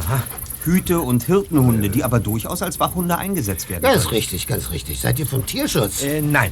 Hüte- 0.66 1.00
und 1.00 1.24
Hirtenhunde, 1.24 1.90
die 1.90 2.04
aber 2.04 2.20
durchaus 2.20 2.62
als 2.62 2.80
Wachhunde 2.80 3.18
eingesetzt 3.18 3.70
werden. 3.70 3.84
Ganz 3.84 4.04
können. 4.04 4.16
richtig, 4.16 4.48
ganz 4.48 4.72
richtig. 4.72 5.00
Seid 5.00 5.20
ihr 5.20 5.26
vom 5.26 5.46
Tierschutz? 5.46 6.04
Äh, 6.04 6.22
nein. 6.22 6.52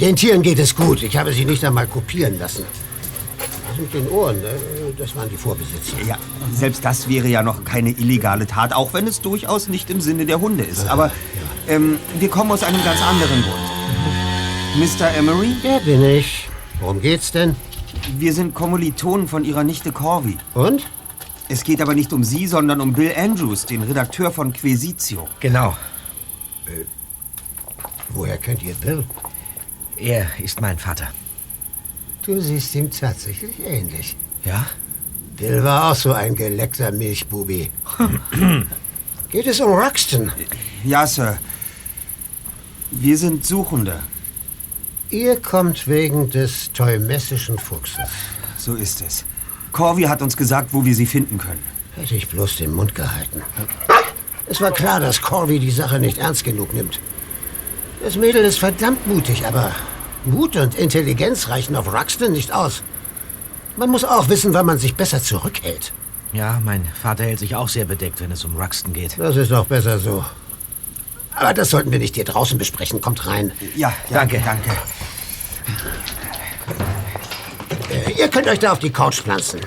Den 0.00 0.16
Tieren 0.16 0.42
geht 0.42 0.58
es 0.58 0.74
gut. 0.74 1.02
Ich 1.02 1.16
habe 1.16 1.32
sie 1.32 1.44
nicht 1.44 1.64
einmal 1.64 1.86
kopieren 1.86 2.38
lassen. 2.38 2.64
Das 3.68 3.78
mit 3.78 3.94
den 3.94 4.08
Ohren, 4.08 4.36
äh, 4.38 4.50
das 4.96 5.16
waren 5.16 5.28
die 5.28 5.36
Vorbesitzer. 5.36 5.96
Ja, 6.06 6.16
selbst 6.52 6.84
das 6.84 7.08
wäre 7.08 7.28
ja 7.28 7.42
noch 7.42 7.64
keine 7.64 7.90
illegale 7.90 8.46
Tat, 8.46 8.72
auch 8.72 8.92
wenn 8.92 9.06
es 9.06 9.20
durchaus 9.20 9.68
nicht 9.68 9.90
im 9.90 10.00
Sinne 10.00 10.26
der 10.26 10.40
Hunde 10.40 10.64
ist. 10.64 10.88
Aber 10.88 11.10
ähm, 11.68 11.98
wir 12.18 12.28
kommen 12.28 12.52
aus 12.52 12.62
einem 12.62 12.82
ganz 12.84 13.00
anderen 13.02 13.42
Grund. 13.42 15.00
Mr. 15.00 15.16
Emery? 15.16 15.56
Der 15.64 15.80
bin 15.80 16.02
ich. 16.04 16.48
Worum 16.80 17.00
geht's 17.00 17.32
denn? 17.32 17.56
Wir 18.16 18.32
sind 18.32 18.54
Kommilitonen 18.54 19.28
von 19.28 19.44
Ihrer 19.44 19.64
Nichte 19.64 19.92
Corby. 19.92 20.38
Und? 20.54 20.86
Es 21.48 21.64
geht 21.64 21.80
aber 21.80 21.94
nicht 21.94 22.12
um 22.12 22.24
Sie, 22.24 22.46
sondern 22.46 22.80
um 22.80 22.92
Bill 22.92 23.12
Andrews, 23.16 23.66
den 23.66 23.82
Redakteur 23.82 24.30
von 24.30 24.52
Quesitio. 24.52 25.28
Genau. 25.40 25.76
Woher 28.10 28.38
kennt 28.38 28.62
ihr 28.62 28.74
Bill? 28.74 29.04
Er 29.96 30.26
ist 30.42 30.60
mein 30.60 30.78
Vater. 30.78 31.08
Du 32.22 32.40
siehst 32.40 32.74
ihm 32.74 32.90
tatsächlich 32.90 33.58
ähnlich. 33.64 34.16
Ja? 34.44 34.66
Bill 35.36 35.62
war 35.62 35.90
auch 35.90 35.94
so 35.94 36.12
ein 36.12 36.34
geleckter 36.34 36.90
Milchbubi. 36.92 37.70
Geht 39.30 39.46
es 39.46 39.60
um 39.60 39.72
Ruxton? 39.72 40.32
Ja, 40.84 41.06
Sir. 41.06 41.38
Wir 42.90 43.16
sind 43.18 43.44
Suchende. 43.44 44.00
Ihr 45.10 45.40
kommt 45.40 45.88
wegen 45.88 46.28
des 46.28 46.70
teumessischen 46.72 47.58
Fuchses. 47.58 48.10
So 48.58 48.74
ist 48.74 49.00
es. 49.00 49.24
Corby 49.72 50.02
hat 50.02 50.20
uns 50.20 50.36
gesagt, 50.36 50.68
wo 50.72 50.84
wir 50.84 50.94
sie 50.94 51.06
finden 51.06 51.38
können. 51.38 51.62
Hätte 51.96 52.14
ich 52.14 52.28
bloß 52.28 52.56
den 52.56 52.74
Mund 52.74 52.94
gehalten. 52.94 53.42
Es 54.46 54.60
war 54.60 54.70
klar, 54.70 55.00
dass 55.00 55.22
Corby 55.22 55.58
die 55.60 55.70
Sache 55.70 55.98
nicht 55.98 56.18
ernst 56.18 56.44
genug 56.44 56.74
nimmt. 56.74 57.00
Das 58.02 58.16
Mädel 58.16 58.44
ist 58.44 58.58
verdammt 58.58 59.06
mutig, 59.06 59.46
aber 59.46 59.72
Mut 60.26 60.56
und 60.56 60.74
Intelligenz 60.74 61.48
reichen 61.48 61.74
auf 61.74 61.92
Ruxton 61.92 62.32
nicht 62.32 62.52
aus. 62.52 62.82
Man 63.76 63.90
muss 63.90 64.04
auch 64.04 64.28
wissen, 64.28 64.52
wann 64.52 64.66
man 64.66 64.78
sich 64.78 64.94
besser 64.94 65.22
zurückhält. 65.22 65.92
Ja, 66.34 66.60
mein 66.62 66.86
Vater 67.00 67.24
hält 67.24 67.38
sich 67.38 67.56
auch 67.56 67.68
sehr 67.68 67.86
bedeckt, 67.86 68.20
wenn 68.20 68.30
es 68.30 68.44
um 68.44 68.56
Ruxton 68.56 68.92
geht. 68.92 69.18
Das 69.18 69.36
ist 69.36 69.52
auch 69.52 69.66
besser 69.66 69.98
so. 69.98 70.22
Aber 71.40 71.54
das 71.54 71.70
sollten 71.70 71.90
wir 71.92 71.98
nicht 71.98 72.14
hier 72.16 72.24
draußen 72.24 72.58
besprechen. 72.58 73.00
Kommt 73.00 73.26
rein. 73.26 73.52
Ja, 73.76 73.92
Danke. 74.10 74.42
danke. 74.44 74.70
Äh, 77.90 78.12
ihr 78.18 78.28
könnt 78.28 78.48
euch 78.48 78.58
da 78.58 78.72
auf 78.72 78.78
die 78.78 78.90
Couch 78.90 79.20
pflanzen. 79.20 79.60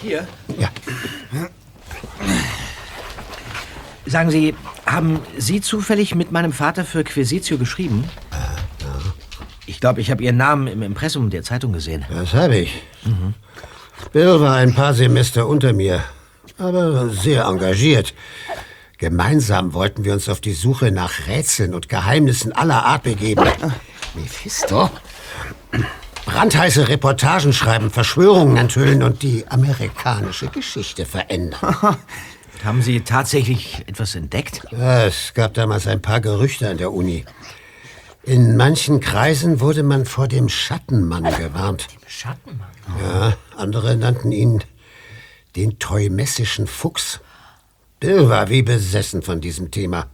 Hier? 0.00 0.26
Ja. 0.58 0.68
Sagen 4.06 4.30
Sie, 4.30 4.54
haben 4.86 5.20
Sie 5.38 5.60
zufällig 5.60 6.14
mit 6.14 6.32
meinem 6.32 6.52
Vater 6.52 6.84
für 6.84 7.04
Quisitio 7.04 7.58
geschrieben? 7.58 8.08
Ich 9.66 9.80
glaube, 9.80 10.00
ich 10.00 10.10
habe 10.10 10.22
Ihren 10.22 10.36
Namen 10.36 10.66
im 10.66 10.82
Impressum 10.82 11.30
der 11.30 11.42
Zeitung 11.42 11.72
gesehen. 11.72 12.04
Das 12.10 12.34
habe 12.34 12.56
ich. 12.56 12.82
Bill 14.12 14.40
war 14.40 14.56
ein 14.56 14.74
paar 14.74 14.92
Semester 14.94 15.46
unter 15.46 15.72
mir, 15.72 16.02
aber 16.58 17.08
sehr 17.10 17.44
engagiert. 17.44 18.12
Gemeinsam 19.02 19.74
wollten 19.74 20.04
wir 20.04 20.12
uns 20.12 20.28
auf 20.28 20.40
die 20.40 20.52
Suche 20.52 20.92
nach 20.92 21.26
Rätseln 21.26 21.74
und 21.74 21.88
Geheimnissen 21.88 22.52
aller 22.52 22.86
Art 22.86 23.02
begeben. 23.02 23.44
Mephisto? 24.14 24.90
Brandheiße 26.24 26.86
Reportagen 26.86 27.52
schreiben, 27.52 27.90
Verschwörungen 27.90 28.56
enthüllen 28.56 29.02
und 29.02 29.24
die 29.24 29.44
amerikanische 29.48 30.46
Geschichte 30.46 31.04
verändern. 31.04 31.76
Haben 32.64 32.80
Sie 32.80 33.00
tatsächlich 33.00 33.82
etwas 33.88 34.14
entdeckt? 34.14 34.62
Ja, 34.70 35.04
es 35.04 35.34
gab 35.34 35.54
damals 35.54 35.88
ein 35.88 36.00
paar 36.00 36.20
Gerüchte 36.20 36.68
an 36.68 36.78
der 36.78 36.92
Uni. 36.92 37.24
In 38.22 38.56
manchen 38.56 39.00
Kreisen 39.00 39.58
wurde 39.58 39.82
man 39.82 40.04
vor 40.04 40.28
dem 40.28 40.48
Schattenmann 40.48 41.24
gewarnt. 41.24 41.88
Schattenmann? 42.06 42.68
Ja, 43.02 43.36
andere 43.56 43.96
nannten 43.96 44.30
ihn 44.30 44.62
den 45.56 45.80
teumessischen 45.80 46.68
Fuchs. 46.68 47.18
Bill 48.02 48.28
war 48.28 48.48
wie 48.48 48.62
besessen 48.62 49.22
von 49.22 49.40
diesem 49.40 49.70
Thema. 49.70 50.06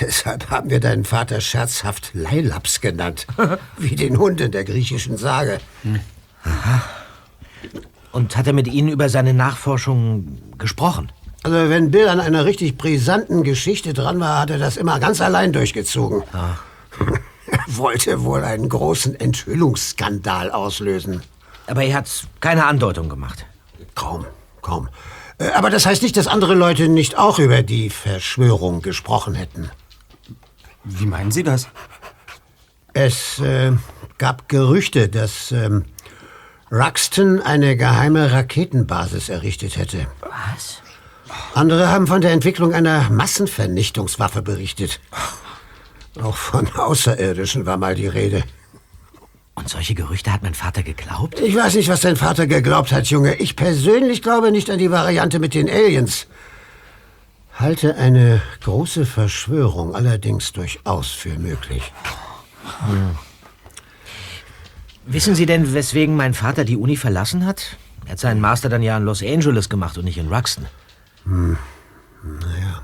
Deshalb 0.00 0.50
haben 0.50 0.70
wir 0.70 0.78
deinen 0.78 1.04
Vater 1.04 1.40
scherzhaft 1.40 2.12
Leilaps 2.14 2.80
genannt. 2.80 3.26
wie 3.76 3.96
den 3.96 4.18
Hund 4.18 4.40
in 4.40 4.52
der 4.52 4.62
griechischen 4.62 5.16
Sage. 5.16 5.58
Aha. 6.44 6.82
Und 8.12 8.36
hat 8.36 8.46
er 8.46 8.52
mit 8.52 8.68
Ihnen 8.68 8.86
über 8.86 9.08
seine 9.08 9.34
Nachforschung 9.34 10.38
gesprochen? 10.58 11.10
Also, 11.42 11.56
wenn 11.70 11.90
Bill 11.90 12.06
an 12.06 12.20
einer 12.20 12.44
richtig 12.44 12.78
brisanten 12.78 13.42
Geschichte 13.42 13.92
dran 13.92 14.20
war, 14.20 14.38
hat 14.38 14.50
er 14.50 14.58
das 14.58 14.76
immer 14.76 15.00
ganz 15.00 15.20
allein 15.20 15.52
durchgezogen. 15.52 16.22
Er 17.52 17.76
wollte 17.78 18.22
wohl 18.22 18.44
einen 18.44 18.68
großen 18.68 19.18
Enthüllungsskandal 19.18 20.52
auslösen. 20.52 21.20
Aber 21.66 21.82
er 21.82 21.96
hat 21.96 22.08
keine 22.38 22.64
Andeutung 22.64 23.08
gemacht. 23.08 23.44
Kaum, 23.96 24.24
kaum. 24.62 24.88
Äh, 25.40 25.48
Aber 25.48 25.70
das 25.70 25.86
heißt 25.86 26.02
nicht, 26.02 26.16
dass 26.16 26.28
andere 26.28 26.54
Leute 26.54 26.88
nicht 26.88 27.18
auch 27.18 27.38
über 27.38 27.62
die 27.62 27.90
Verschwörung 27.90 28.82
gesprochen 28.82 29.34
hätten. 29.34 29.70
Wie 30.84 31.06
meinen 31.06 31.32
Sie 31.32 31.42
das? 31.42 31.68
Es 32.92 33.38
äh, 33.40 33.72
gab 34.18 34.48
Gerüchte, 34.48 35.08
dass 35.08 35.52
ähm, 35.52 35.84
Ruxton 36.70 37.40
eine 37.40 37.76
geheime 37.76 38.32
Raketenbasis 38.32 39.28
errichtet 39.28 39.76
hätte. 39.76 40.06
Was? 40.20 40.82
Andere 41.54 41.88
haben 41.88 42.06
von 42.06 42.20
der 42.20 42.32
Entwicklung 42.32 42.74
einer 42.74 43.08
Massenvernichtungswaffe 43.10 44.42
berichtet. 44.42 45.00
Auch 46.20 46.36
von 46.36 46.72
Außerirdischen 46.74 47.66
war 47.66 47.76
mal 47.76 47.94
die 47.94 48.08
Rede. 48.08 48.42
Und 49.60 49.68
solche 49.68 49.94
Gerüchte 49.94 50.32
hat 50.32 50.42
mein 50.42 50.54
Vater 50.54 50.82
geglaubt? 50.82 51.38
Ich 51.38 51.54
weiß 51.54 51.74
nicht, 51.74 51.90
was 51.90 52.00
dein 52.00 52.16
Vater 52.16 52.46
geglaubt 52.46 52.92
hat, 52.92 53.06
Junge. 53.08 53.34
Ich 53.34 53.56
persönlich 53.56 54.22
glaube 54.22 54.52
nicht 54.52 54.70
an 54.70 54.78
die 54.78 54.90
Variante 54.90 55.38
mit 55.38 55.52
den 55.52 55.68
Aliens. 55.68 56.26
Halte 57.52 57.96
eine 57.96 58.40
große 58.62 59.04
Verschwörung 59.04 59.94
allerdings 59.94 60.52
durchaus 60.52 61.10
für 61.10 61.38
möglich. 61.38 61.92
Hm. 62.86 63.18
Wissen 65.04 65.34
Sie 65.34 65.44
denn, 65.44 65.74
weswegen 65.74 66.16
mein 66.16 66.32
Vater 66.32 66.64
die 66.64 66.78
Uni 66.78 66.96
verlassen 66.96 67.44
hat? 67.44 67.76
Er 68.06 68.12
hat 68.12 68.18
seinen 68.18 68.40
Master 68.40 68.70
dann 68.70 68.82
ja 68.82 68.96
in 68.96 69.04
Los 69.04 69.22
Angeles 69.22 69.68
gemacht 69.68 69.98
und 69.98 70.06
nicht 70.06 70.16
in 70.16 70.32
Ruxton. 70.32 70.66
Hm. 71.24 71.58
Naja. 72.22 72.82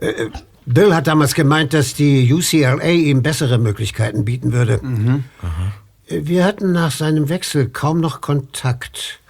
Äh, 0.00 0.06
äh, 0.06 0.30
Bill 0.66 0.94
hat 0.94 1.06
damals 1.06 1.34
gemeint, 1.34 1.72
dass 1.72 1.94
die 1.94 2.32
UCLA 2.32 2.84
ihm 2.90 3.22
bessere 3.22 3.58
Möglichkeiten 3.58 4.24
bieten 4.24 4.52
würde. 4.52 4.80
Äh, 6.06 6.20
Wir 6.24 6.44
hatten 6.44 6.72
nach 6.72 6.90
seinem 6.92 7.28
Wechsel 7.28 7.68
kaum 7.68 8.00
noch 8.00 8.20
Kontakt. 8.20 9.20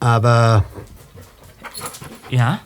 Aber. 0.00 0.64
Ja? 2.30 2.60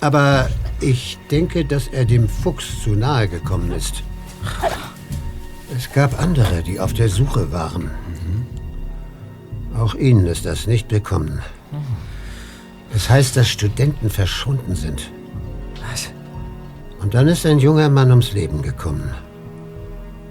Aber 0.00 0.48
ich 0.80 1.18
denke, 1.30 1.64
dass 1.64 1.88
er 1.88 2.04
dem 2.06 2.28
Fuchs 2.28 2.82
zu 2.82 2.90
nahe 2.90 3.28
gekommen 3.28 3.70
ist. 3.72 4.02
Es 5.76 5.92
gab 5.92 6.18
andere, 6.20 6.62
die 6.62 6.80
auf 6.80 6.94
der 6.94 7.08
Suche 7.08 7.52
waren. 7.52 7.90
Auch 9.76 9.94
ihnen 9.94 10.26
ist 10.26 10.46
das 10.46 10.66
nicht 10.66 10.88
bekommen. 10.88 11.40
Es 12.94 13.08
heißt, 13.10 13.36
dass 13.36 13.48
Studenten 13.48 14.10
verschwunden 14.10 14.74
sind. 14.74 15.10
Was? 15.90 16.10
Und 17.00 17.14
dann 17.14 17.28
ist 17.28 17.46
ein 17.46 17.58
junger 17.58 17.88
Mann 17.88 18.10
ums 18.10 18.32
Leben 18.32 18.62
gekommen. 18.62 19.14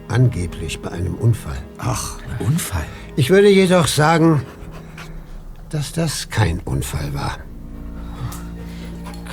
Angeblich 0.07 0.79
bei 0.81 0.91
einem 0.91 1.15
Unfall. 1.15 1.57
Ach, 1.77 2.17
Unfall? 2.39 2.85
Ich 3.15 3.29
würde 3.29 3.49
jedoch 3.49 3.87
sagen, 3.87 4.43
dass 5.69 5.91
das 5.91 6.29
kein 6.29 6.59
Unfall 6.61 7.13
war. 7.13 7.37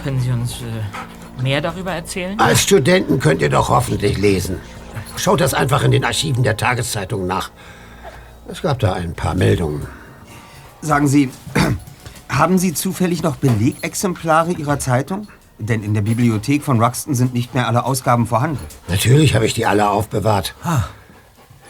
Können 0.03 0.20
Sie 0.20 0.31
uns 0.31 0.61
äh, 0.62 1.42
mehr 1.42 1.61
darüber 1.61 1.92
erzählen? 1.92 2.38
Als 2.38 2.62
Studenten 2.62 3.20
könnt 3.20 3.42
ihr 3.42 3.49
doch 3.51 3.68
hoffentlich 3.68 4.18
lesen. 4.18 4.59
Schaut 5.16 5.40
das 5.40 5.55
einfach 5.55 5.83
in 5.83 5.90
den 5.90 6.05
Archiven 6.05 6.42
der 6.42 6.57
Tageszeitung 6.57 7.27
nach. 7.27 7.51
Es 8.49 8.62
gab 8.62 8.79
da 8.79 8.92
ein 8.92 9.14
paar 9.14 9.35
Meldungen. 9.35 9.87
Sagen 10.83 11.09
Sie, 11.09 11.31
haben 12.29 12.59
Sie 12.59 12.75
zufällig 12.75 13.22
noch 13.22 13.37
Belegexemplare 13.37 14.53
Ihrer 14.53 14.79
Zeitung? 14.79 15.27
Denn 15.59 15.83
in 15.83 15.95
der 15.95 16.03
Bibliothek 16.03 16.62
von 16.62 16.83
Ruxton 16.83 17.14
sind 17.14 17.33
nicht 17.33 17.55
mehr 17.55 17.66
alle 17.66 17.85
Ausgaben 17.85 18.27
vorhanden. 18.27 18.61
Natürlich 18.88 19.35
habe 19.35 19.47
ich 19.47 19.55
die 19.55 19.66
alle 19.66 19.88
aufbewahrt. 19.88 20.55
Ah. 20.62 20.85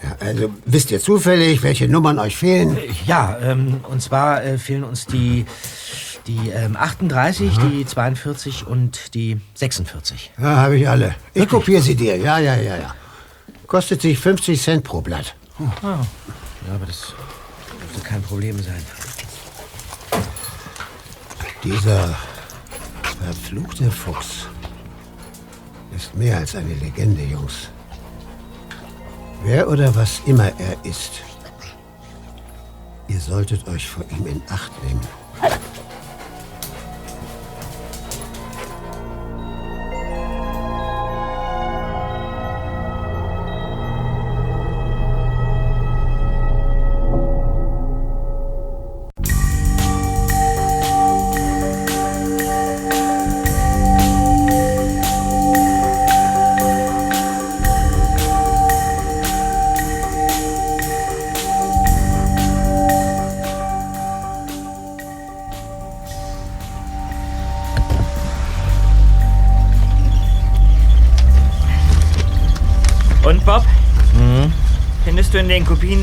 Ja, 0.03 0.17
also 0.21 0.51
wisst 0.65 0.91
ihr 0.91 1.01
zufällig, 1.01 1.63
welche 1.63 1.89
Nummern 1.89 2.19
euch 2.19 2.37
fehlen? 2.37 2.79
Ja, 3.07 3.39
ähm, 3.41 3.81
und 3.89 4.03
zwar 4.03 4.45
äh, 4.45 4.59
fehlen 4.59 4.85
uns 4.85 5.07
die, 5.07 5.47
die 6.27 6.51
ähm, 6.51 6.77
38, 6.77 7.57
die 7.59 7.87
42 7.87 8.67
und 8.67 9.15
die 9.15 9.41
46. 9.55 10.33
Ja, 10.39 10.57
habe 10.57 10.77
ich 10.77 10.89
alle. 10.89 11.15
Ich 11.33 11.49
kopiere 11.49 11.81
sie 11.81 11.95
dir. 11.95 12.17
Ja, 12.17 12.39
ja, 12.39 12.57
ja, 12.57 12.77
ja. 12.77 12.95
Kostet 13.67 14.03
sich 14.03 14.19
50 14.19 14.61
Cent 14.61 14.85
pro 14.85 15.01
Blatt. 15.01 15.35
Ja, 15.59 16.01
aber 16.75 16.87
das 16.87 17.15
dürfte 17.81 18.09
kein 18.09 18.23
Problem 18.23 18.63
sein. 18.63 18.85
Dieser 21.65 22.15
verfluchte 23.23 23.91
Fuchs 23.91 24.47
ist 25.95 26.15
mehr 26.15 26.37
als 26.37 26.55
eine 26.55 26.75
Legende, 26.75 27.23
Jungs. 27.23 27.71
Wer 29.43 29.69
oder 29.69 29.95
was 29.95 30.21
immer 30.27 30.53
er 30.59 30.77
ist, 30.85 31.23
ihr 33.09 33.21
solltet 33.21 33.67
euch 33.69 33.89
vor 33.89 34.05
ihm 34.11 34.27
in 34.27 34.43
Acht 34.49 34.73
nehmen. 34.85 35.01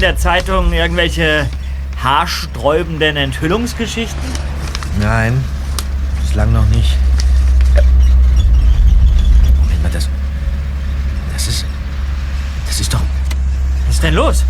der 0.03 0.17
Zeitung 0.17 0.73
irgendwelche 0.73 1.47
haarsträubenden 2.03 3.15
Enthüllungsgeschichten? 3.15 4.21
Nein, 4.99 5.41
bislang 6.21 6.51
noch 6.51 6.65
nicht. 6.67 6.97
Moment 9.61 9.81
mal, 9.81 9.89
das. 9.89 10.09
Das 11.31 11.47
ist. 11.47 11.65
Das 12.67 12.81
ist 12.81 12.93
doch. 12.93 12.99
Was 13.87 13.95
ist 13.95 14.03
denn 14.03 14.13
los? 14.13 14.43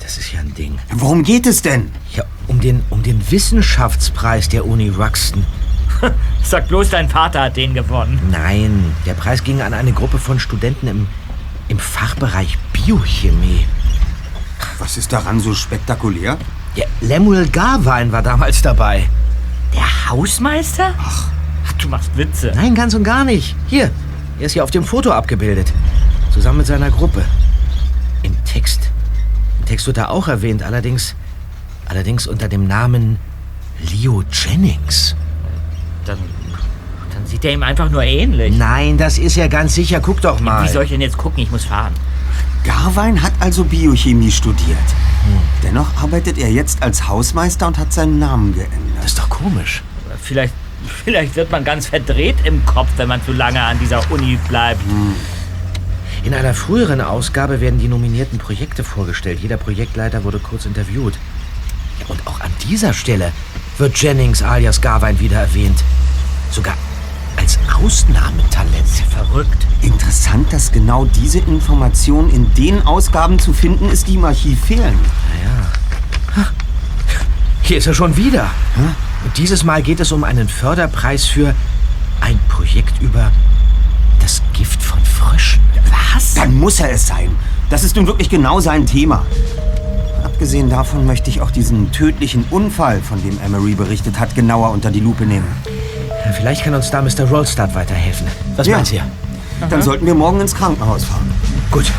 Das 0.00 0.18
ist 0.18 0.32
ja 0.32 0.40
ein 0.40 0.52
Ding. 0.54 0.78
Worum 0.90 1.22
geht 1.22 1.46
es 1.46 1.62
denn? 1.62 1.92
Ja, 2.12 2.24
um 2.48 2.60
den, 2.60 2.82
um 2.90 3.04
den 3.04 3.30
Wissenschaftspreis 3.30 4.48
der 4.48 4.66
Uni 4.66 4.88
Ruxton. 4.88 5.46
Sag 6.42 6.68
bloß, 6.68 6.90
dein 6.90 7.08
Vater 7.08 7.42
hat 7.42 7.56
den 7.56 7.74
gewonnen. 7.74 8.20
Nein, 8.30 8.94
der 9.06 9.14
Preis 9.14 9.44
ging 9.44 9.62
an 9.62 9.74
eine 9.74 9.92
Gruppe 9.92 10.18
von 10.18 10.38
Studenten 10.38 10.88
im, 10.88 11.06
im 11.68 11.78
Fachbereich 11.78 12.58
Biochemie. 12.72 13.66
Was 14.78 14.96
ist 14.96 15.12
daran 15.12 15.40
so 15.40 15.54
spektakulär? 15.54 16.38
Ja, 16.74 16.86
Lemuel 17.00 17.48
Garwein 17.48 18.12
war 18.12 18.22
damals 18.22 18.62
dabei. 18.62 19.08
Der 19.74 20.10
Hausmeister? 20.10 20.94
Ach, 20.98 21.28
du 21.78 21.88
machst 21.88 22.16
Witze. 22.16 22.52
Nein, 22.54 22.74
ganz 22.74 22.94
und 22.94 23.04
gar 23.04 23.24
nicht. 23.24 23.54
Hier, 23.68 23.90
er 24.38 24.46
ist 24.46 24.52
hier 24.52 24.64
auf 24.64 24.70
dem 24.70 24.84
Foto 24.84 25.12
abgebildet. 25.12 25.72
Zusammen 26.32 26.58
mit 26.58 26.66
seiner 26.66 26.90
Gruppe. 26.90 27.24
Im 28.22 28.36
Text. 28.44 28.90
Im 29.60 29.66
Text 29.66 29.86
wird 29.86 29.98
er 29.98 30.10
auch 30.10 30.28
erwähnt, 30.28 30.62
allerdings. 30.62 31.14
Allerdings 31.86 32.26
unter 32.26 32.48
dem 32.48 32.66
Namen 32.66 33.18
Leo 33.80 34.22
Jennings. 34.30 35.14
Dann, 36.04 36.18
dann 37.14 37.26
sieht 37.26 37.44
er 37.44 37.52
ihm 37.52 37.62
einfach 37.62 37.90
nur 37.90 38.02
ähnlich. 38.02 38.56
Nein, 38.56 38.98
das 38.98 39.18
ist 39.18 39.36
er 39.36 39.48
ganz 39.48 39.74
sicher. 39.74 40.00
Guck 40.00 40.20
doch 40.20 40.40
mal. 40.40 40.64
Wie 40.64 40.68
soll 40.68 40.84
ich 40.84 40.90
denn 40.90 41.00
jetzt 41.00 41.16
gucken? 41.18 41.42
Ich 41.42 41.50
muss 41.50 41.64
fahren. 41.64 41.92
Garwein 42.64 43.22
hat 43.22 43.32
also 43.40 43.64
Biochemie 43.64 44.30
studiert. 44.30 44.78
Dennoch 45.62 45.88
arbeitet 46.02 46.38
er 46.38 46.50
jetzt 46.50 46.82
als 46.82 47.08
Hausmeister 47.08 47.66
und 47.66 47.78
hat 47.78 47.92
seinen 47.92 48.18
Namen 48.18 48.54
geändert. 48.54 48.96
Das 48.96 49.06
ist 49.06 49.18
doch 49.18 49.28
komisch. 49.28 49.82
Vielleicht, 50.20 50.54
vielleicht 51.04 51.36
wird 51.36 51.50
man 51.50 51.64
ganz 51.64 51.86
verdreht 51.86 52.36
im 52.44 52.64
Kopf, 52.66 52.88
wenn 52.96 53.08
man 53.08 53.22
zu 53.24 53.32
lange 53.32 53.60
an 53.60 53.78
dieser 53.78 54.08
Uni 54.10 54.38
bleibt. 54.48 54.80
In 56.24 56.34
einer 56.34 56.54
früheren 56.54 57.00
Ausgabe 57.00 57.60
werden 57.60 57.80
die 57.80 57.88
nominierten 57.88 58.38
Projekte 58.38 58.84
vorgestellt. 58.84 59.40
Jeder 59.40 59.56
Projektleiter 59.56 60.22
wurde 60.22 60.38
kurz 60.38 60.66
interviewt. 60.66 61.14
Ja, 62.00 62.06
Und 62.08 62.26
auch 62.26 62.40
an 62.40 62.50
dieser 62.68 62.92
Stelle 62.92 63.32
wird 63.78 63.96
Jennings 63.98 64.42
alias 64.42 64.80
Garwein 64.80 65.18
wieder 65.20 65.38
erwähnt. 65.38 65.82
Sogar 66.50 66.74
als 67.36 67.58
Ausnahmetalent. 67.74 68.88
Verrückt. 69.10 69.66
Interessant, 69.80 70.52
dass 70.52 70.70
genau 70.70 71.04
diese 71.06 71.38
Information 71.38 72.30
in 72.30 72.52
den 72.54 72.86
Ausgaben 72.86 73.38
zu 73.38 73.52
finden 73.52 73.88
ist, 73.88 74.06
die 74.08 74.14
im 74.14 74.24
Archiv 74.24 74.60
fehlen. 74.64 74.98
Naja. 75.28 76.46
Hier 77.62 77.78
ist 77.78 77.86
er 77.86 77.94
schon 77.94 78.16
wieder. 78.16 78.50
Und 79.24 79.36
dieses 79.38 79.64
Mal 79.64 79.82
geht 79.82 80.00
es 80.00 80.12
um 80.12 80.24
einen 80.24 80.48
Förderpreis 80.48 81.24
für 81.24 81.54
ein 82.20 82.38
Projekt 82.48 83.00
über 83.00 83.30
das 84.20 84.42
Gift 84.52 84.82
von 84.82 84.98
Fröschen. 85.04 85.62
Was? 86.14 86.34
Dann 86.34 86.54
muss 86.54 86.80
er 86.80 86.90
es 86.90 87.06
sein. 87.06 87.34
Das 87.70 87.84
ist 87.84 87.96
nun 87.96 88.06
wirklich 88.06 88.28
genau 88.28 88.60
sein 88.60 88.86
Thema. 88.86 89.24
Abgesehen 90.22 90.70
davon 90.70 91.06
möchte 91.06 91.30
ich 91.30 91.40
auch 91.40 91.50
diesen 91.50 91.90
tödlichen 91.92 92.44
Unfall, 92.50 93.00
von 93.00 93.22
dem 93.22 93.38
Emery 93.44 93.74
berichtet 93.74 94.18
hat, 94.18 94.34
genauer 94.34 94.70
unter 94.70 94.90
die 94.90 95.00
Lupe 95.00 95.26
nehmen. 95.26 95.46
Vielleicht 96.36 96.64
kann 96.64 96.74
uns 96.74 96.90
da 96.90 97.02
Mr. 97.02 97.28
Rollstad 97.28 97.74
weiterhelfen. 97.74 98.26
Was 98.56 98.66
Ja. 98.66 98.76
meinst 98.76 98.92
du? 98.92 98.96
Dann 99.68 99.82
sollten 99.82 100.06
wir 100.06 100.14
morgen 100.14 100.40
ins 100.40 100.54
Krankenhaus 100.54 101.04
fahren. 101.04 101.30
Gut. 101.70 101.90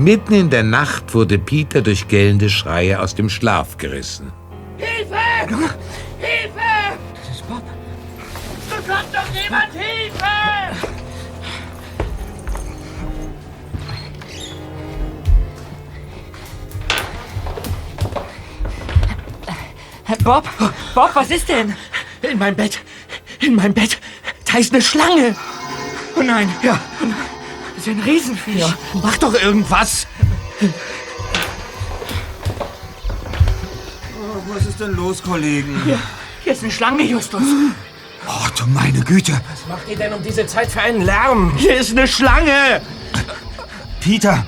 Mitten 0.00 0.32
in 0.32 0.48
der 0.48 0.62
Nacht 0.62 1.12
wurde 1.12 1.38
Peter 1.38 1.82
durch 1.82 2.08
gellende 2.08 2.48
Schreie 2.48 2.98
aus 3.00 3.14
dem 3.14 3.28
Schlaf 3.28 3.76
gerissen. 3.76 4.32
Hilfe! 4.78 5.14
Hilfe! 6.18 6.96
Das 7.14 7.36
ist 7.36 7.46
Bob. 7.46 7.62
Bekommt 8.70 9.08
doch 9.12 9.34
jemand 9.34 9.70
Hilfe! 9.74 10.24
Bob, 20.24 20.48
Bob, 20.94 21.10
was 21.12 21.30
ist 21.30 21.46
denn? 21.50 21.76
In 22.22 22.38
meinem 22.38 22.56
Bett. 22.56 22.80
In 23.40 23.54
meinem 23.54 23.74
Bett. 23.74 23.98
Da 24.50 24.56
ist 24.56 24.72
eine 24.72 24.80
Schlange. 24.80 25.36
Oh 26.16 26.22
nein. 26.22 26.48
Ja. 26.62 26.80
Das 27.00 27.39
ist 27.80 27.88
ein 27.88 28.00
Riesenviech. 28.00 28.60
Ja. 28.60 28.74
Mach 28.94 29.16
doch 29.16 29.34
irgendwas. 29.34 30.06
Oh, 34.20 34.54
was 34.54 34.66
ist 34.66 34.80
denn 34.80 34.92
los, 34.92 35.22
Kollegen? 35.22 35.80
Hier, 35.84 35.98
hier 36.42 36.52
ist 36.52 36.62
eine 36.62 36.72
Schlange, 36.72 37.02
Justus. 37.04 37.42
Oh, 38.26 38.46
du 38.58 38.66
meine 38.66 39.00
Güte. 39.00 39.32
Was 39.50 39.66
macht 39.66 39.88
ihr 39.88 39.96
denn 39.96 40.12
um 40.12 40.22
diese 40.22 40.46
Zeit 40.46 40.70
für 40.70 40.80
einen 40.82 41.00
Lärm? 41.02 41.54
Hier 41.56 41.76
ist 41.76 41.90
eine 41.90 42.06
Schlange. 42.06 42.82
Peter, 44.00 44.44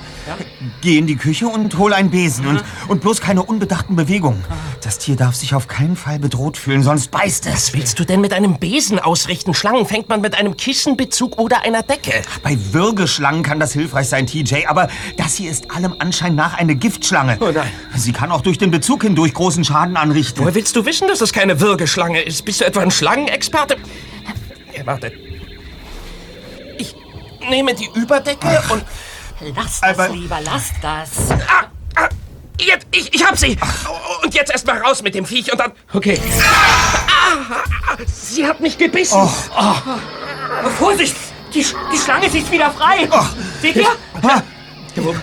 geh 0.81 0.97
in 0.97 1.07
die 1.07 1.15
Küche 1.15 1.47
und 1.47 1.77
hol 1.77 1.93
einen 1.93 2.09
Besen 2.09 2.45
und, 2.47 2.63
und 2.87 3.01
bloß 3.01 3.21
keine 3.21 3.43
unbedachten 3.43 3.95
Bewegungen. 3.95 4.43
Das 4.81 4.97
Tier 4.97 5.15
darf 5.15 5.35
sich 5.35 5.53
auf 5.55 5.67
keinen 5.67 5.95
Fall 5.95 6.19
bedroht 6.19 6.57
fühlen, 6.57 6.83
sonst 6.83 7.11
beißt 7.11 7.45
es. 7.47 7.53
Was 7.53 7.73
willst 7.73 7.99
du 7.99 8.05
denn 8.05 8.21
mit 8.21 8.33
einem 8.33 8.59
Besen 8.59 8.99
ausrichten? 8.99 9.53
Schlangen 9.53 9.85
fängt 9.85 10.09
man 10.09 10.21
mit 10.21 10.35
einem 10.37 10.57
Kissenbezug 10.57 11.37
oder 11.37 11.63
einer 11.63 11.83
Decke. 11.83 12.21
Bei 12.41 12.57
Würgeschlangen 12.71 13.43
kann 13.43 13.59
das 13.59 13.73
hilfreich 13.73 14.09
sein, 14.09 14.27
TJ, 14.27 14.65
aber 14.67 14.89
das 15.17 15.35
hier 15.35 15.49
ist 15.49 15.71
allem 15.71 15.95
Anschein 15.99 16.35
nach 16.35 16.55
eine 16.55 16.75
Giftschlange. 16.75 17.37
Oh 17.39 17.51
nein. 17.51 17.69
Sie 17.95 18.11
kann 18.11 18.31
auch 18.31 18.41
durch 18.41 18.57
den 18.57 18.71
Bezug 18.71 19.03
hindurch 19.03 19.33
großen 19.33 19.63
Schaden 19.63 19.97
anrichten. 19.97 20.41
Woher 20.41 20.55
willst 20.55 20.75
du 20.75 20.85
wissen, 20.85 21.07
dass 21.07 21.21
es 21.21 21.33
keine 21.33 21.59
Würgeschlange 21.59 22.21
ist? 22.21 22.43
Bist 22.43 22.61
du 22.61 22.65
etwa 22.65 22.81
ein 22.81 22.91
Schlangenexperte? 22.91 23.77
Ja, 24.75 24.85
warte. 24.85 25.11
Ich 26.77 26.95
nehme 27.49 27.73
die 27.73 27.89
Überdecke 27.93 28.61
und... 28.69 28.83
Lass 29.55 29.81
das 29.81 30.09
lieber, 30.11 30.39
lass 30.43 30.71
das. 30.81 31.31
Ah, 31.31 31.65
ah, 31.95 32.09
jetzt, 32.59 32.87
ich, 32.91 33.13
ich 33.13 33.25
hab 33.25 33.37
sie. 33.37 33.57
Und 34.23 34.33
jetzt 34.33 34.51
erst 34.51 34.65
mal 34.67 34.77
raus 34.79 35.01
mit 35.03 35.15
dem 35.15 35.25
Viech 35.25 35.51
und 35.51 35.59
dann... 35.59 35.71
Okay. 35.93 36.19
Ah, 36.39 37.55
ah, 37.89 37.97
sie 38.05 38.45
hat 38.45 38.59
mich 38.59 38.77
gebissen. 38.77 39.17
Oh, 39.19 40.69
Vorsicht! 40.79 41.15
Die, 41.53 41.65
die 41.91 41.97
Schlange 41.97 42.25
ist 42.25 42.51
wieder 42.51 42.71
frei. 42.71 43.07
Seht 43.61 43.75
ihr? 43.75 43.87
Wo, 44.95 45.15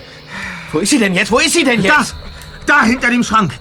wo 0.73 0.79
ist 0.79 0.91
sie 0.91 0.99
denn 0.99 1.15
jetzt? 1.15 1.33
Wo 1.33 1.39
ist 1.39 1.53
sie 1.55 1.65
denn 1.65 1.83
Da, 1.83 1.99
jetzt? 2.01 2.15
da 2.67 2.83
hinter 2.85 3.11
dem 3.11 3.25
Schrank. 3.25 3.53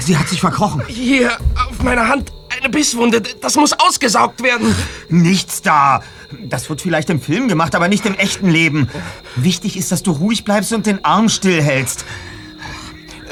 Sie 0.00 0.16
hat 0.16 0.28
sich 0.28 0.40
verkrochen. 0.40 0.82
Hier, 0.88 1.36
auf 1.68 1.82
meiner 1.82 2.08
Hand, 2.08 2.32
eine 2.58 2.68
Bisswunde. 2.68 3.22
Das 3.40 3.54
muss 3.56 3.72
ausgesaugt 3.74 4.42
werden. 4.42 4.74
Nichts 5.08 5.62
da. 5.62 6.02
Das 6.42 6.68
wird 6.68 6.80
vielleicht 6.80 7.10
im 7.10 7.20
Film 7.20 7.48
gemacht, 7.48 7.74
aber 7.74 7.88
nicht 7.88 8.06
im 8.06 8.14
echten 8.14 8.48
Leben. 8.50 8.88
Wichtig 9.36 9.76
ist, 9.76 9.90
dass 9.92 10.02
du 10.02 10.12
ruhig 10.12 10.44
bleibst 10.44 10.72
und 10.72 10.86
den 10.86 11.04
Arm 11.04 11.28
stillhältst. 11.28 12.04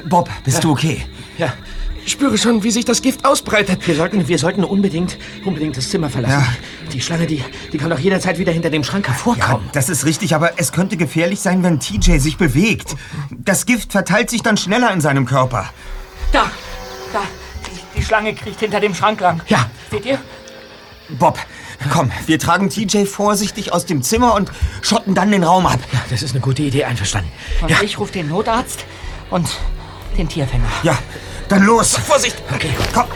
Bob, 0.09 0.29
bist 0.45 0.65
du 0.65 0.73
okay? 0.73 1.05
Ja, 1.37 1.53
ich 2.05 2.13
spüre 2.13 2.39
schon, 2.39 2.63
wie 2.63 2.71
sich 2.71 2.85
das 2.87 3.03
Gift 3.03 3.25
ausbreitet. 3.27 3.87
Wir 3.87 3.95
sollten, 3.95 4.27
wir 4.29 4.39
sollten 4.39 4.65
unbedingt, 4.65 5.19
unbedingt 5.45 5.77
das 5.77 5.91
Zimmer 5.91 6.09
verlassen. 6.09 6.41
Ja. 6.41 6.91
Die 6.93 7.01
Schlange, 7.03 7.27
die, 7.27 7.45
die 7.73 7.77
kann 7.77 7.91
doch 7.91 7.99
jederzeit 7.99 8.39
wieder 8.39 8.51
hinter 8.51 8.71
dem 8.71 8.83
Schrank 8.83 9.07
Ja, 9.07 9.13
hervorkommen. 9.13 9.69
das 9.73 9.89
ist 9.91 10.07
richtig, 10.07 10.35
aber 10.35 10.59
es 10.59 10.73
könnte 10.73 10.97
gefährlich 10.97 11.41
sein, 11.41 11.63
wenn 11.63 11.81
TJ 11.81 12.17
sich 12.19 12.39
bewegt. 12.39 12.97
Das 13.31 13.67
Gift 13.67 13.93
verteilt 13.93 14.31
sich 14.31 14.43
dann 14.43 14.57
schneller 14.57 14.91
in 14.93 15.01
seinem 15.03 15.27
Körper. 15.27 15.69
Da, 16.33 16.51
da. 17.13 17.21
Die, 17.67 17.99
die 17.99 18.03
Schlange 18.05 18.35
kriecht 18.35 18.61
hinter 18.61 18.81
dem 18.81 18.95
Schrank 18.95 19.21
lang. 19.21 19.43
Ja. 19.49 19.69
Seht 19.91 20.07
ihr? 20.07 20.19
Bob, 21.11 21.39
komm, 21.93 22.11
wir 22.27 22.39
tragen 22.39 22.71
TJ 22.71 23.05
vorsichtig 23.05 23.73
aus 23.73 23.87
dem 23.87 24.03
Zimmer 24.03 24.35
und 24.35 24.51
schotten 24.83 25.15
dann 25.15 25.31
den 25.31 25.45
Raum 25.45 25.67
ab. 25.67 25.79
Ja, 25.93 26.01
das 26.11 26.23
ist 26.23 26.33
eine 26.33 26.41
gute 26.41 26.63
Idee, 26.63 26.85
einverstanden. 26.85 27.31
Und 27.63 27.71
Ja. 27.71 27.79
ich 27.83 27.99
rufe 27.99 28.13
den 28.13 28.29
Notarzt 28.29 28.85
und 29.31 29.49
den 30.17 30.29
Tierfänger. 30.29 30.67
Ja, 30.83 30.99
dann 31.49 31.63
los. 31.65 31.97
Vorsicht! 31.97 32.37
Okay, 32.53 32.71
Komm, 32.93 33.07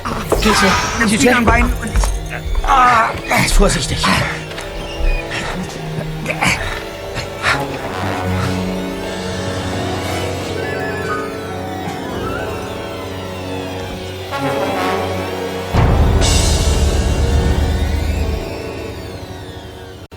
nimm 0.98 1.08
TJ. 1.08 1.16
die 1.18 1.30
am 1.30 1.44
Bein 1.44 1.64
und... 1.64 3.28
ganz 3.28 3.52
vorsichtig. 3.52 3.98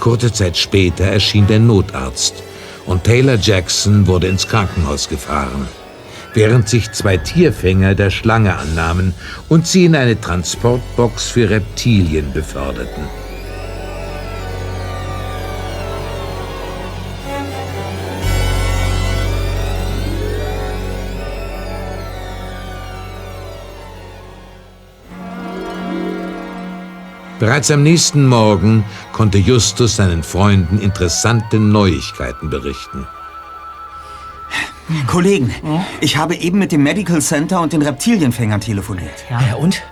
Kurze 0.06 0.32
Zeit 0.32 0.56
später 0.56 1.06
erschien 1.06 1.48
der 1.48 1.58
Notarzt 1.58 2.44
und 2.86 3.04
Taylor 3.06 3.40
Jackson 3.42 4.06
wurde 4.06 4.28
ins 4.28 4.48
Krankenhaus 4.48 5.10
gefahren, 5.10 5.68
während 6.36 6.70
sich 6.70 6.92
zwei 6.92 7.18
Tierfänger 7.18 7.96
der 7.96 8.12
Schlange 8.12 8.56
annahmen 8.56 9.16
und 9.50 9.66
sie 9.66 9.86
in 9.86 9.96
eine 9.96 10.22
Transportbox 10.22 11.30
für 11.30 11.50
Reptilien 11.50 12.32
beförderten. 12.34 13.25
Bereits 27.46 27.70
am 27.70 27.84
nächsten 27.84 28.26
Morgen 28.26 28.84
konnte 29.12 29.38
Justus 29.38 29.98
seinen 29.98 30.24
Freunden 30.24 30.80
interessante 30.80 31.60
Neuigkeiten 31.60 32.50
berichten. 32.50 33.06
Kollegen, 35.06 35.54
ich 36.02 36.18
habe 36.18 36.34
eben 36.34 36.58
mit 36.58 36.72
dem 36.72 36.82
Medical 36.82 37.22
Center 37.22 37.62
und 37.62 37.72
den 37.72 37.84
Reptilienfängern 37.84 38.62
telefoniert. 38.62 39.26
Ja, 39.30 39.58
und? 39.58 39.84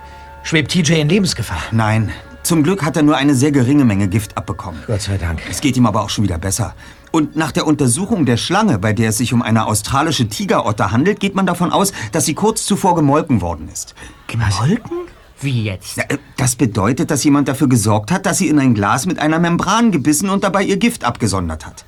Schwebt 0.42 0.72
TJ 0.72 0.94
in 0.94 1.08
Lebensgefahr? 1.08 1.62
Nein. 1.70 2.10
Zum 2.42 2.64
Glück 2.64 2.82
hat 2.82 2.96
er 2.96 3.04
nur 3.04 3.16
eine 3.16 3.36
sehr 3.36 3.52
geringe 3.52 3.84
Menge 3.84 4.08
Gift 4.08 4.36
abbekommen. 4.36 4.82
Gott 4.88 5.02
sei 5.02 5.16
Dank. 5.16 5.40
Es 5.48 5.60
geht 5.60 5.76
ihm 5.76 5.86
aber 5.86 6.02
auch 6.02 6.10
schon 6.10 6.24
wieder 6.24 6.38
besser. 6.38 6.74
Und 7.12 7.36
nach 7.36 7.52
der 7.52 7.68
Untersuchung 7.68 8.26
der 8.26 8.36
Schlange, 8.36 8.80
bei 8.80 8.92
der 8.92 9.10
es 9.10 9.18
sich 9.18 9.32
um 9.32 9.42
eine 9.42 9.66
australische 9.66 10.28
Tigerotter 10.28 10.90
handelt, 10.90 11.20
geht 11.20 11.36
man 11.36 11.46
davon 11.46 11.70
aus, 11.70 11.92
dass 12.10 12.24
sie 12.24 12.34
kurz 12.34 12.66
zuvor 12.66 12.96
gemolken 12.96 13.40
worden 13.40 13.68
ist. 13.72 13.94
Gemolken? 14.26 15.04
Wie 15.40 15.64
jetzt? 15.64 15.98
Äh, 15.98 16.18
Das 16.36 16.56
bedeutet, 16.56 17.10
dass 17.10 17.24
jemand 17.24 17.48
dafür 17.48 17.68
gesorgt 17.68 18.10
hat, 18.10 18.26
dass 18.26 18.38
sie 18.38 18.48
in 18.48 18.58
ein 18.58 18.74
Glas 18.74 19.06
mit 19.06 19.18
einer 19.18 19.38
Membran 19.38 19.92
gebissen 19.92 20.30
und 20.30 20.44
dabei 20.44 20.62
ihr 20.62 20.76
Gift 20.76 21.04
abgesondert 21.04 21.66
hat. 21.66 21.84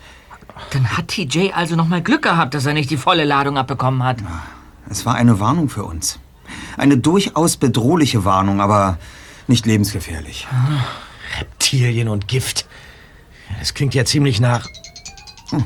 Dann 0.71 0.97
hat 0.97 1.09
TJ 1.09 1.51
also 1.55 1.77
noch 1.77 1.87
mal 1.87 2.03
Glück 2.03 2.23
gehabt, 2.23 2.55
dass 2.55 2.65
er 2.67 2.73
nicht 2.75 2.91
die 2.91 2.97
volle 2.97 3.25
Ladung 3.25 3.59
abbekommen 3.59 4.03
hat. 4.03 4.19
Es 4.89 5.05
war 5.05 5.15
eine 5.15 5.39
Warnung 5.39 5.69
für 5.69 5.85
uns. 5.85 6.19
Eine 6.77 6.97
durchaus 6.97 7.57
bedrohliche 7.57 8.25
Warnung, 8.25 8.61
aber 8.61 8.99
nicht 9.49 9.67
lebensgefährlich. 9.67 10.47
Reptilien 11.39 12.09
und 12.09 12.29
Gift. 12.29 12.67
Das 13.59 13.75
klingt 13.75 13.95
ja 13.95 14.05
ziemlich 14.05 14.41
nach. 14.41 14.67
Hm. 15.51 15.65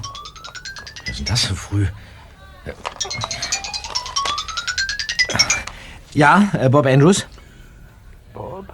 Was 1.03 1.11
ist 1.11 1.19
denn 1.19 1.27
das 1.27 1.43
so 1.43 1.55
früh? 1.55 1.87
Ja, 6.13 6.49
äh, 6.55 6.69
Bob 6.69 6.87
Andrews? 6.87 7.27
Bob, 8.33 8.67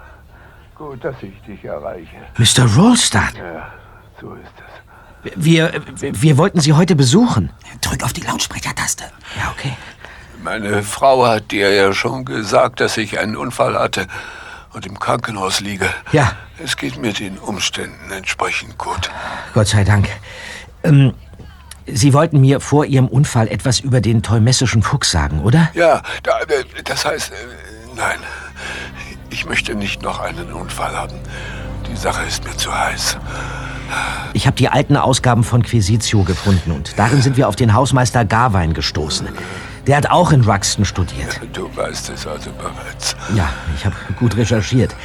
gut, 0.74 1.04
dass 1.04 1.16
ich 1.22 1.40
dich 1.42 1.64
erreiche. 1.64 2.16
Mr. 2.38 2.66
Rolstad. 2.76 3.34
Ja, 3.36 3.72
so 4.20 4.34
ist 4.34 4.52
es. 4.58 5.34
Wir, 5.34 5.82
wir, 6.00 6.38
wollten 6.38 6.60
Sie 6.60 6.72
heute 6.72 6.94
besuchen. 6.94 7.50
Drück 7.80 8.04
auf 8.04 8.12
die 8.12 8.20
Lautsprechertaste. 8.20 9.04
Ja, 9.36 9.52
okay. 9.56 9.76
Meine 10.42 10.82
Frau 10.84 11.26
hat 11.26 11.50
dir 11.50 11.72
ja 11.74 11.92
schon 11.92 12.24
gesagt, 12.24 12.80
dass 12.80 12.96
ich 12.96 13.18
einen 13.18 13.36
Unfall 13.36 13.76
hatte 13.76 14.06
und 14.72 14.86
im 14.86 14.98
Krankenhaus 15.00 15.60
liege. 15.60 15.88
Ja. 16.12 16.32
Es 16.62 16.76
geht 16.76 16.98
mir 16.98 17.12
den 17.12 17.38
Umständen 17.38 18.12
entsprechend 18.12 18.78
gut. 18.78 19.10
Gott 19.54 19.66
sei 19.66 19.82
Dank. 19.82 20.08
Ähm, 20.84 21.14
Sie 21.86 22.12
wollten 22.12 22.40
mir 22.40 22.60
vor 22.60 22.84
Ihrem 22.84 23.06
Unfall 23.06 23.48
etwas 23.48 23.80
über 23.80 24.00
den 24.00 24.22
teumessischen 24.22 24.82
Fuchs 24.82 25.10
sagen, 25.10 25.40
oder? 25.40 25.70
Ja, 25.74 26.02
da, 26.22 26.40
äh, 26.40 26.64
das 26.84 27.04
heißt, 27.04 27.30
äh, 27.30 27.34
nein, 27.94 28.18
ich 29.36 29.44
möchte 29.44 29.74
nicht 29.74 30.00
noch 30.00 30.18
einen 30.18 30.50
Unfall 30.50 30.96
haben. 30.96 31.18
Die 31.90 31.94
Sache 31.94 32.24
ist 32.26 32.42
mir 32.44 32.56
zu 32.56 32.74
heiß. 32.74 33.18
Ich 34.32 34.46
habe 34.46 34.56
die 34.56 34.70
alten 34.70 34.96
Ausgaben 34.96 35.44
von 35.44 35.62
Quisitio 35.62 36.22
gefunden 36.22 36.70
und 36.70 36.98
darin 36.98 37.20
sind 37.20 37.36
wir 37.36 37.46
auf 37.46 37.54
den 37.54 37.74
Hausmeister 37.74 38.24
Garwein 38.24 38.72
gestoßen. 38.72 39.28
Der 39.86 39.98
hat 39.98 40.08
auch 40.08 40.32
in 40.32 40.40
Ruxton 40.40 40.86
studiert. 40.86 41.38
Du 41.52 41.68
weißt 41.76 42.08
es 42.08 42.26
also 42.26 42.50
bereits. 42.52 43.14
Ja, 43.34 43.50
ich 43.76 43.84
habe 43.84 43.94
gut 44.18 44.38
recherchiert. 44.38 44.96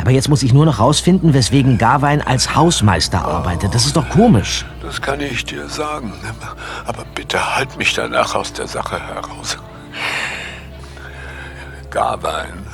Aber 0.00 0.10
jetzt 0.10 0.30
muss 0.30 0.42
ich 0.42 0.54
nur 0.54 0.64
noch 0.64 0.78
rausfinden, 0.78 1.34
weswegen 1.34 1.76
Garwein 1.76 2.22
als 2.22 2.56
Hausmeister 2.56 3.22
arbeitet. 3.22 3.74
Das 3.74 3.84
ist 3.84 3.94
doch 3.94 4.08
komisch. 4.08 4.64
Das 4.80 5.02
kann 5.02 5.20
ich 5.20 5.44
dir 5.44 5.68
sagen. 5.68 6.14
Aber 6.86 7.04
bitte 7.14 7.56
halt 7.56 7.76
mich 7.76 7.92
danach 7.92 8.34
aus 8.34 8.54
der 8.54 8.68
Sache 8.68 8.98
heraus. 8.98 9.58
Garwein 11.90 12.65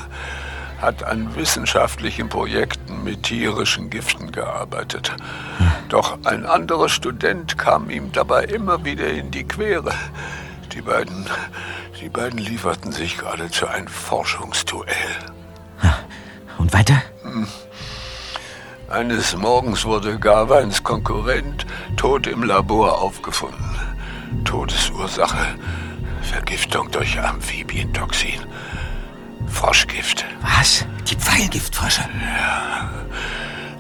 hat 0.83 1.05
an 1.05 1.35
wissenschaftlichen 1.37 2.29
Projekten 2.29 3.05
mit 3.05 3.23
tierischen 3.23 3.89
Giften 3.89 4.33
gearbeitet. 4.33 5.15
Doch 5.89 6.19
ein 6.25 6.45
anderer 6.45 6.89
Student 6.89 7.57
kam 7.57 7.89
ihm 7.89 8.11
dabei 8.13 8.45
immer 8.45 8.85
wieder 8.85 9.09
in 9.09 9.31
die 9.31 9.45
Quere. 9.45 9.95
Die 10.73 10.83
beiden, 10.83 11.27
die 12.01 12.09
beiden 12.09 12.39
lieferten 12.39 12.91
sich 12.91 13.17
geradezu 13.17 13.69
ein 13.69 13.87
Forschungsduell. 13.87 14.95
Und 16.59 16.73
weiter? 16.73 17.01
Hm. 17.23 17.47
Eines 18.89 19.37
Morgens 19.37 19.85
wurde 19.85 20.19
Garweins 20.19 20.83
Konkurrent 20.83 21.65
tot 21.97 22.27
im 22.27 22.43
Labor 22.43 23.01
aufgefunden. 23.01 23.71
Todesursache 24.45 25.57
Vergiftung 26.23 26.91
durch 26.91 27.21
Amphibientoxin. 27.21 28.41
Froschgift. 29.53 30.25
Was? 30.41 30.85
Die 31.09 31.15
Pfeilgiftfrösche. 31.15 32.03
Ja. 32.03 32.91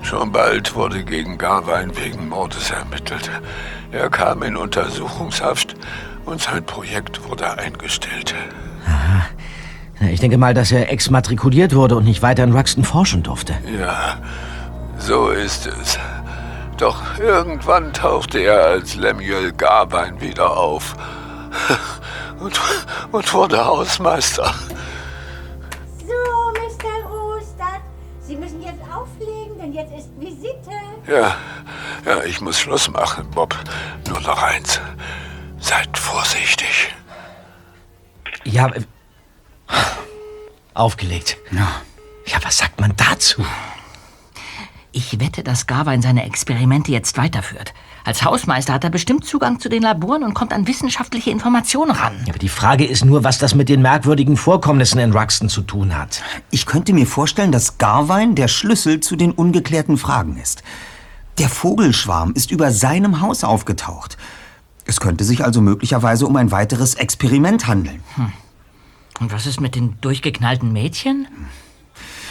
Schon 0.03 0.31
bald 0.33 0.75
wurde 0.75 1.05
gegen 1.05 1.39
Garwein 1.39 1.97
wegen 1.97 2.29
Mordes 2.29 2.70
ermittelt. 2.70 3.31
Er 3.91 4.11
kam 4.11 4.43
in 4.43 4.57
Untersuchungshaft 4.57 5.75
und 6.25 6.41
sein 6.41 6.64
Projekt 6.64 7.29
wurde 7.29 7.59
eingestellt. 7.59 8.35
Aha. 8.87 9.27
Ich 10.11 10.20
denke 10.20 10.37
mal, 10.39 10.53
dass 10.55 10.73
er 10.73 10.91
exmatrikuliert 10.91 11.75
wurde 11.75 11.97
und 11.97 12.05
nicht 12.05 12.23
weiter 12.23 12.45
in 12.45 12.53
Ruxton 12.53 12.85
forschen 12.85 13.23
durfte. 13.23 13.55
Ja, 13.79 14.18
so 14.99 15.31
ist 15.31 15.66
es. 15.66 15.99
Doch 16.77 17.01
irgendwann 17.18 17.93
tauchte 17.93 18.41
er 18.41 18.66
als 18.66 18.97
Lemuel 18.97 19.53
Garwein 19.53 20.20
wieder 20.20 20.57
auf 20.57 20.97
und, 22.41 22.61
und 23.12 23.33
wurde 23.33 23.64
Hausmeister. 23.64 24.53
Denn 29.73 29.89
jetzt 29.89 29.93
ist 29.93 30.11
Visite. 30.18 30.70
Ja, 31.07 31.37
ja, 32.05 32.25
ich 32.25 32.41
muss 32.41 32.61
Schluss 32.61 32.89
machen, 32.89 33.31
Bob. 33.31 33.57
Nur 34.09 34.20
noch 34.20 34.43
eins. 34.43 34.81
Seid 35.59 35.97
vorsichtig. 35.97 36.95
Ja, 38.45 38.68
äh, 38.68 38.83
aufgelegt. 40.75 41.37
Ja. 41.51 41.83
Ja, 42.27 42.39
was 42.43 42.59
sagt 42.59 42.81
man 42.81 42.95
dazu? 42.97 43.45
Ich 44.93 45.18
wette, 45.20 45.43
dass 45.43 45.66
Garwein 45.66 46.03
seine 46.03 46.25
Experimente 46.25 46.93
jetzt 46.93 47.16
weiterführt. 47.16 47.73
Als 48.05 48.24
Hausmeister 48.24 48.72
hat 48.72 48.84
er 48.84 48.90
bestimmt 48.90 49.24
Zugang 49.24 49.61
zu 49.61 49.68
den 49.68 49.82
Laboren 49.82 50.24
und 50.24 50.34
kommt 50.34 50.53
an 50.53 50.66
wissenschaftliche 50.66 51.30
Informationen 51.30 51.92
ran. 51.92 52.14
Ja, 52.24 52.30
aber 52.30 52.38
die 52.38 52.48
Frage 52.48 52.84
ist 52.84 53.05
nur, 53.05 53.22
was 53.22 53.38
das 53.38 53.55
mit 53.55 53.68
den 53.68 53.82
merkwürdigen 53.82 54.36
Vorkommnissen 54.36 54.98
in 54.98 55.12
Ruxton 55.12 55.48
zu 55.48 55.62
tun 55.62 55.96
hat. 55.96 56.22
Ich 56.50 56.66
könnte 56.66 56.92
mir 56.92 57.07
vorstellen, 57.07 57.53
dass 57.53 57.78
Garwein 57.78 58.34
der 58.34 58.48
Schlüssel 58.48 59.00
zu 59.00 59.14
den 59.14 59.32
ungeklärten 59.32 59.96
Fragen 59.98 60.36
ist. 60.36 60.62
Der 61.38 61.48
Vogelschwarm 61.48 62.32
ist 62.34 62.50
über 62.50 62.72
seinem 62.72 63.20
Haus 63.20 63.44
aufgetaucht. 63.44 64.16
Es 64.84 65.00
könnte 65.00 65.24
sich 65.24 65.44
also 65.44 65.61
möglicherweise 65.61 66.26
um 66.26 66.36
ein 66.36 66.50
weiteres 66.50 66.94
Experiment 66.94 67.68
handeln. 67.68 68.03
Hm. 68.16 68.32
Und 69.20 69.32
was 69.32 69.46
ist 69.46 69.61
mit 69.61 69.76
den 69.76 69.96
durchgeknallten 70.00 70.72
Mädchen? 70.72 71.28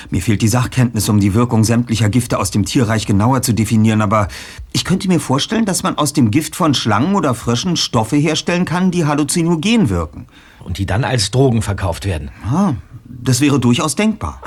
Mir 0.10 0.22
fehlt 0.22 0.42
die 0.42 0.48
Sachkenntnis, 0.48 1.10
um 1.10 1.20
die 1.20 1.34
Wirkung 1.34 1.64
sämtlicher 1.64 2.10
Gifte 2.10 2.40
aus 2.40 2.52
dem 2.52 2.66
Tierreich 2.66 3.06
genauer 3.06 3.42
zu 3.42 3.54
definieren, 3.54 4.02
aber 4.02 4.28
ich 4.72 4.86
könnte 4.86 5.08
mir 5.08 5.20
vorstellen, 5.20 5.66
dass 5.66 5.84
man 5.84 5.98
aus 5.98 6.14
dem 6.14 6.32
Gift 6.32 6.56
von 6.56 6.74
Schlangen 6.74 7.16
oder 7.16 7.36
Fröschen 7.36 7.78
Stoffe 7.78 8.16
herstellen 8.16 8.66
kann, 8.66 8.92
die 8.92 9.06
halluzinogen 9.06 9.90
wirken. 9.90 10.28
Und 10.64 10.78
die 10.78 10.86
dann 10.86 11.04
als 11.04 11.32
Drogen 11.32 11.62
verkauft 11.62 12.06
werden. 12.06 12.30
Ah, 12.46 12.74
das 13.06 13.42
wäre 13.42 13.60
durchaus 13.60 13.96
denkbar. 13.96 14.42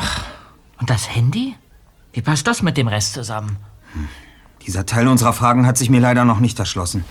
Und 0.80 0.90
das 0.90 1.14
Handy? 1.14 1.54
Wie 2.12 2.22
passt 2.22 2.46
das 2.46 2.62
mit 2.62 2.76
dem 2.76 2.88
Rest 2.88 3.14
zusammen? 3.14 3.56
Dieser 4.66 4.86
Teil 4.86 5.08
unserer 5.08 5.32
Fragen 5.32 5.66
hat 5.66 5.76
sich 5.76 5.90
mir 5.90 6.00
leider 6.00 6.24
noch 6.24 6.40
nicht 6.40 6.58
erschlossen. 6.58 7.04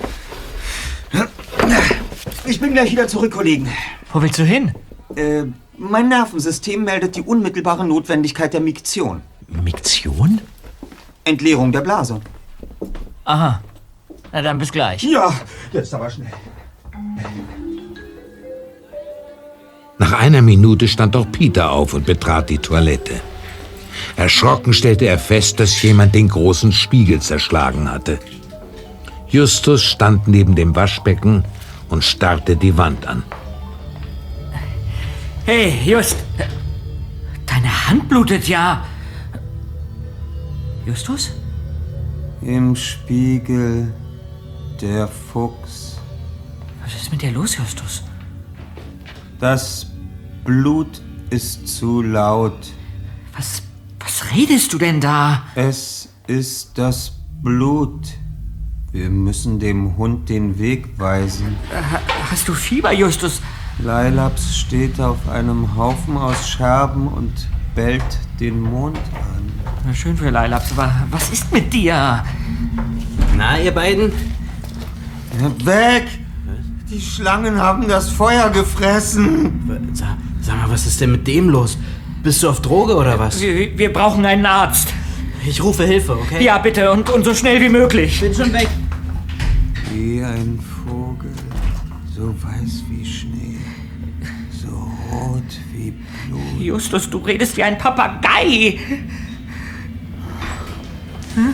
Ich 2.45 2.59
bin 2.59 2.73
gleich 2.73 2.91
wieder 2.91 3.07
zurück, 3.07 3.33
Kollegen. 3.33 3.69
Wo 4.11 4.21
willst 4.21 4.39
du 4.39 4.43
hin? 4.43 4.73
Äh, 5.15 5.43
mein 5.77 6.09
Nervensystem 6.09 6.83
meldet 6.83 7.15
die 7.15 7.21
unmittelbare 7.21 7.85
Notwendigkeit 7.85 8.53
der 8.53 8.61
Miktion. 8.61 9.21
Miktion? 9.47 10.41
Entleerung 11.23 11.71
der 11.71 11.81
Blase. 11.81 12.21
Aha. 13.25 13.61
Na 14.31 14.41
dann 14.41 14.57
bis 14.57 14.71
gleich. 14.71 15.03
Ja, 15.03 15.33
jetzt 15.71 15.93
aber 15.93 16.09
schnell. 16.09 16.33
Nach 19.99 20.11
einer 20.13 20.41
Minute 20.41 20.87
stand 20.87 21.15
auch 21.15 21.31
Peter 21.31 21.71
auf 21.71 21.93
und 21.93 22.05
betrat 22.05 22.49
die 22.49 22.57
Toilette. 22.57 23.21
Erschrocken 24.15 24.73
stellte 24.73 25.05
er 25.05 25.19
fest, 25.19 25.59
dass 25.59 25.81
jemand 25.81 26.15
den 26.15 26.27
großen 26.29 26.71
Spiegel 26.71 27.21
zerschlagen 27.21 27.89
hatte. 27.89 28.19
Justus 29.27 29.83
stand 29.83 30.27
neben 30.27 30.55
dem 30.55 30.75
Waschbecken 30.75 31.43
und 31.89 32.03
starrte 32.03 32.55
die 32.55 32.77
Wand 32.77 33.07
an. 33.07 33.23
Hey, 35.45 35.81
Just. 35.85 36.17
Deine 37.45 37.89
Hand 37.89 38.07
blutet 38.09 38.47
ja. 38.47 38.85
Justus? 40.85 41.31
Im 42.41 42.75
Spiegel 42.75 43.93
der 44.81 45.07
Fuchs. 45.07 45.97
Was 46.83 46.93
ist 46.95 47.11
mit 47.11 47.21
dir 47.21 47.31
los, 47.31 47.57
Justus? 47.57 48.03
Das 49.39 49.87
Blut 50.43 51.01
ist 51.29 51.67
zu 51.67 52.01
laut. 52.01 52.57
Was, 53.37 53.61
was 53.99 54.31
redest 54.33 54.73
du 54.73 54.77
denn 54.77 54.99
da? 54.99 55.43
Es 55.55 56.09
ist 56.27 56.77
das 56.77 57.13
Blut. 57.41 58.07
Wir 58.91 59.09
müssen 59.09 59.59
dem 59.59 59.97
Hund 59.97 60.29
den 60.29 60.59
Weg 60.59 60.99
weisen. 60.99 61.55
Ha- 61.71 62.01
Hast 62.29 62.47
du 62.47 62.53
Fieber, 62.53 62.91
Justus? 62.93 63.41
Leilaps 63.79 64.57
steht 64.57 64.99
auf 64.99 65.27
einem 65.29 65.75
Haufen 65.75 66.17
aus 66.17 66.47
Scherben 66.47 67.07
und 67.07 67.31
bellt 67.75 68.03
den 68.39 68.59
Mond 68.59 68.97
an. 68.97 69.51
Na, 69.85 69.93
schön 69.93 70.15
für 70.15 70.29
Leilaps, 70.29 70.71
aber 70.71 70.93
was 71.09 71.29
ist 71.31 71.51
mit 71.51 71.73
dir? 71.73 72.23
Na, 73.35 73.59
ihr 73.59 73.71
beiden? 73.71 74.11
Weg! 75.63 76.03
Die 76.89 77.01
Schlangen 77.01 77.59
haben 77.59 77.87
das 77.87 78.09
Feuer 78.09 78.49
gefressen. 78.51 79.91
Sag, 79.93 80.17
sag 80.41 80.57
mal, 80.57 80.69
was 80.69 80.85
ist 80.85 81.01
denn 81.01 81.11
mit 81.11 81.25
dem 81.25 81.49
los? 81.49 81.77
Bist 82.21 82.43
du 82.43 82.49
auf 82.49 82.61
Droge 82.61 82.95
oder 82.95 83.17
was? 83.17 83.41
Wir, 83.41 83.77
wir 83.77 83.91
brauchen 83.91 84.25
einen 84.25 84.45
Arzt. 84.45 84.93
Ich 85.45 85.61
rufe 85.61 85.83
Hilfe, 85.83 86.13
okay? 86.13 86.43
Ja, 86.43 86.57
bitte, 86.59 86.91
und, 86.91 87.09
und 87.09 87.25
so 87.25 87.33
schnell 87.33 87.59
wie 87.59 87.69
möglich. 87.69 88.21
Bin 88.21 88.33
schon 88.33 88.53
weg. 88.53 88.69
Wie 89.91 90.23
ein 90.23 90.59
Vogel, 90.85 91.33
so 92.15 92.33
weiß 92.41 92.83
wie 92.89 93.05
Schnee, 93.05 93.22
Blut. 96.33 96.61
Justus, 96.61 97.09
du 97.09 97.19
redest 97.19 97.57
wie 97.57 97.63
ein 97.63 97.77
Papagei. 97.77 98.79
Hm? 101.35 101.53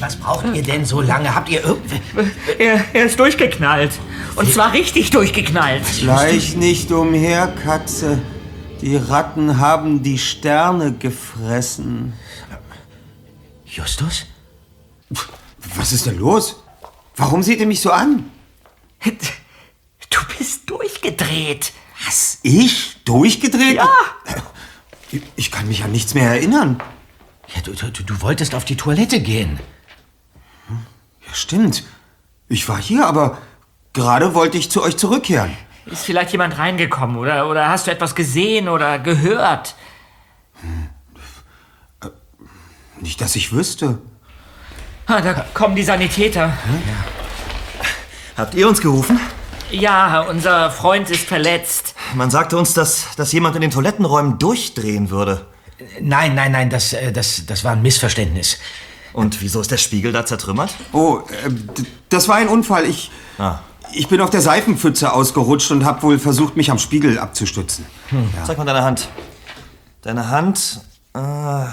Was 0.00 0.16
braucht 0.16 0.54
ihr 0.54 0.62
denn 0.62 0.84
so 0.84 1.00
lange? 1.00 1.34
Habt 1.34 1.48
ihr 1.48 1.64
irgendwie... 1.64 2.00
Er, 2.58 2.84
er 2.92 3.04
ist 3.06 3.18
durchgeknallt. 3.18 3.92
Und 4.36 4.52
zwar 4.52 4.72
richtig 4.72 5.10
durchgeknallt. 5.10 5.86
Schleich 5.86 6.56
nicht 6.56 6.92
umher, 6.92 7.48
Katze. 7.48 8.20
Die 8.80 8.96
Ratten 8.96 9.58
haben 9.58 10.02
die 10.02 10.18
Sterne 10.18 10.92
gefressen. 10.92 12.12
Justus? 13.64 14.26
Was 15.76 15.92
ist 15.92 16.06
denn 16.06 16.18
los? 16.18 16.62
Warum 17.16 17.42
seht 17.42 17.60
ihr 17.60 17.66
mich 17.66 17.80
so 17.80 17.90
an? 17.90 18.30
Du 19.04 20.18
bist 20.38 20.68
durchgedreht. 20.68 21.72
Was? 22.04 22.38
Ich? 22.42 23.02
Durchgedreht? 23.04 23.76
Ja. 23.76 23.88
Ich, 25.10 25.22
ich 25.36 25.50
kann 25.50 25.68
mich 25.68 25.84
an 25.84 25.92
nichts 25.92 26.14
mehr 26.14 26.30
erinnern. 26.30 26.80
Ja, 27.54 27.62
du, 27.62 27.72
du, 27.72 28.02
du 28.02 28.20
wolltest 28.20 28.54
auf 28.54 28.64
die 28.64 28.76
Toilette 28.76 29.20
gehen. 29.20 29.58
Ja, 30.68 31.34
stimmt. 31.34 31.84
Ich 32.48 32.68
war 32.68 32.78
hier, 32.78 33.06
aber 33.06 33.38
gerade 33.92 34.34
wollte 34.34 34.56
ich 34.58 34.70
zu 34.70 34.82
euch 34.82 34.96
zurückkehren. 34.96 35.56
Ist 35.86 36.04
vielleicht 36.04 36.32
jemand 36.32 36.58
reingekommen 36.58 37.16
oder, 37.16 37.48
oder 37.48 37.68
hast 37.68 37.86
du 37.86 37.90
etwas 37.90 38.14
gesehen 38.14 38.68
oder 38.68 38.98
gehört? 38.98 39.74
Nicht, 43.00 43.20
dass 43.20 43.34
ich 43.34 43.52
wüsste. 43.52 43.98
Ah, 45.06 45.20
da 45.20 45.32
kommen 45.54 45.74
die 45.74 45.82
Sanitäter. 45.82 46.52
Habt 48.36 48.54
ihr 48.54 48.68
uns 48.68 48.80
gerufen? 48.80 49.18
Ja, 49.70 50.22
unser 50.22 50.70
Freund 50.70 51.10
ist 51.10 51.26
verletzt. 51.26 51.94
Man 52.14 52.30
sagte 52.30 52.56
uns, 52.56 52.74
dass, 52.74 53.14
dass 53.16 53.32
jemand 53.32 53.54
in 53.56 53.62
den 53.62 53.70
Toilettenräumen 53.70 54.38
durchdrehen 54.38 55.10
würde. 55.10 55.46
Nein, 56.00 56.34
nein, 56.34 56.52
nein, 56.52 56.70
das, 56.70 56.92
äh, 56.92 57.12
das, 57.12 57.46
das 57.46 57.64
war 57.64 57.72
ein 57.72 57.82
Missverständnis. 57.82 58.58
Und 59.12 59.40
wieso 59.40 59.60
ist 59.60 59.70
der 59.70 59.76
Spiegel 59.78 60.12
da 60.12 60.24
zertrümmert? 60.26 60.74
Oh, 60.92 61.20
äh, 61.46 61.50
das 62.08 62.28
war 62.28 62.36
ein 62.36 62.48
Unfall. 62.48 62.84
Ich, 62.84 63.10
Ah. 63.38 63.60
ich 63.92 64.08
bin 64.08 64.20
auf 64.20 64.30
der 64.30 64.40
Seifenpfütze 64.42 65.12
ausgerutscht 65.12 65.70
und 65.70 65.84
habe 65.84 66.02
wohl 66.02 66.18
versucht, 66.18 66.56
mich 66.56 66.70
am 66.70 66.78
Spiegel 66.78 67.18
abzustützen. 67.18 67.86
Ja. 68.10 68.44
Zeig 68.44 68.58
mal 68.58 68.64
deine 68.64 68.82
Hand. 68.82 69.08
Deine 70.02 70.28
Hand. 70.28 70.80
Ah, 71.14 71.68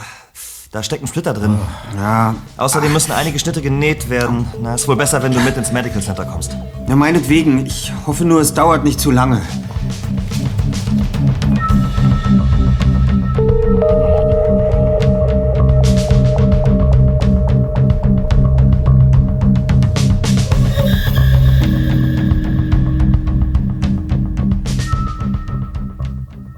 da 0.72 0.84
steckt 0.84 1.04
ein 1.04 1.08
Splitter 1.08 1.34
drin. 1.34 1.58
Ja. 1.96 2.36
Außerdem 2.58 2.92
müssen 2.92 3.12
einige 3.12 3.40
Schnitte 3.40 3.62
genäht 3.62 4.10
werden. 4.10 4.46
Na, 4.62 4.76
ist 4.76 4.88
wohl 4.88 4.96
besser, 4.96 5.24
wenn 5.24 5.32
du 5.32 5.40
mit 5.40 5.56
ins 5.58 5.72
Medical 5.72 6.02
Center 6.02 6.26
kommst. 6.26 6.56
Ja, 6.88 6.96
meinetwegen. 6.96 7.66
Ich 7.66 7.94
hoffe 8.06 8.26
nur, 8.26 8.42
es 8.42 8.54
dauert 8.54 8.84
nicht 8.84 9.00
zu 9.00 9.12
lange. 9.12 9.42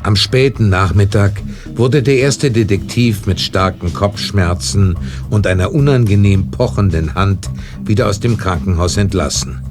Am 0.01 0.16
späten 0.16 0.70
Nachmittag 0.70 1.34
wurde 1.80 2.04
der 2.04 2.18
erste 2.18 2.52
Detektiv 2.52 3.26
mit 3.26 3.40
starken 3.40 3.94
Kopfschmerzen 3.94 4.98
und 5.30 5.48
einer 5.48 5.72
unangenehm 5.72 6.52
pochenden 6.52 7.16
Hand 7.16 7.50
wieder 7.86 8.08
aus 8.08 8.20
dem 8.20 8.38
Krankenhaus 8.38 8.98
entlassen. 8.98 9.64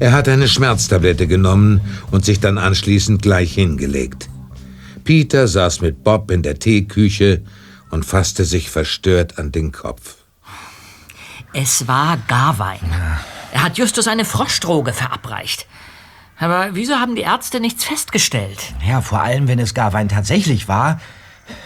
Er 0.00 0.10
hat 0.10 0.28
eine 0.28 0.48
Schmerztablette 0.48 1.28
genommen 1.28 1.80
und 2.10 2.24
sich 2.24 2.40
dann 2.40 2.58
anschließend 2.58 3.22
gleich 3.22 3.54
hingelegt. 3.54 4.28
Peter 5.04 5.46
saß 5.46 5.82
mit 5.82 6.02
Bob 6.02 6.32
in 6.32 6.42
der 6.42 6.58
Teeküche 6.58 7.42
und 7.90 8.04
fasste 8.04 8.44
sich 8.44 8.68
verstört 8.68 9.38
an 9.38 9.52
den 9.52 9.70
Kopf. 9.70 10.16
Es 11.52 11.86
war 11.86 12.18
Garwein. 12.26 12.80
Er 13.52 13.62
hat 13.62 13.78
Justus 13.78 14.08
eine 14.08 14.24
Froschdroge 14.24 14.92
verabreicht. 14.92 15.68
Aber 16.40 16.70
wieso 16.72 16.96
haben 16.96 17.14
die 17.14 17.22
Ärzte 17.22 17.60
nichts 17.60 17.84
festgestellt? 17.84 18.74
Ja, 18.84 19.00
vor 19.00 19.20
allem, 19.20 19.46
wenn 19.46 19.60
es 19.60 19.74
Garwein 19.74 20.08
tatsächlich 20.08 20.66
war. 20.66 21.00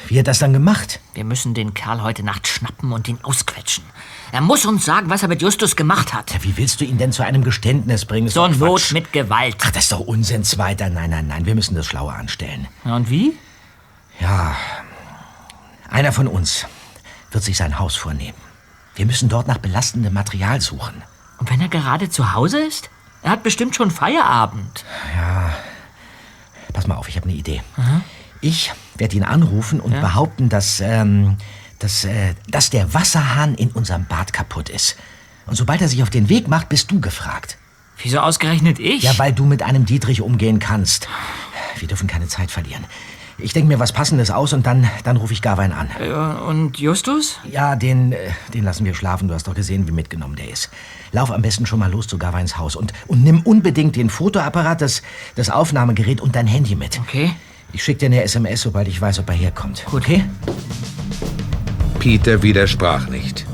Wie 0.09 0.19
hat 0.19 0.27
das 0.27 0.39
dann 0.39 0.53
gemacht? 0.53 1.01
Wir 1.15 1.25
müssen 1.25 1.55
den 1.55 1.73
Kerl 1.75 2.03
heute 2.03 2.23
Nacht 2.23 2.47
schnappen 2.49 2.93
und 2.93 3.09
ihn 3.09 3.19
ausquetschen. 3.23 3.85
Er 4.33 4.41
muss 4.41 4.65
uns 4.67 4.85
sagen, 4.85 5.09
was 5.11 5.23
er 5.23 5.29
mit 5.29 5.43
Justus 5.43 5.75
gemacht 5.77 6.13
hat. 6.15 6.33
Wie 6.43 6.57
willst 6.57 6.81
du 6.81 6.85
ihn 6.85 6.99
denn 6.99 7.13
zu 7.13 7.25
einem 7.25 7.43
Geständnis 7.43 8.05
bringen? 8.05 8.29
So 8.29 8.43
ein. 8.43 8.59
Not 8.59 8.93
mit 8.93 9.13
Gewalt. 9.13 9.57
Ach, 9.65 9.71
das 9.71 9.85
ist 9.85 9.93
doch 9.93 10.01
Unsinn, 10.01 10.45
Zweiter. 10.45 10.89
Nein, 10.91 11.11
nein, 11.11 11.27
nein, 11.27 11.47
wir 11.47 11.55
müssen 11.55 11.75
das 11.75 11.87
schlauer 11.87 12.13
anstellen. 12.15 12.69
Ja, 12.85 12.97
Und 12.97 13.11
wie? 13.11 13.33
Ja, 14.21 14.55
einer 15.89 16.13
von 16.13 16.29
uns 16.29 16.67
wird 17.31 17.43
sich 17.43 17.57
sein 17.57 17.79
Haus 17.79 17.97
vornehmen. 17.97 18.37
Wir 18.95 19.07
müssen 19.07 19.29
dort 19.29 19.49
nach 19.49 19.59
belastendem 19.59 20.13
Material 20.13 20.61
suchen. 20.61 21.03
Und 21.39 21.51
wenn 21.51 21.61
er 21.61 21.69
gerade 21.69 22.11
zu 22.11 22.35
Hause 22.35 22.59
ist? 22.61 22.91
Er 23.23 23.31
hat 23.33 23.43
bestimmt 23.43 23.75
schon 23.77 23.91
Feierabend. 23.91 24.85
Ja, 25.17 25.51
pass 26.73 26.87
mal 26.87 26.97
auf, 26.97 27.09
ich 27.09 27.17
habe 27.17 27.29
eine 27.29 27.37
Idee. 27.37 27.63
Ich 28.41 28.73
werde 29.01 29.17
ihn 29.17 29.25
anrufen 29.25 29.81
und 29.81 29.99
behaupten, 30.01 30.49
dass, 30.49 30.81
ähm, 30.81 31.37
dass, 31.79 32.05
äh, 32.05 32.35
dass 32.49 32.71
der 32.71 32.95
Wasserhahn 32.95 33.55
in 33.55 33.71
unserem 33.71 34.05
Bad 34.05 34.33
kaputt 34.33 34.69
ist. 34.69 34.97
Und 35.47 35.57
sobald 35.57 35.81
er 35.81 35.89
sich 35.89 36.03
auf 36.03 36.11
den 36.11 36.29
Weg 36.29 36.47
macht, 36.47 36.69
bist 36.69 36.91
du 36.91 37.01
gefragt. 37.01 37.57
Wieso 38.03 38.21
ausgerechnet 38.21 38.79
ich? 38.79 39.03
Ja, 39.03 39.19
weil 39.19 39.33
du 39.33 39.45
mit 39.45 39.63
einem 39.63 39.85
Dietrich 39.85 40.21
umgehen 40.23 40.59
kannst. 40.59 41.09
Wir 41.79 41.89
dürfen 41.89 42.07
keine 42.07 42.29
Zeit 42.29 42.51
verlieren. 42.51 42.85
Ich 43.39 43.55
denke 43.55 43.69
mir 43.69 43.79
was 43.79 43.93
Passendes 43.93 44.31
aus 44.31 44.53
und 44.53 44.67
dann, 44.67 44.89
dann 45.05 45.17
rufe 45.17 45.33
ich 45.33 45.41
Garwein 45.41 45.73
an. 45.73 45.89
Äh, 45.99 46.11
Und 46.11 46.79
Justus? 46.79 47.39
Ja, 47.51 47.75
den, 47.75 48.13
äh, 48.13 48.31
den 48.53 48.65
lassen 48.65 48.85
wir 48.85 48.95
schlafen. 48.95 49.29
Du 49.29 49.35
hast 49.35 49.49
doch 49.49 49.55
gesehen, 49.55 49.89
wie 49.89 49.93
mitgenommen 49.93 50.37
der 50.37 50.51
ist. 50.51 50.71
Lauf 51.13 51.31
am 51.31 51.41
besten 51.41 51.65
schon 51.65 51.79
mal 51.79 51.91
los 51.91 52.07
zu 52.07 52.19
Garweins 52.19 52.59
Haus 52.59 52.77
und, 52.77 52.93
und 53.07 53.25
nimm 53.25 53.41
unbedingt 53.41 53.97
den 53.97 54.11
Fotoapparat, 54.11 54.83
das, 54.83 55.03
das 55.37 55.49
Aufnahmegerät 55.49 56.21
und 56.21 56.37
dein 56.37 56.47
Handy 56.47 56.75
mit. 56.75 57.01
Okay. 57.01 57.33
Ich 57.73 57.85
schicke 57.85 58.01
dir 58.01 58.07
eine 58.07 58.23
SMS, 58.23 58.63
sobald 58.63 58.89
ich 58.89 59.01
weiß, 59.01 59.21
ob 59.21 59.29
er 59.29 59.35
herkommt. 59.35 59.85
Okay? 59.93 60.25
Peter 61.99 62.43
widersprach 62.43 63.09
nicht. 63.09 63.47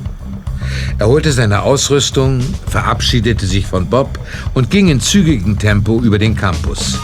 Er 0.99 1.09
holte 1.09 1.33
seine 1.33 1.63
Ausrüstung, 1.63 2.41
verabschiedete 2.69 3.47
sich 3.47 3.67
von 3.67 3.89
Bob 3.89 4.19
und 4.55 4.71
ging 4.71 4.89
in 4.89 5.01
zügigem 5.01 5.59
Tempo 5.59 6.01
über 6.01 6.19
den 6.19 6.35
Campus. 6.35 6.99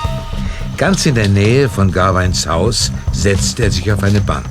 Ganz 0.79 1.05
in 1.07 1.15
der 1.15 1.29
Nähe 1.29 1.69
von 1.69 1.93
Garweins 1.93 2.47
Haus 2.47 2.91
setzte 3.13 3.65
er 3.65 3.71
sich 3.71 3.93
auf 3.93 4.03
eine 4.03 4.21
Bank. 4.21 4.47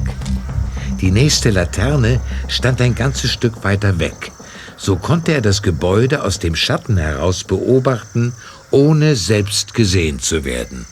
Die 1.02 1.10
nächste 1.10 1.50
Laterne 1.50 2.20
stand 2.48 2.80
ein 2.80 2.94
ganzes 2.94 3.32
Stück 3.32 3.64
weiter 3.64 3.98
weg. 3.98 4.32
So 4.78 4.96
konnte 4.96 5.34
er 5.34 5.42
das 5.42 5.64
Gebäude 5.64 6.24
aus 6.24 6.38
dem 6.38 6.56
Schatten 6.56 6.98
heraus 6.98 7.44
beobachten, 7.44 8.34
ohne 8.70 9.16
selbst 9.16 9.74
gesehen 9.74 10.20
zu 10.20 10.46
werden. 10.46 10.86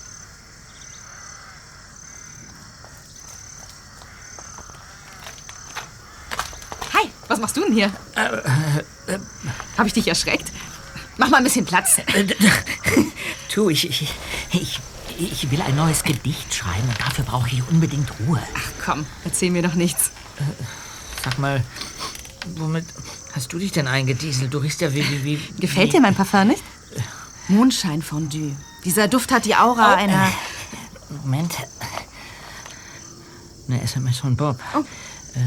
Hi, 6.93 7.09
was 7.39 7.55
machst 7.55 7.57
du 7.57 7.61
denn 7.61 7.73
hier? 7.73 7.91
Habe 9.77 9.87
ich 9.87 9.93
dich 9.93 10.07
erschreckt? 10.07 10.51
Mach 11.17 11.29
mal 11.29 11.37
ein 11.37 11.43
bisschen 11.43 11.65
Platz. 11.65 11.97
Tu, 13.49 13.69
ich, 13.69 13.89
ich, 13.89 14.13
ich, 14.51 14.79
ich 15.17 15.49
will 15.51 15.61
ein 15.61 15.75
neues 15.75 16.03
Gedicht 16.03 16.53
schreiben 16.53 16.87
und 16.87 16.99
dafür 16.99 17.23
brauche 17.23 17.47
ich 17.47 17.63
unbedingt 17.69 18.11
Ruhe. 18.19 18.41
Ach 18.55 18.71
komm, 18.85 19.05
erzähl 19.23 19.51
mir 19.51 19.61
doch 19.61 19.73
nichts. 19.73 20.11
Sag 21.23 21.39
mal, 21.39 21.63
womit 22.57 22.85
hast 23.33 23.53
du 23.53 23.59
dich 23.59 23.71
denn 23.71 23.87
eingedieselt? 23.87 24.53
Du 24.53 24.57
riechst 24.57 24.81
ja 24.81 24.93
wie... 24.93 25.07
wie, 25.09 25.23
wie 25.23 25.61
Gefällt 25.61 25.93
dir 25.93 26.01
mein 26.01 26.15
Parfum 26.15 26.47
nicht? 26.47 26.63
Mondscheinfondue. 27.47 28.53
Dieser 28.83 29.07
Duft 29.07 29.31
hat 29.31 29.45
die 29.45 29.55
Aura 29.55 29.95
einer... 29.95 30.29
Moment. 31.23 31.53
Eine 33.67 33.81
SMS 33.81 34.19
von 34.19 34.35
Bob. 34.35 34.59
Oh. 34.75 34.79
Äh, 35.35 35.39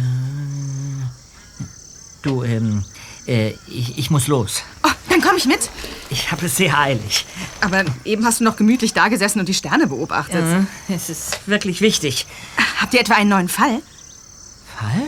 du, 2.22 2.42
ähm, 2.42 2.84
äh, 3.26 3.50
ich, 3.66 3.98
ich 3.98 4.10
muss 4.10 4.26
los. 4.26 4.62
Oh, 4.82 4.90
dann 5.08 5.20
komm 5.20 5.36
ich 5.36 5.46
mit. 5.46 5.70
Ich 6.10 6.30
habe 6.30 6.46
es 6.46 6.56
sehr 6.56 6.76
eilig. 6.78 7.26
Aber 7.60 7.84
eben 8.04 8.24
hast 8.24 8.40
du 8.40 8.44
noch 8.44 8.56
gemütlich 8.56 8.92
dagesessen 8.92 9.40
und 9.40 9.48
die 9.48 9.54
Sterne 9.54 9.86
beobachtet. 9.86 10.44
Ja, 10.44 10.94
es 10.94 11.08
ist 11.08 11.46
wirklich 11.46 11.80
wichtig. 11.80 12.26
Habt 12.80 12.94
ihr 12.94 13.00
etwa 13.00 13.14
einen 13.14 13.30
neuen 13.30 13.48
Fall? 13.48 13.80
Fall? 14.78 15.02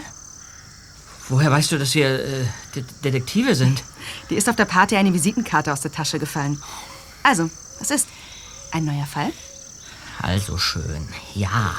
Woher 1.28 1.50
weißt 1.50 1.72
du, 1.72 1.78
dass 1.78 1.94
wir 1.94 2.20
äh, 2.20 2.44
De 2.74 2.84
Detektive 3.02 3.54
sind? 3.54 3.82
Dir 4.28 4.38
ist 4.38 4.48
auf 4.48 4.56
der 4.56 4.66
Party 4.66 4.96
eine 4.96 5.12
Visitenkarte 5.12 5.72
aus 5.72 5.80
der 5.80 5.90
Tasche 5.92 6.18
gefallen. 6.18 6.62
Also, 7.22 7.50
was 7.78 7.90
ist? 7.90 8.08
Ein 8.72 8.84
neuer 8.84 9.06
Fall? 9.06 9.32
Also 10.20 10.58
schön. 10.58 11.08
Ja. 11.34 11.74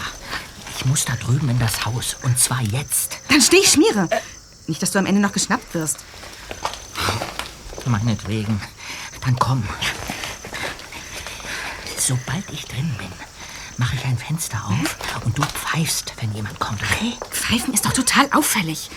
Ich 0.78 0.86
muss 0.86 1.06
da 1.06 1.16
drüben 1.16 1.50
in 1.50 1.60
das 1.60 1.86
Haus. 1.86 2.18
Und 2.24 2.40
zwar 2.40 2.62
jetzt. 2.62 3.20
Dann 3.30 3.42
steh 3.42 3.58
ich 3.58 3.72
schmiere. 3.72 4.10
Nicht, 4.68 4.82
dass 4.82 4.92
du 4.92 5.00
am 5.00 5.06
Ende 5.06 5.22
noch 5.22 5.32
geschnappt 5.32 5.74
wirst. 5.74 6.00
Meinetwegen. 7.86 8.60
Dann 9.22 9.38
komm. 9.38 9.64
Sobald 11.98 12.50
ich 12.52 12.66
drin 12.66 12.94
bin, 12.98 13.12
mache 13.78 13.96
ich 13.96 14.06
ein 14.06 14.18
Fenster 14.18 14.64
auf 14.66 15.24
und 15.26 15.38
du 15.38 15.44
pfeifst, 15.44 16.14
wenn 16.20 16.34
jemand 16.34 16.60
kommt, 16.60 16.82
okay? 16.84 17.14
Pfeifen 17.32 17.74
ist 17.74 17.86
doch 17.86 17.94
total 17.94 18.28
auffällig. 18.32 18.90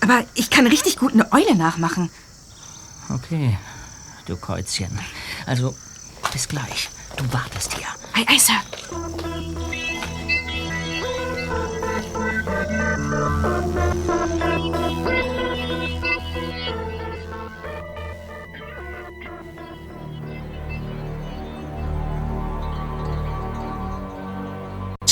Aber 0.00 0.24
ich 0.34 0.48
kann 0.50 0.66
richtig 0.66 0.96
gut 0.96 1.12
eine 1.12 1.30
Eule 1.32 1.54
nachmachen. 1.54 2.10
Okay, 3.10 3.58
du 4.26 4.36
Käuzchen. 4.36 4.98
Also, 5.46 5.74
bis 6.32 6.48
gleich. 6.48 6.88
Du 7.16 7.30
wartest 7.32 7.74
hier. 7.74 7.86
Ei, 8.14 8.24
ei, 8.26 8.38
Sir. 8.38 8.54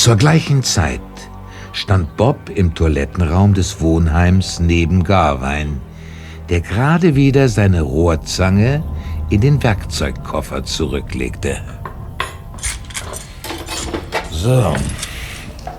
Zur 0.09 0.17
gleichen 0.17 0.63
Zeit 0.63 0.99
stand 1.71 2.17
Bob 2.17 2.49
im 2.49 2.73
Toilettenraum 2.73 3.53
des 3.53 3.79
Wohnheims 3.79 4.59
neben 4.59 5.03
Garwein, 5.03 5.79
der 6.49 6.61
gerade 6.61 7.13
wieder 7.13 7.47
seine 7.47 7.81
Rohrzange 7.81 8.83
in 9.29 9.41
den 9.41 9.61
Werkzeugkoffer 9.61 10.63
zurücklegte. 10.63 11.61
So. 14.31 14.75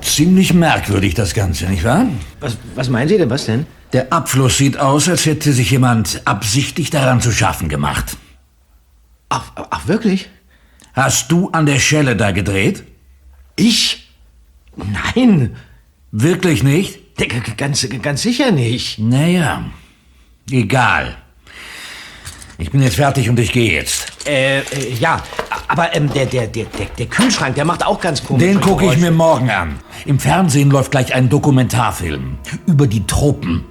Ziemlich 0.01 0.55
merkwürdig 0.55 1.15
das 1.15 1.35
Ganze, 1.35 1.67
nicht 1.67 1.83
wahr? 1.83 2.07
Was, 2.39 2.57
was 2.77 2.89
meinen 2.89 3.09
Sie 3.09 3.19
denn? 3.19 3.31
Was 3.31 3.47
denn? 3.47 3.67
Der 3.93 4.13
Abfluss 4.13 4.59
sieht 4.59 4.79
aus, 4.79 5.09
als 5.09 5.27
hätte 5.27 5.53
sich 5.53 5.73
jemand 5.73 6.23
absichtlich 6.25 6.91
daran 6.91 7.21
zu 7.21 7.33
schaffen 7.33 7.69
gemacht. 7.69 8.17
Ach, 9.29 9.51
ach 9.57 9.89
wirklich? 9.89 10.31
Hast 10.93 11.33
du 11.33 11.51
an 11.51 11.67
der 11.67 11.81
Schelle 11.81 12.15
da 12.15 12.31
gedreht? 12.31 12.85
Ich? 13.57 14.00
Nein. 14.77 15.57
Wirklich 16.13 16.63
nicht? 16.63 16.99
Ganz, 17.57 17.87
ganz 18.03 18.23
sicher 18.23 18.51
nicht. 18.51 18.99
Naja, 18.99 19.65
egal. 20.51 21.17
Ich 22.61 22.71
bin 22.71 22.83
jetzt 22.83 22.97
fertig 22.97 23.29
und 23.31 23.39
ich 23.39 23.53
gehe 23.53 23.73
jetzt. 23.73 24.07
Äh, 24.27 24.59
äh, 24.59 24.63
ja, 24.99 25.23
aber 25.69 25.95
ähm, 25.97 26.13
der, 26.13 26.27
der, 26.27 26.47
der, 26.47 26.67
der, 26.99 27.07
Kühlschrank, 27.07 27.55
der 27.55 27.65
macht 27.65 27.87
auch 27.87 28.01
ganz 28.01 28.23
komisch. 28.23 28.43
Den 28.43 28.61
gucke 28.61 28.85
ich 28.85 28.99
mir 28.99 29.11
morgen 29.11 29.51
an. 29.51 29.79
Im 30.05 30.19
Fernsehen 30.19 30.71
läuft 30.71 30.91
gleich 30.91 31.15
ein 31.15 31.31
Dokumentarfilm 31.31 32.37
über 32.67 32.87
die 32.87 33.07
Tropen. 33.07 33.65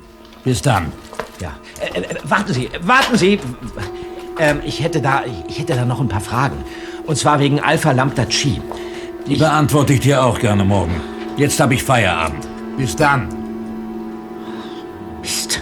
Bis 0.44 0.62
dann. 0.64 0.92
Ja. 1.40 1.52
Äh, 1.80 2.00
äh, 2.00 2.16
warten 2.24 2.54
Sie, 2.54 2.70
warten 2.82 3.16
Sie. 3.16 3.40
Ähm, 4.40 4.62
ich 4.66 4.82
hätte 4.82 5.02
da, 5.02 5.24
ich 5.48 5.60
hätte 5.60 5.76
da 5.76 5.86
noch 5.86 6.00
ein 6.00 6.08
paar 6.08 6.22
Fragen. 6.22 6.58
Und 7.06 7.18
zwar 7.18 7.40
wegen 7.40 7.60
Alpha 7.60 7.92
Lambda 7.92 8.26
Chi. 8.26 8.60
Die 9.30 9.36
beantworte 9.36 9.94
ich 9.94 10.00
dir 10.00 10.24
auch 10.24 10.40
gerne 10.40 10.66
morgen. 10.66 11.00
Jetzt 11.38 11.60
habe 11.60 11.76
ich 11.76 11.84
Feierabend. 11.84 12.48
Bis 12.78 12.96
dann. 12.96 13.30
Mist. 15.22 15.62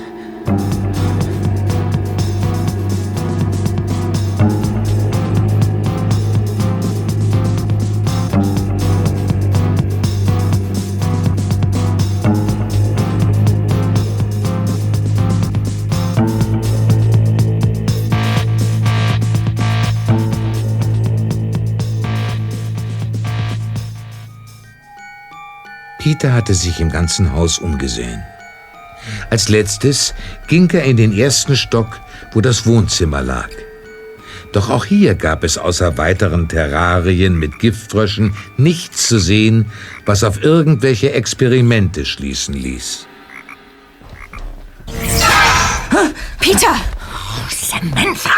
Peter 26.17 26.33
hatte 26.33 26.55
sich 26.55 26.79
im 26.79 26.89
ganzen 26.89 27.33
Haus 27.33 27.59
umgesehen. 27.59 28.23
Als 29.29 29.49
letztes 29.49 30.15
ging 30.47 30.67
er 30.71 30.83
in 30.83 30.97
den 30.97 31.15
ersten 31.15 31.55
Stock, 31.55 31.99
wo 32.31 32.41
das 32.41 32.65
Wohnzimmer 32.65 33.21
lag. 33.21 33.49
Doch 34.51 34.71
auch 34.71 34.83
hier 34.85 35.13
gab 35.13 35.43
es 35.43 35.59
außer 35.59 35.95
weiteren 35.99 36.49
Terrarien 36.49 37.37
mit 37.37 37.59
Giftfröschen 37.59 38.35
nichts 38.57 39.07
zu 39.07 39.19
sehen, 39.19 39.71
was 40.07 40.23
auf 40.23 40.41
irgendwelche 40.41 41.11
Experimente 41.11 42.03
schließen 42.03 42.55
ließ. 42.55 43.05
Peter! 46.39 46.75
Samantha! 47.51 48.31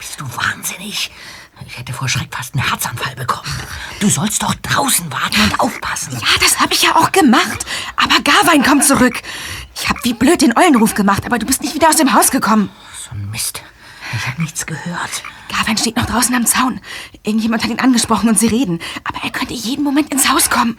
Bist 0.00 0.20
du 0.20 0.24
wahnsinnig? 0.24 1.12
Ich 1.72 1.78
hätte 1.78 1.94
vor 1.94 2.06
Schreck 2.06 2.28
fast 2.30 2.54
einen 2.54 2.68
Herzanfall 2.68 3.16
bekommen. 3.16 3.50
Du 3.98 4.10
sollst 4.10 4.42
doch 4.42 4.54
draußen 4.56 5.10
warten 5.10 5.40
und 5.40 5.58
aufpassen. 5.58 6.12
Ja, 6.12 6.28
das 6.38 6.60
habe 6.60 6.74
ich 6.74 6.82
ja 6.82 6.94
auch 6.96 7.10
gemacht. 7.12 7.64
Aber 7.96 8.20
Garwein 8.20 8.62
kommt 8.62 8.84
zurück. 8.84 9.22
Ich 9.74 9.88
habe 9.88 9.98
wie 10.02 10.12
blöd 10.12 10.42
den 10.42 10.54
Eulenruf 10.54 10.94
gemacht, 10.94 11.24
aber 11.24 11.38
du 11.38 11.46
bist 11.46 11.62
nicht 11.62 11.74
wieder 11.74 11.88
aus 11.88 11.96
dem 11.96 12.12
Haus 12.12 12.30
gekommen. 12.30 12.68
So 13.02 13.12
ein 13.12 13.30
Mist. 13.30 13.62
Ich 14.14 14.26
habe 14.26 14.42
nichts 14.42 14.66
gehört. 14.66 15.22
Garwein 15.48 15.78
steht 15.78 15.96
noch 15.96 16.04
draußen 16.04 16.34
am 16.34 16.44
Zaun. 16.44 16.78
Irgendjemand 17.22 17.64
hat 17.64 17.70
ihn 17.70 17.80
angesprochen 17.80 18.28
und 18.28 18.38
sie 18.38 18.48
reden. 18.48 18.78
Aber 19.04 19.24
er 19.24 19.30
könnte 19.30 19.54
jeden 19.54 19.82
Moment 19.82 20.12
ins 20.12 20.28
Haus 20.28 20.50
kommen. 20.50 20.78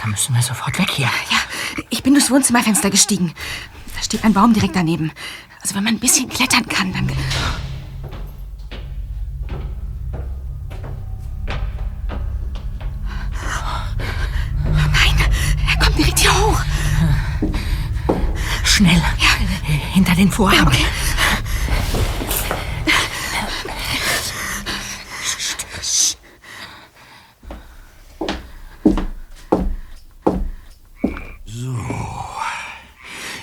Da 0.00 0.06
müssen 0.06 0.34
wir 0.34 0.40
sofort 0.40 0.78
weg 0.78 0.90
hier. 0.90 1.10
Ja, 1.30 1.38
ich 1.90 2.02
bin 2.02 2.14
durchs 2.14 2.30
Wohnzimmerfenster 2.30 2.88
gestiegen. 2.88 3.34
Da 3.94 4.02
steht 4.02 4.24
ein 4.24 4.32
Baum 4.32 4.54
direkt 4.54 4.74
daneben. 4.74 5.12
Also 5.60 5.74
wenn 5.74 5.84
man 5.84 5.96
ein 5.96 6.00
bisschen 6.00 6.30
klettern 6.30 6.66
kann, 6.66 6.94
dann... 6.94 7.10
Schnell. 18.80 19.02
Ja. 19.18 19.28
Hinter 19.92 20.14
den 20.14 20.30
Vorhang. 20.30 20.66
Okay. 20.66 20.86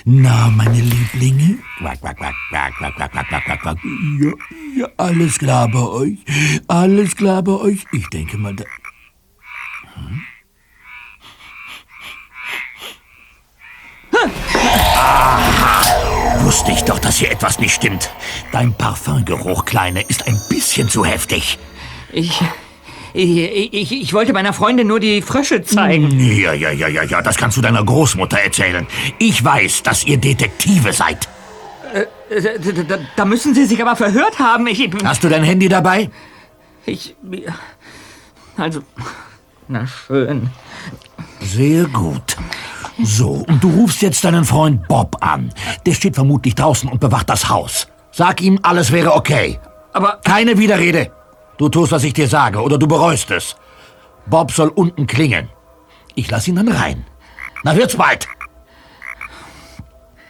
Na, 0.04 0.48
meine 0.48 0.80
Lieblinge? 0.80 1.58
Quack, 1.78 2.00
quack, 2.00 2.16
quack, 2.16 2.34
quack, 2.50 2.74
quack, 2.76 2.96
quack, 2.96 3.12
quack, 3.12 3.28
quack, 3.28 3.44
quack, 3.44 3.60
quack. 3.62 3.78
Ja, 4.18 4.32
ja, 4.76 4.88
alles 4.96 5.38
klar 5.38 5.68
bei 5.68 5.78
euch. 5.78 6.18
Alles 6.66 7.14
klar 7.14 7.44
bei 7.44 7.52
euch. 7.52 7.84
Ich 7.92 8.08
denke 8.08 8.38
mal, 8.38 8.56
da. 8.56 8.64
Wusste 16.40 16.72
ich 16.72 16.82
doch, 16.84 16.98
dass 16.98 17.16
hier 17.16 17.30
etwas 17.30 17.58
nicht 17.58 17.74
stimmt. 17.74 18.10
Dein 18.52 18.72
Parfümgeruch, 18.72 19.64
Kleine, 19.64 20.02
ist 20.02 20.26
ein 20.26 20.40
bisschen 20.48 20.88
zu 20.88 21.04
heftig. 21.04 21.58
Ich. 22.12 22.40
Ich, 23.14 23.74
ich, 23.74 23.92
ich 24.02 24.12
wollte 24.12 24.32
meiner 24.32 24.52
Freundin 24.52 24.86
nur 24.86 25.00
die 25.00 25.22
Frösche 25.22 25.62
zeigen. 25.62 26.18
Ja, 26.20 26.52
ja, 26.52 26.70
ja, 26.70 26.88
ja, 26.88 27.02
ja, 27.02 27.22
das 27.22 27.36
kannst 27.36 27.56
du 27.56 27.60
deiner 27.60 27.84
Großmutter 27.84 28.38
erzählen. 28.38 28.86
Ich 29.18 29.42
weiß, 29.42 29.82
dass 29.82 30.04
ihr 30.04 30.18
Detektive 30.18 30.92
seid. 30.92 31.28
Äh, 31.92 32.06
da, 32.58 32.82
da, 32.82 32.98
da 33.16 33.24
müssen 33.24 33.54
Sie 33.54 33.64
sich 33.64 33.80
aber 33.80 33.96
verhört 33.96 34.38
haben. 34.38 34.66
Ich, 34.66 34.88
Hast 35.04 35.24
du 35.24 35.28
dein 35.28 35.42
Handy 35.42 35.68
dabei? 35.68 36.10
Ich. 36.84 37.14
Also. 38.56 38.80
Na 39.68 39.86
schön. 39.86 40.50
Sehr 41.40 41.84
gut. 41.84 42.36
So, 43.02 43.44
und 43.46 43.62
du 43.62 43.70
rufst 43.70 44.02
jetzt 44.02 44.24
deinen 44.24 44.44
Freund 44.44 44.86
Bob 44.88 45.16
an. 45.20 45.52
Der 45.86 45.94
steht 45.94 46.16
vermutlich 46.16 46.54
draußen 46.54 46.90
und 46.90 47.00
bewacht 47.00 47.30
das 47.30 47.48
Haus. 47.48 47.86
Sag 48.10 48.40
ihm, 48.40 48.58
alles 48.62 48.90
wäre 48.90 49.14
okay. 49.14 49.60
Aber. 49.92 50.18
Keine 50.24 50.58
Widerrede. 50.58 51.12
Du 51.58 51.68
tust, 51.68 51.92
was 51.92 52.04
ich 52.04 52.12
dir 52.12 52.28
sage, 52.28 52.60
oder 52.60 52.78
du 52.78 52.86
bereust 52.86 53.30
es. 53.30 53.56
Bob 54.26 54.50
soll 54.52 54.68
unten 54.68 55.06
klingeln. 55.06 55.48
Ich 56.14 56.30
lass 56.30 56.48
ihn 56.48 56.56
dann 56.56 56.68
rein. 56.68 57.04
Na, 57.62 57.76
wird's 57.76 57.96
bald. 57.96 58.28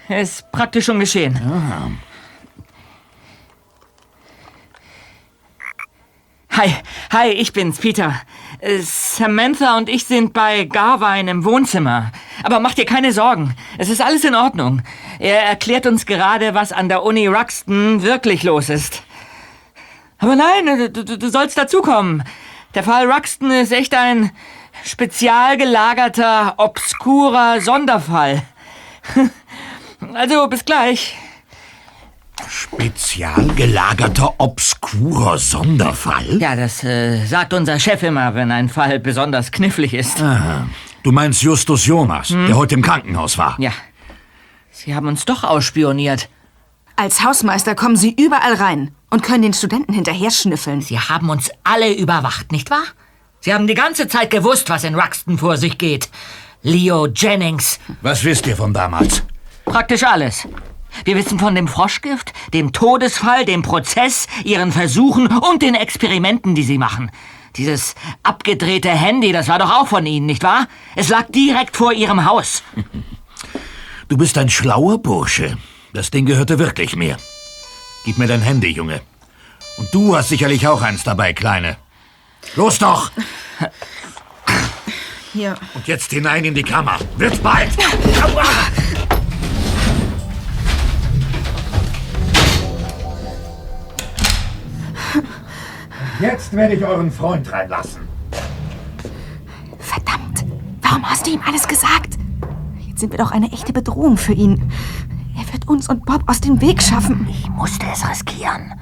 Ist 0.09 0.51
praktisch 0.53 0.87
schon 0.87 1.01
geschehen. 1.01 1.39
Ja. 1.43 1.91
Hi, 6.59 6.75
hi, 7.13 7.29
ich 7.29 7.53
bin's, 7.53 7.79
Peter. 7.79 8.15
Samantha 8.83 9.77
und 9.77 9.89
ich 9.89 10.05
sind 10.05 10.33
bei 10.33 10.65
Garvine 10.65 11.31
im 11.31 11.45
Wohnzimmer. 11.45 12.11
Aber 12.43 12.61
mach 12.61 12.75
dir 12.75 12.85
keine 12.85 13.13
Sorgen. 13.13 13.55
Es 13.79 13.89
ist 13.89 14.01
alles 14.01 14.25
in 14.25 14.35
Ordnung. 14.35 14.83
Er 15.19 15.43
erklärt 15.43 15.87
uns 15.87 16.07
gerade, 16.07 16.55
was 16.55 16.73
an 16.73 16.89
der 16.89 17.05
Uni 17.05 17.27
Ruxton 17.29 18.03
wirklich 18.03 18.43
los 18.43 18.69
ist. 18.69 19.03
Aber 20.19 20.35
nein, 20.35 20.93
du, 20.93 21.05
du 21.05 21.31
sollst 21.31 21.57
dazukommen. 21.57 22.25
Der 22.75 22.83
Fall 22.83 23.11
Ruxton 23.11 23.51
ist 23.51 23.73
echt 23.73 23.95
ein 23.95 24.33
spezial 24.85 25.57
gelagerter, 25.57 26.55
obskurer 26.57 27.61
Sonderfall. 27.61 28.43
Also, 30.15 30.47
bis 30.47 30.65
gleich. 30.65 31.17
Spezial 32.49 33.47
gelagerter, 33.57 34.35
obskurer 34.39 35.39
Sonderfall? 35.39 36.39
Ja, 36.41 36.55
das 36.57 36.85
äh, 36.85 37.25
sagt 37.27 37.53
unser 37.53 37.79
Chef 37.81 38.03
immer, 38.03 38.35
wenn 38.35 38.51
ein 38.53 38.69
Fall 38.69 39.01
besonders 39.01 39.51
knifflig 39.51 39.95
ist. 39.95 40.21
Aha. 40.23 40.67
Du 41.03 41.13
meinst 41.13 41.43
Justus 41.43 41.87
Jonas, 41.87 42.31
Hm? 42.31 42.47
der 42.47 42.57
heute 42.57 42.75
im 42.75 42.83
Krankenhaus 42.83 43.39
war. 43.39 43.57
Ja. 43.59 43.73
Sie 44.71 44.95
haben 44.95 45.09
uns 45.09 45.25
doch 45.25 45.45
ausspioniert. 45.45 46.29
Als 46.97 47.23
Hausmeister 47.25 47.75
kommen 47.75 47.97
Sie 47.97 48.11
überall 48.13 48.55
rein 48.55 48.93
und 49.11 49.23
können 49.23 49.43
den 49.43 49.55
Studenten 49.55 49.93
hinterher 49.93 50.31
schnüffeln. 50.31 50.81
Sie 50.81 50.99
haben 50.99 51.31
uns 51.31 51.51
alle 51.65 51.93
überwacht, 51.95 52.53
nicht 52.53 52.71
wahr? 52.71 52.83
Sie 53.41 53.55
haben 53.55 53.67
die 53.67 53.75
ganze 53.75 54.09
Zeit 54.09 54.31
gewusst, 54.31 54.69
was 54.69 54.85
in 54.85 54.95
Ruxton 54.97 55.39
vor 55.39 55.57
sich 55.57 55.79
geht. 55.79 56.09
Leo 56.63 57.07
Jennings. 57.07 57.79
Was 58.03 58.25
wisst 58.25 58.47
ihr 58.49 58.57
von 58.57 58.73
damals? 58.75 59.23
Praktisch 59.65 60.03
alles. 60.03 60.49
Wir 61.05 61.17
wissen 61.17 61.39
von 61.39 61.55
dem 61.55 61.69
Froschgift, 61.69 62.33
dem 62.53 62.73
Todesfall, 62.73 63.45
dem 63.45 63.63
Prozess, 63.63 64.27
ihren 64.45 64.73
Versuchen 64.73 65.27
und 65.27 65.63
den 65.63 65.75
Experimenten, 65.75 66.55
die 66.55 66.63
sie 66.63 66.79
machen. 66.79 67.11
Dieses 67.57 67.95
abgedrehte 68.23 68.91
Handy, 68.91 69.33
das 69.33 69.49
war 69.49 69.59
doch 69.59 69.71
auch 69.71 69.89
von 69.89 70.07
Ihnen, 70.07 70.27
nicht 70.27 70.43
wahr? 70.43 70.69
Es 70.95 71.09
lag 71.09 71.27
direkt 71.31 71.77
vor 71.77 71.93
Ihrem 71.93 72.25
Haus. 72.25 72.63
Du 74.09 74.17
bist 74.17 74.39
ein 74.39 74.49
schlauer 74.49 74.99
Bursche. 74.99 75.57
Das 75.93 76.11
Ding 76.11 76.27
gehörte 76.27 76.59
wirklich 76.59 76.95
mir. 76.95 77.17
Gib 78.05 78.19
mir 78.19 78.27
dein 78.27 78.43
Handy, 78.43 78.69
Junge. 78.69 79.01
Und 79.77 79.93
du 79.93 80.17
hast 80.17 80.29
sicherlich 80.29 80.67
auch 80.67 80.83
eins 80.83 81.05
dabei, 81.05 81.33
Kleine. 81.33 81.77
Los 82.57 82.79
doch! 82.79 83.11
Hier. 85.33 85.57
Und 85.75 85.87
jetzt 85.87 86.11
hinein 86.11 86.45
in 86.45 86.55
die 86.55 86.63
Kammer. 86.63 86.99
Wird 87.17 87.43
bald! 87.43 87.71
Aua! 88.23 88.45
Jetzt 96.21 96.53
werde 96.53 96.75
ich 96.75 96.85
euren 96.85 97.13
Freund 97.13 97.51
reinlassen. 97.53 98.09
Verdammt! 99.79 100.45
Warum 100.83 101.09
hast 101.09 101.27
du 101.27 101.31
ihm 101.31 101.41
alles 101.47 101.67
gesagt? 101.69 102.19
Jetzt 102.81 103.01
sind 103.01 103.13
wir 103.13 103.19
doch 103.19 103.31
eine 103.31 103.53
echte 103.53 103.73
Bedrohung 103.73 104.17
für 104.17 104.33
ihn. 104.33 104.73
Er 105.37 105.53
wird 105.53 105.69
uns 105.69 105.89
und 105.89 106.05
Bob 106.05 106.25
aus 106.27 106.41
dem 106.41 106.61
Weg 106.61 106.83
schaffen. 106.83 107.29
Ich 107.31 107.49
musste 107.51 107.87
es 107.93 108.09
riskieren. 108.09 108.75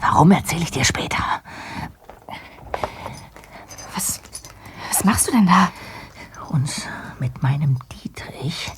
Warum 0.00 0.32
erzähle 0.32 0.62
ich 0.62 0.70
dir 0.72 0.84
später? 0.84 1.22
Was, 3.94 4.20
was 4.88 5.04
machst 5.04 5.28
du 5.28 5.32
denn 5.32 5.46
da? 5.46 5.70
Uns 6.48 6.86
mit 7.20 7.42
meinem 7.42 7.78
Dietrich 8.02 8.72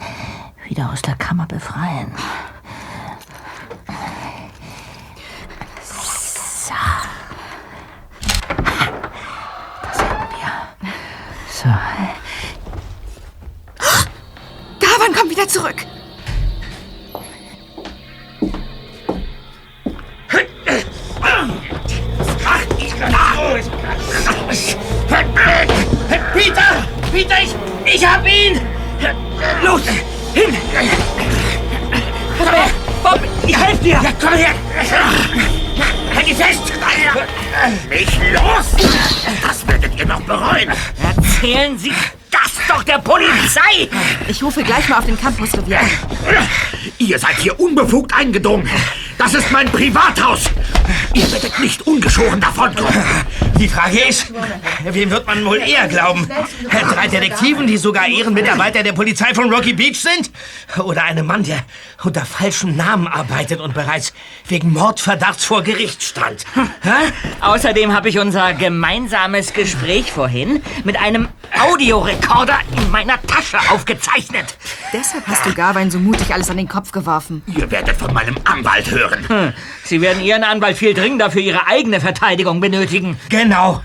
wieder 0.68 0.90
aus 0.92 1.00
der 1.00 1.14
Kammer 1.14 1.46
befreien. 1.46 2.12
So. 5.82 6.74
Da 9.82 9.94
sind 9.94 10.08
wir. 10.36 10.90
So. 11.62 11.68
Gavan 14.80 15.14
kommt 15.14 15.30
wieder 15.30 15.46
zurück. 15.46 15.86
Peter! 26.34 26.84
Peter, 27.12 27.36
ich, 27.40 27.54
ich 27.94 28.04
hab 28.04 28.26
ihn! 28.26 28.60
Los, 29.62 29.82
hin! 30.34 30.56
Bob, 33.02 33.20
ich 33.46 33.56
helfe 33.56 33.82
dir! 33.82 34.00
Ja, 34.02 34.12
komm 34.20 34.34
her! 34.34 34.54
Halt 36.14 36.26
dich 36.26 36.36
fest! 36.36 36.60
Nicht 37.88 38.20
los! 38.32 38.66
Das 39.46 39.66
werdet 39.66 39.98
ihr 39.98 40.06
noch 40.06 40.20
bereuen. 40.22 40.70
Erzählen 41.16 41.78
Sie 41.78 41.92
das 42.30 42.52
doch 42.68 42.82
der 42.84 42.98
Polizei! 42.98 43.88
Ich 44.28 44.42
rufe 44.42 44.62
gleich 44.62 44.88
mal 44.88 44.98
auf 44.98 45.06
den 45.06 45.20
Campusrevier 45.20 45.80
an. 45.80 45.90
Ihr 46.98 47.18
seid 47.18 47.36
hier 47.38 47.58
unbefugt 47.58 48.14
eingedrungen. 48.14 48.68
Das 49.18 49.34
ist 49.34 49.50
mein 49.50 49.68
Privathaus. 49.70 50.42
Ihr 51.14 51.30
werdet 51.32 51.58
nicht 51.58 51.86
ungeschoren 51.86 52.40
davonkommen. 52.40 53.04
Die 53.58 53.68
Frage 53.68 54.00
ist, 54.00 54.32
wem 54.84 55.10
wird 55.10 55.26
man 55.26 55.44
wohl 55.44 55.58
eher 55.58 55.86
glauben? 55.88 56.28
Drei 56.70 57.08
Detektiven, 57.08 57.66
die 57.66 57.76
sogar 57.76 58.08
Ehrenmitarbeiter 58.08 58.82
der 58.82 58.92
Polizei 58.92 59.34
von 59.34 59.52
Rocky 59.52 59.72
Beach 59.72 60.00
sind? 60.00 60.30
Oder 60.82 61.04
einem 61.04 61.26
Mann, 61.26 61.42
der 61.44 61.58
unter 62.02 62.24
falschem 62.24 62.76
Namen 62.76 63.06
arbeitet 63.06 63.60
und 63.60 63.74
bereits 63.74 64.12
wegen 64.48 64.72
Mordverdachts 64.72 65.44
vor 65.44 65.62
Gericht 65.62 66.02
stand? 66.02 66.44
Außerdem 67.40 67.92
habe 67.94 68.08
ich 68.08 68.18
unser 68.18 68.54
gemeinsames 68.54 69.52
Gespräch 69.52 70.10
vorhin 70.12 70.62
mit 70.84 70.98
einem 70.98 71.28
Audiorekorder 71.60 72.58
in 72.76 72.90
meiner 72.90 73.20
Tasche 73.22 73.58
aufgezeichnet. 73.70 74.56
Deshalb 74.92 75.26
hast 75.26 75.46
du 75.46 75.54
Garwein 75.54 75.90
so 75.90 75.98
mutig 75.98 76.32
alles 76.32 76.50
an 76.50 76.56
den 76.56 76.68
Kopf 76.68 76.92
geworfen. 76.92 77.42
Ihr 77.46 77.70
werdet 77.70 77.96
von 77.96 78.12
meinem 78.12 78.36
Anwalt 78.44 78.90
hören. 78.90 79.28
Hm. 79.28 79.52
Sie 79.84 80.00
werden 80.00 80.22
Ihren 80.22 80.44
Anwalt 80.44 80.76
viel 80.82 80.94
dringender 80.94 81.30
für 81.30 81.38
Ihre 81.38 81.68
eigene 81.68 82.00
Verteidigung 82.00 82.60
benötigen. 82.60 83.16
Genau. 83.28 83.80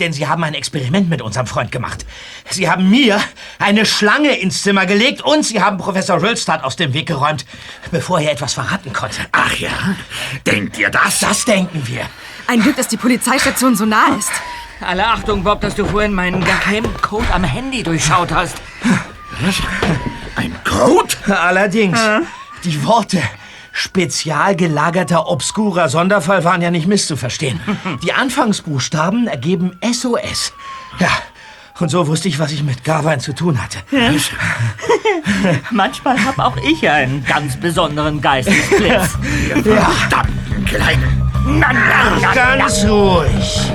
Denn 0.00 0.14
Sie 0.14 0.26
haben 0.26 0.42
ein 0.44 0.54
Experiment 0.54 1.10
mit 1.10 1.20
unserem 1.20 1.46
Freund 1.46 1.70
gemacht. 1.70 2.06
Sie 2.48 2.70
haben 2.70 2.88
mir 2.88 3.20
eine 3.58 3.84
Schlange 3.84 4.38
ins 4.38 4.62
Zimmer 4.62 4.86
gelegt 4.86 5.20
und 5.20 5.44
Sie 5.44 5.60
haben 5.60 5.76
Professor 5.76 6.22
Röllstadt 6.22 6.64
aus 6.64 6.76
dem 6.76 6.94
Weg 6.94 7.04
geräumt, 7.04 7.44
bevor 7.90 8.18
er 8.18 8.32
etwas 8.32 8.54
verraten 8.54 8.94
konnte. 8.94 9.20
Ach 9.32 9.54
ja? 9.56 9.94
Denkt 10.46 10.78
ihr 10.78 10.88
das? 10.88 11.20
Das 11.20 11.44
denken 11.44 11.82
wir. 11.86 12.06
Ein 12.46 12.62
Glück, 12.62 12.76
dass 12.76 12.88
die 12.88 12.96
Polizeistation 12.96 13.76
so 13.76 13.84
nah 13.84 14.16
ist. 14.18 14.32
Alle 14.80 15.06
Achtung, 15.06 15.44
Bob, 15.44 15.60
dass 15.60 15.74
du 15.74 15.84
vorhin 15.84 16.14
meinen 16.14 16.42
geheimen 16.42 16.96
Code 17.02 17.30
am 17.30 17.44
Handy 17.44 17.82
durchschaut 17.82 18.32
hast. 18.32 18.56
Was? 19.42 19.56
Ein 20.36 20.58
Code? 20.64 21.14
Allerdings. 21.26 22.00
Die 22.64 22.82
Worte 22.86 23.22
spezial 23.72 24.54
gelagerter 24.54 25.26
obskurer 25.28 25.88
Sonderfall 25.88 26.44
waren 26.44 26.62
ja 26.62 26.70
nicht 26.70 26.86
misszuverstehen. 26.86 27.60
Die 28.04 28.12
Anfangsbuchstaben 28.12 29.26
ergeben 29.26 29.78
SOS. 29.82 30.52
Ja, 30.98 31.08
und 31.80 31.88
so 31.88 32.06
wusste 32.06 32.28
ich, 32.28 32.38
was 32.38 32.52
ich 32.52 32.62
mit 32.62 32.84
Garwein 32.84 33.18
zu 33.18 33.32
tun 33.32 33.60
hatte. 33.60 33.78
Manchmal 35.70 36.24
hab 36.24 36.38
auch 36.38 36.56
ich 36.58 36.88
einen 36.88 37.24
ganz 37.24 37.56
besonderen 37.56 38.20
Geistesblitz. 38.20 38.84
ja. 39.64 39.90
Verdammten 39.90 40.64
Kleinen. 40.64 41.30
Na, 41.44 41.72
na, 41.72 42.18
na, 42.20 42.56
Ganz 42.56 42.84
ruhig. 42.84 43.72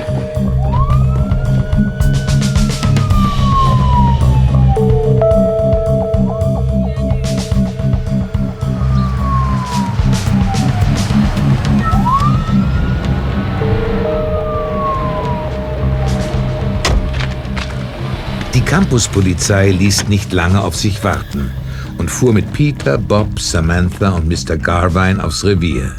Campuspolizei 18.67 19.71
ließ 19.71 20.09
nicht 20.09 20.33
lange 20.33 20.61
auf 20.61 20.75
sich 20.75 21.01
warten 21.01 21.51
und 21.97 22.11
fuhr 22.11 22.33
mit 22.33 22.51
Peter, 22.51 22.97
Bob, 22.97 23.39
Samantha 23.39 24.09
und 24.09 24.27
Mr. 24.27 24.57
Garvine 24.57 25.23
aufs 25.23 25.45
Revier. 25.45 25.95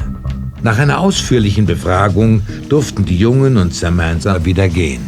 Nach 0.61 0.77
einer 0.77 0.99
ausführlichen 0.99 1.65
Befragung 1.65 2.43
durften 2.69 3.05
die 3.05 3.17
Jungen 3.17 3.57
und 3.57 3.73
Samantha 3.73 4.45
wieder 4.45 4.69
gehen. 4.69 5.01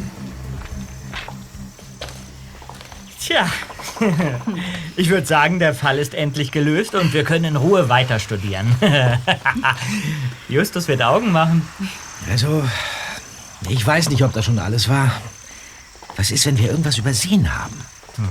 Tja, 3.19 3.45
ich 4.95 5.09
würde 5.09 5.27
sagen, 5.27 5.59
der 5.59 5.75
Fall 5.75 5.99
ist 5.99 6.15
endlich 6.15 6.51
gelöst 6.51 6.95
und 6.95 7.13
wir 7.13 7.23
können 7.23 7.45
in 7.45 7.55
Ruhe 7.57 7.89
weiter 7.89 8.17
studieren. 8.17 8.75
Justus 10.49 10.87
wird 10.87 11.03
Augen 11.03 11.31
machen. 11.31 11.61
Also, 12.27 12.63
ich 13.69 13.85
weiß 13.85 14.09
nicht, 14.09 14.23
ob 14.23 14.33
das 14.33 14.45
schon 14.45 14.57
alles 14.57 14.89
war. 14.89 15.11
Was 16.17 16.31
ist, 16.31 16.45
wenn 16.45 16.57
wir 16.57 16.69
irgendwas 16.69 16.97
übersehen 16.97 17.53
haben? 17.53 17.75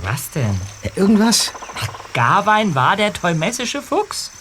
Was 0.03 0.29
denn? 0.31 0.59
Ja, 0.83 0.91
irgendwas? 0.95 1.51
Garwein 2.13 2.75
war 2.75 2.95
der 2.95 3.13
teumessische 3.13 3.81
Fuchs. 3.81 4.31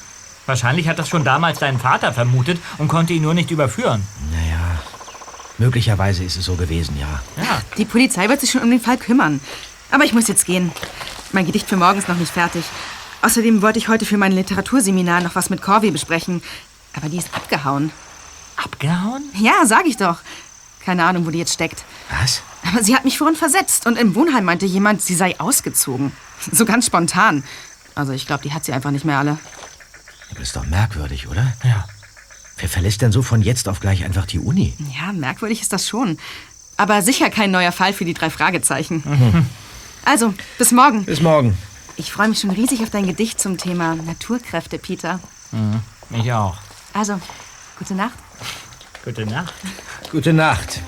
Wahrscheinlich 0.46 0.88
hat 0.88 0.98
das 0.98 1.08
schon 1.08 1.24
damals 1.24 1.58
dein 1.58 1.78
Vater 1.78 2.12
vermutet 2.12 2.58
und 2.78 2.88
konnte 2.88 3.12
ihn 3.12 3.22
nur 3.22 3.34
nicht 3.34 3.50
überführen. 3.50 4.06
Naja, 4.32 4.80
möglicherweise 5.58 6.24
ist 6.24 6.36
es 6.36 6.44
so 6.44 6.56
gewesen, 6.56 6.98
ja. 6.98 7.20
Ja. 7.42 7.62
Die 7.76 7.84
Polizei 7.84 8.28
wird 8.28 8.40
sich 8.40 8.50
schon 8.50 8.62
um 8.62 8.70
den 8.70 8.80
Fall 8.80 8.98
kümmern. 8.98 9.40
Aber 9.90 10.04
ich 10.04 10.12
muss 10.12 10.28
jetzt 10.28 10.46
gehen. 10.46 10.72
Mein 11.32 11.46
Gedicht 11.46 11.68
für 11.68 11.76
morgen 11.76 11.98
ist 11.98 12.08
noch 12.08 12.16
nicht 12.16 12.32
fertig. 12.32 12.64
Außerdem 13.22 13.62
wollte 13.62 13.78
ich 13.78 13.88
heute 13.88 14.06
für 14.06 14.16
mein 14.16 14.32
Literaturseminar 14.32 15.20
noch 15.20 15.34
was 15.34 15.50
mit 15.50 15.62
Corby 15.62 15.90
besprechen. 15.90 16.42
Aber 16.96 17.08
die 17.08 17.18
ist 17.18 17.34
abgehauen. 17.34 17.92
Abgehauen? 18.56 19.24
Ja, 19.34 19.64
sag 19.64 19.86
ich 19.86 19.96
doch. 19.96 20.18
Keine 20.84 21.04
Ahnung, 21.04 21.26
wo 21.26 21.30
die 21.30 21.38
jetzt 21.38 21.52
steckt. 21.52 21.84
Was? 22.20 22.42
Aber 22.62 22.82
sie 22.82 22.94
hat 22.94 23.04
mich 23.04 23.18
vorhin 23.18 23.36
versetzt 23.36 23.86
und 23.86 23.96
im 23.96 24.14
Wohnheim 24.14 24.44
meinte 24.44 24.66
jemand, 24.66 25.02
sie 25.02 25.14
sei 25.14 25.38
ausgezogen. 25.38 26.12
So 26.52 26.64
ganz 26.64 26.86
spontan. 26.86 27.44
Also 27.94 28.12
ich 28.14 28.26
glaube, 28.26 28.42
die 28.42 28.54
hat 28.54 28.64
sie 28.64 28.72
einfach 28.72 28.90
nicht 28.90 29.04
mehr 29.04 29.18
alle. 29.18 29.38
Das 30.30 30.40
ist 30.44 30.56
doch 30.56 30.64
merkwürdig, 30.64 31.28
oder? 31.28 31.52
Ja. 31.62 31.84
Wer 32.56 32.68
verlässt 32.70 33.02
denn 33.02 33.12
so 33.12 33.20
von 33.20 33.42
jetzt 33.42 33.68
auf 33.68 33.80
gleich 33.80 34.04
einfach 34.04 34.24
die 34.24 34.38
Uni? 34.38 34.74
Ja, 34.98 35.12
merkwürdig 35.12 35.60
ist 35.60 35.74
das 35.74 35.86
schon. 35.86 36.16
Aber 36.78 37.02
sicher 37.02 37.28
kein 37.28 37.50
neuer 37.50 37.72
Fall 37.72 37.92
für 37.92 38.06
die 38.06 38.14
drei 38.14 38.30
Fragezeichen. 38.30 39.46
Also, 40.02 40.32
bis 40.56 40.72
morgen. 40.72 41.04
Bis 41.04 41.20
morgen. 41.20 41.58
Ich 41.96 42.10
freue 42.10 42.28
mich 42.28 42.40
schon 42.40 42.48
riesig 42.48 42.82
auf 42.82 42.88
dein 42.88 43.06
Gedicht 43.06 43.38
zum 43.38 43.58
Thema 43.58 43.96
Naturkräfte, 43.96 44.78
Peter. 44.78 45.20
Mhm. 45.52 45.80
Ich 46.18 46.32
auch. 46.32 46.56
Also, 46.94 47.20
gute 47.78 47.94
Nacht. 47.94 48.14
Gute 49.04 49.26
Nacht. 49.26 49.52
Gute 50.10 50.32
Nacht. 50.32 50.80